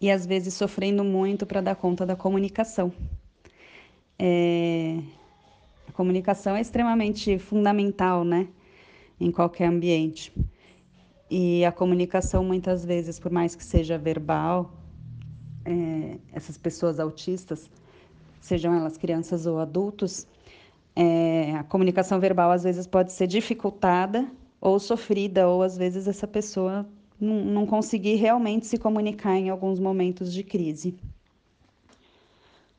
e 0.00 0.10
às 0.10 0.26
vezes 0.26 0.52
sofrendo 0.52 1.02
muito 1.02 1.46
para 1.46 1.62
dar 1.62 1.76
conta 1.76 2.04
da 2.04 2.14
comunicação. 2.14 2.92
É, 4.18 4.98
a 5.88 5.92
comunicação 5.92 6.56
é 6.56 6.60
extremamente 6.60 7.38
fundamental, 7.38 8.24
né, 8.24 8.48
em 9.18 9.30
qualquer 9.30 9.66
ambiente. 9.66 10.32
E 11.30 11.64
a 11.64 11.72
comunicação, 11.72 12.44
muitas 12.44 12.84
vezes, 12.84 13.18
por 13.18 13.32
mais 13.32 13.54
que 13.54 13.64
seja 13.64 13.96
verbal, 13.96 14.72
é, 15.64 16.18
essas 16.32 16.58
pessoas 16.58 17.00
autistas, 17.00 17.70
sejam 18.40 18.74
elas 18.74 18.98
crianças 18.98 19.46
ou 19.46 19.58
adultos, 19.58 20.26
é, 20.94 21.56
a 21.56 21.64
comunicação 21.64 22.20
verbal 22.20 22.50
às 22.50 22.62
vezes 22.62 22.86
pode 22.86 23.12
ser 23.12 23.26
dificultada 23.26 24.30
ou 24.60 24.78
sofrida, 24.78 25.48
ou 25.48 25.62
às 25.62 25.76
vezes 25.76 26.06
essa 26.06 26.26
pessoa 26.26 26.86
não, 27.20 27.66
conseguir 27.66 28.16
realmente 28.16 28.66
se 28.66 28.78
comunicar 28.78 29.36
em 29.36 29.48
alguns 29.48 29.78
momentos 29.78 30.32
de 30.32 30.42
crise. 30.42 30.94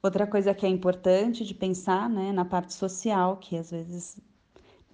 Outra 0.02 0.28
coisa 0.28 0.54
que 0.54 0.66
é 0.66 0.70
importante 0.70 1.44
de 1.44 1.54
pensar, 1.54 2.10
né, 2.10 2.32
na 2.32 2.46
parte 2.46 2.74
social, 2.74 3.38
que 3.38 3.58
às 3.58 3.72
vezes 3.72 4.18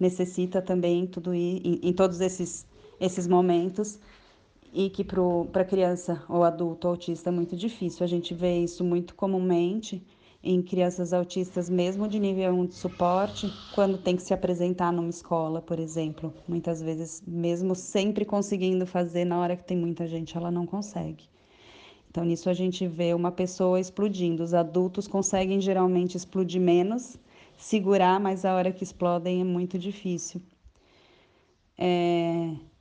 necessita 0.00 0.62
também 0.62 1.06
tudo 1.06 1.34
em, 1.34 1.80
em 1.82 1.92
todos 1.92 2.20
esses 2.20 2.66
esses 3.02 3.26
momentos 3.26 3.98
e 4.72 4.88
que 4.88 5.04
para 5.04 5.64
criança 5.64 6.22
ou 6.28 6.44
adulto 6.44 6.86
autista 6.86 7.30
é 7.30 7.32
muito 7.32 7.56
difícil. 7.56 8.04
A 8.04 8.06
gente 8.06 8.32
vê 8.32 8.60
isso 8.60 8.84
muito 8.84 9.14
comumente 9.14 10.02
em 10.42 10.62
crianças 10.62 11.12
autistas, 11.12 11.68
mesmo 11.68 12.08
de 12.08 12.18
nível 12.18 12.52
1 12.52 12.66
de 12.66 12.74
suporte, 12.74 13.52
quando 13.74 13.98
tem 13.98 14.16
que 14.16 14.22
se 14.22 14.32
apresentar 14.32 14.92
numa 14.92 15.10
escola, 15.10 15.60
por 15.60 15.78
exemplo. 15.78 16.32
Muitas 16.48 16.80
vezes, 16.80 17.22
mesmo 17.26 17.74
sempre 17.74 18.24
conseguindo 18.24 18.86
fazer, 18.86 19.24
na 19.24 19.38
hora 19.38 19.56
que 19.56 19.64
tem 19.64 19.76
muita 19.76 20.06
gente, 20.06 20.36
ela 20.36 20.50
não 20.50 20.66
consegue. 20.66 21.24
Então, 22.10 22.24
nisso 22.24 22.48
a 22.50 22.54
gente 22.54 22.86
vê 22.86 23.14
uma 23.14 23.30
pessoa 23.32 23.78
explodindo. 23.80 24.42
Os 24.42 24.54
adultos 24.54 25.06
conseguem 25.06 25.60
geralmente 25.60 26.16
explodir 26.16 26.60
menos, 26.60 27.16
segurar, 27.56 28.18
mas 28.20 28.44
a 28.44 28.54
hora 28.54 28.72
que 28.72 28.84
explodem 28.84 29.40
é 29.40 29.44
muito 29.44 29.78
difícil. 29.78 30.40
É... 31.78 32.71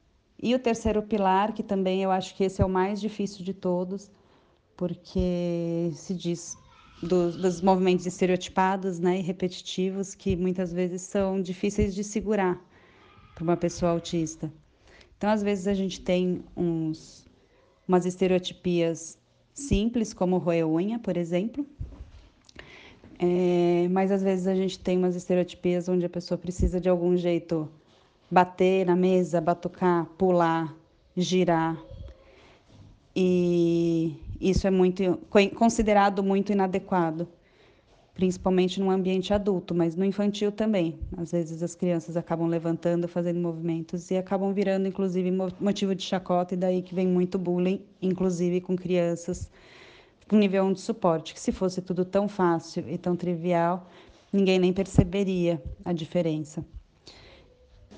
E 0.41 0.55
o 0.55 0.59
terceiro 0.59 1.03
pilar, 1.03 1.53
que 1.53 1.61
também 1.61 2.01
eu 2.01 2.09
acho 2.09 2.35
que 2.35 2.43
esse 2.43 2.61
é 2.61 2.65
o 2.65 2.69
mais 2.69 2.99
difícil 2.99 3.45
de 3.45 3.53
todos, 3.53 4.09
porque 4.75 5.91
se 5.93 6.15
diz 6.15 6.57
dos, 7.01 7.35
dos 7.35 7.61
movimentos 7.61 8.05
estereotipados 8.05 8.99
né, 8.99 9.19
e 9.19 9.21
repetitivos 9.21 10.15
que 10.15 10.35
muitas 10.35 10.73
vezes 10.73 11.03
são 11.03 11.41
difíceis 11.41 11.93
de 11.93 12.03
segurar 12.03 12.59
para 13.35 13.43
uma 13.43 13.55
pessoa 13.55 13.91
autista. 13.91 14.51
Então, 15.17 15.29
às 15.29 15.43
vezes, 15.43 15.67
a 15.67 15.73
gente 15.75 16.01
tem 16.01 16.43
uns, 16.57 17.27
umas 17.87 18.07
estereotipias 18.07 19.19
simples, 19.53 20.13
como 20.13 20.39
roer 20.39 20.67
unha, 20.67 20.97
por 20.97 21.15
exemplo, 21.17 21.63
é, 23.19 23.87
mas 23.89 24.11
às 24.11 24.23
vezes 24.23 24.47
a 24.47 24.55
gente 24.55 24.79
tem 24.79 24.97
umas 24.97 25.15
estereotipias 25.15 25.87
onde 25.87 26.03
a 26.03 26.09
pessoa 26.09 26.39
precisa 26.39 26.81
de 26.81 26.89
algum 26.89 27.15
jeito 27.15 27.69
bater 28.31 28.85
na 28.85 28.95
mesa, 28.95 29.41
batucar, 29.41 30.05
pular, 30.17 30.73
girar. 31.17 31.77
E 33.13 34.15
isso 34.39 34.65
é 34.65 34.71
muito 34.71 35.19
considerado 35.55 36.23
muito 36.23 36.53
inadequado, 36.53 37.27
principalmente 38.13 38.79
no 38.79 38.89
ambiente 38.89 39.33
adulto, 39.33 39.75
mas 39.75 39.95
no 39.97 40.05
infantil 40.05 40.49
também. 40.49 40.97
Às 41.17 41.33
vezes 41.33 41.61
as 41.61 41.75
crianças 41.75 42.15
acabam 42.15 42.47
levantando, 42.47 43.05
fazendo 43.07 43.39
movimentos 43.41 44.09
e 44.09 44.17
acabam 44.17 44.53
virando 44.53 44.87
inclusive 44.87 45.29
motivo 45.59 45.93
de 45.93 46.03
chacota 46.03 46.53
e 46.53 46.57
daí 46.57 46.81
que 46.81 46.95
vem 46.95 47.07
muito 47.07 47.37
bullying, 47.37 47.81
inclusive 48.01 48.61
com 48.61 48.77
crianças 48.77 49.51
com 50.29 50.37
nível 50.37 50.63
1 50.63 50.73
de 50.73 50.79
suporte, 50.79 51.33
que 51.33 51.39
se 51.41 51.51
fosse 51.51 51.81
tudo 51.81 52.05
tão 52.05 52.29
fácil 52.29 52.85
e 52.87 52.97
tão 52.97 53.17
trivial, 53.17 53.89
ninguém 54.31 54.57
nem 54.57 54.71
perceberia 54.71 55.61
a 55.83 55.91
diferença. 55.91 56.65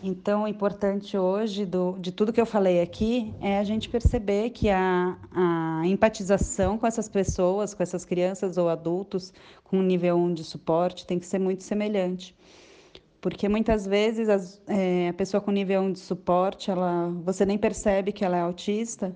Então, 0.06 0.43
o 0.43 0.47
importante 0.49 1.18
hoje 1.18 1.66
do, 1.66 1.97
de 1.97 2.12
tudo 2.12 2.34
que 2.34 2.41
eu 2.41 2.45
falei 2.45 2.82
aqui 2.82 3.34
é 3.39 3.58
a 3.58 3.64
gente 3.64 3.88
perceber 3.88 4.49
que 4.49 4.70
a, 4.70 5.18
a 5.32 5.82
empatização 5.86 6.78
com 6.78 6.86
essas 6.86 7.08
pessoas, 7.08 7.74
com 7.74 7.82
essas 7.82 8.04
crianças 8.04 8.58
ou 8.58 8.68
adultos 8.68 9.34
com 9.64 9.82
nível 9.82 10.18
1 10.18 10.34
de 10.34 10.43
suporte 10.43 11.08
tem 11.08 11.18
que 11.18 11.26
ser 11.26 11.39
muito 11.39 11.64
semelhante. 11.64 12.36
Porque 13.22 13.47
muitas 13.47 13.86
vezes 13.86 14.28
as, 14.28 14.62
é, 14.68 15.08
a 15.08 15.14
pessoa 15.14 15.39
com 15.39 15.51
nível 15.51 15.82
1 15.84 15.93
de 15.93 15.99
suporte, 15.99 16.70
ela, 16.70 17.08
você 17.24 17.45
nem 17.45 17.58
percebe 17.58 18.12
que 18.12 18.26
ela 18.26 18.36
é 18.36 18.41
autista, 18.41 19.16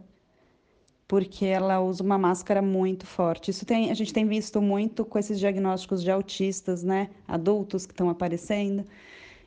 porque 1.05 1.45
ela 1.45 1.81
usa 1.81 2.01
uma 2.01 2.17
máscara 2.17 2.61
muito 2.61 3.05
forte. 3.05 3.51
Isso 3.51 3.65
tem, 3.65 3.91
a 3.91 3.93
gente 3.93 4.13
tem 4.13 4.25
visto 4.25 4.61
muito 4.61 5.03
com 5.03 5.19
esses 5.19 5.38
diagnósticos 5.38 6.01
de 6.01 6.09
autistas, 6.09 6.81
né, 6.81 7.09
adultos 7.27 7.85
que 7.85 7.91
estão 7.91 8.09
aparecendo 8.09 8.85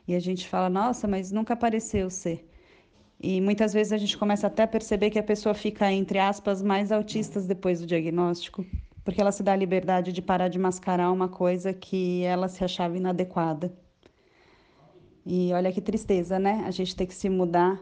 e 0.07 0.15
a 0.15 0.19
gente 0.19 0.47
fala, 0.47 0.69
nossa, 0.69 1.07
mas 1.07 1.31
nunca 1.31 1.53
apareceu 1.53 2.09
ser. 2.09 2.47
E 3.19 3.39
muitas 3.39 3.71
vezes 3.71 3.93
a 3.93 3.97
gente 3.97 4.17
começa 4.17 4.47
até 4.47 4.63
a 4.63 4.67
perceber 4.67 5.11
que 5.11 5.19
a 5.19 5.23
pessoa 5.23 5.53
fica, 5.53 5.91
entre 5.91 6.17
aspas, 6.17 6.61
mais 6.61 6.91
autistas 6.91 7.45
depois 7.45 7.79
do 7.79 7.85
diagnóstico, 7.85 8.65
porque 9.03 9.21
ela 9.21 9.31
se 9.31 9.43
dá 9.43 9.53
a 9.53 9.55
liberdade 9.55 10.11
de 10.11 10.21
parar 10.21 10.47
de 10.47 10.57
mascarar 10.57 11.11
uma 11.11 11.27
coisa 11.27 11.71
que 11.71 12.23
ela 12.23 12.47
se 12.47 12.63
achava 12.63 12.97
inadequada. 12.97 13.71
E 15.23 15.53
olha 15.53 15.71
que 15.71 15.79
tristeza, 15.79 16.39
né? 16.39 16.63
A 16.65 16.71
gente 16.71 16.95
tem 16.95 17.05
que 17.05 17.13
se 17.13 17.29
mudar 17.29 17.79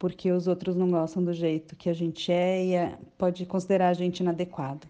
porque 0.00 0.32
os 0.32 0.48
outros 0.48 0.74
não 0.74 0.90
gostam 0.90 1.22
do 1.22 1.32
jeito 1.32 1.76
que 1.76 1.88
a 1.88 1.92
gente 1.94 2.32
é 2.32 2.64
e 2.64 2.74
é, 2.74 2.98
pode 3.16 3.46
considerar 3.46 3.90
a 3.90 3.94
gente 3.94 4.18
inadequado. 4.18 4.84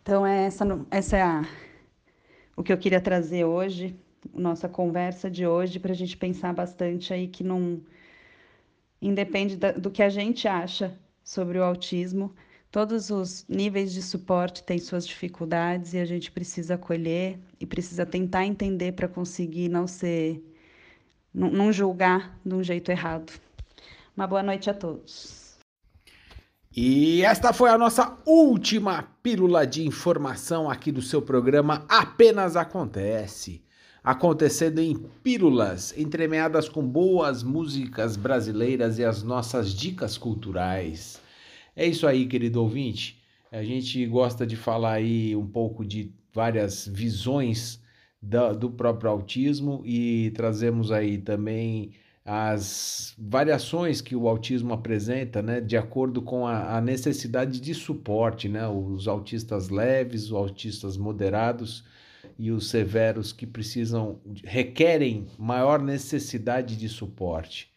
Então, 0.00 0.26
essa, 0.26 0.64
essa 0.90 1.16
é 1.18 1.22
a, 1.22 1.46
o 2.56 2.62
que 2.62 2.72
eu 2.72 2.78
queria 2.78 3.02
trazer 3.02 3.44
hoje 3.44 3.94
nossa 4.34 4.68
conversa 4.68 5.30
de 5.30 5.46
hoje 5.46 5.78
para 5.78 5.92
a 5.92 5.96
gente 5.96 6.16
pensar 6.16 6.52
bastante 6.52 7.12
aí 7.12 7.28
que 7.28 7.44
não 7.44 7.80
independe 9.00 9.56
da, 9.56 9.72
do 9.72 9.90
que 9.90 10.02
a 10.02 10.08
gente 10.08 10.48
acha 10.48 10.98
sobre 11.22 11.58
o 11.58 11.64
autismo. 11.64 12.34
Todos 12.70 13.10
os 13.10 13.46
níveis 13.48 13.92
de 13.92 14.02
suporte 14.02 14.62
têm 14.62 14.78
suas 14.78 15.06
dificuldades 15.06 15.94
e 15.94 15.98
a 15.98 16.04
gente 16.04 16.30
precisa 16.30 16.74
acolher 16.74 17.38
e 17.58 17.66
precisa 17.66 18.04
tentar 18.04 18.44
entender 18.44 18.92
para 18.92 19.08
conseguir 19.08 19.68
não 19.68 19.86
ser, 19.86 20.42
não, 21.32 21.50
não 21.50 21.72
julgar 21.72 22.38
de 22.44 22.54
um 22.54 22.62
jeito 22.62 22.90
errado. 22.90 23.32
Uma 24.16 24.26
boa 24.26 24.42
noite 24.42 24.68
a 24.68 24.74
todos. 24.74 25.46
E 26.76 27.22
esta 27.22 27.54
foi 27.54 27.70
a 27.70 27.78
nossa 27.78 28.18
última 28.26 29.02
pílula 29.22 29.66
de 29.66 29.86
informação 29.86 30.68
aqui 30.68 30.92
do 30.92 31.00
seu 31.00 31.22
programa 31.22 31.86
Apenas 31.88 32.54
Acontece. 32.54 33.65
Acontecendo 34.06 34.78
em 34.78 34.94
pílulas, 34.94 35.92
entremeadas 35.98 36.68
com 36.68 36.80
boas 36.80 37.42
músicas 37.42 38.16
brasileiras 38.16 39.00
e 39.00 39.04
as 39.04 39.24
nossas 39.24 39.74
dicas 39.74 40.16
culturais. 40.16 41.20
É 41.74 41.84
isso 41.84 42.06
aí, 42.06 42.24
querido 42.24 42.62
ouvinte. 42.62 43.20
A 43.50 43.64
gente 43.64 44.06
gosta 44.06 44.46
de 44.46 44.54
falar 44.54 44.92
aí 44.92 45.34
um 45.34 45.44
pouco 45.44 45.84
de 45.84 46.14
várias 46.32 46.86
visões 46.86 47.82
do 48.22 48.70
próprio 48.70 49.10
autismo 49.10 49.82
e 49.84 50.30
trazemos 50.36 50.92
aí 50.92 51.18
também 51.18 51.90
as 52.24 53.12
variações 53.18 54.00
que 54.00 54.14
o 54.14 54.28
autismo 54.28 54.72
apresenta, 54.72 55.42
né, 55.42 55.60
de 55.60 55.76
acordo 55.76 56.22
com 56.22 56.46
a, 56.46 56.76
a, 56.76 56.80
necessidade 56.80 57.60
de 57.60 57.74
suporte, 57.74 58.48
né, 58.48 58.68
os 58.68 59.08
autistas 59.08 59.68
leves, 59.68 60.26
os 60.26 60.32
autistas 60.32 60.96
moderados 60.96 61.84
e 62.38 62.50
os 62.50 62.68
severos 62.68 63.32
que 63.32 63.46
precisam, 63.46 64.20
requerem 64.44 65.26
maior 65.38 65.82
necessidade 65.82 66.76
de 66.76 66.88
suporte. 66.88 67.70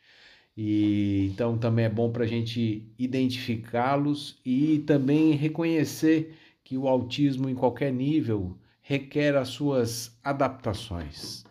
E 0.55 1.29
então 1.31 1.57
também 1.57 1.85
é 1.85 1.89
bom 1.89 2.11
para 2.11 2.25
a 2.25 2.27
gente 2.27 2.85
identificá-los 2.97 4.37
e 4.45 4.79
também 4.79 5.31
reconhecer 5.31 6.35
que 6.63 6.77
o 6.77 6.87
autismo 6.87 7.49
em 7.49 7.55
qualquer 7.55 7.93
nível 7.93 8.57
requer 8.81 9.35
as 9.37 9.49
suas 9.49 10.19
adaptações. 10.23 11.45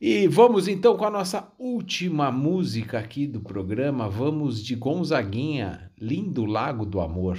E 0.00 0.26
vamos 0.26 0.66
então 0.66 0.96
com 0.96 1.04
a 1.04 1.10
nossa 1.10 1.52
última 1.58 2.32
música 2.32 2.98
aqui 2.98 3.26
do 3.26 3.40
programa. 3.40 4.08
Vamos 4.08 4.64
de 4.64 4.74
Gonzaguinha, 4.74 5.90
Lindo 6.00 6.44
Lago 6.44 6.84
do 6.86 7.00
Amor. 7.00 7.38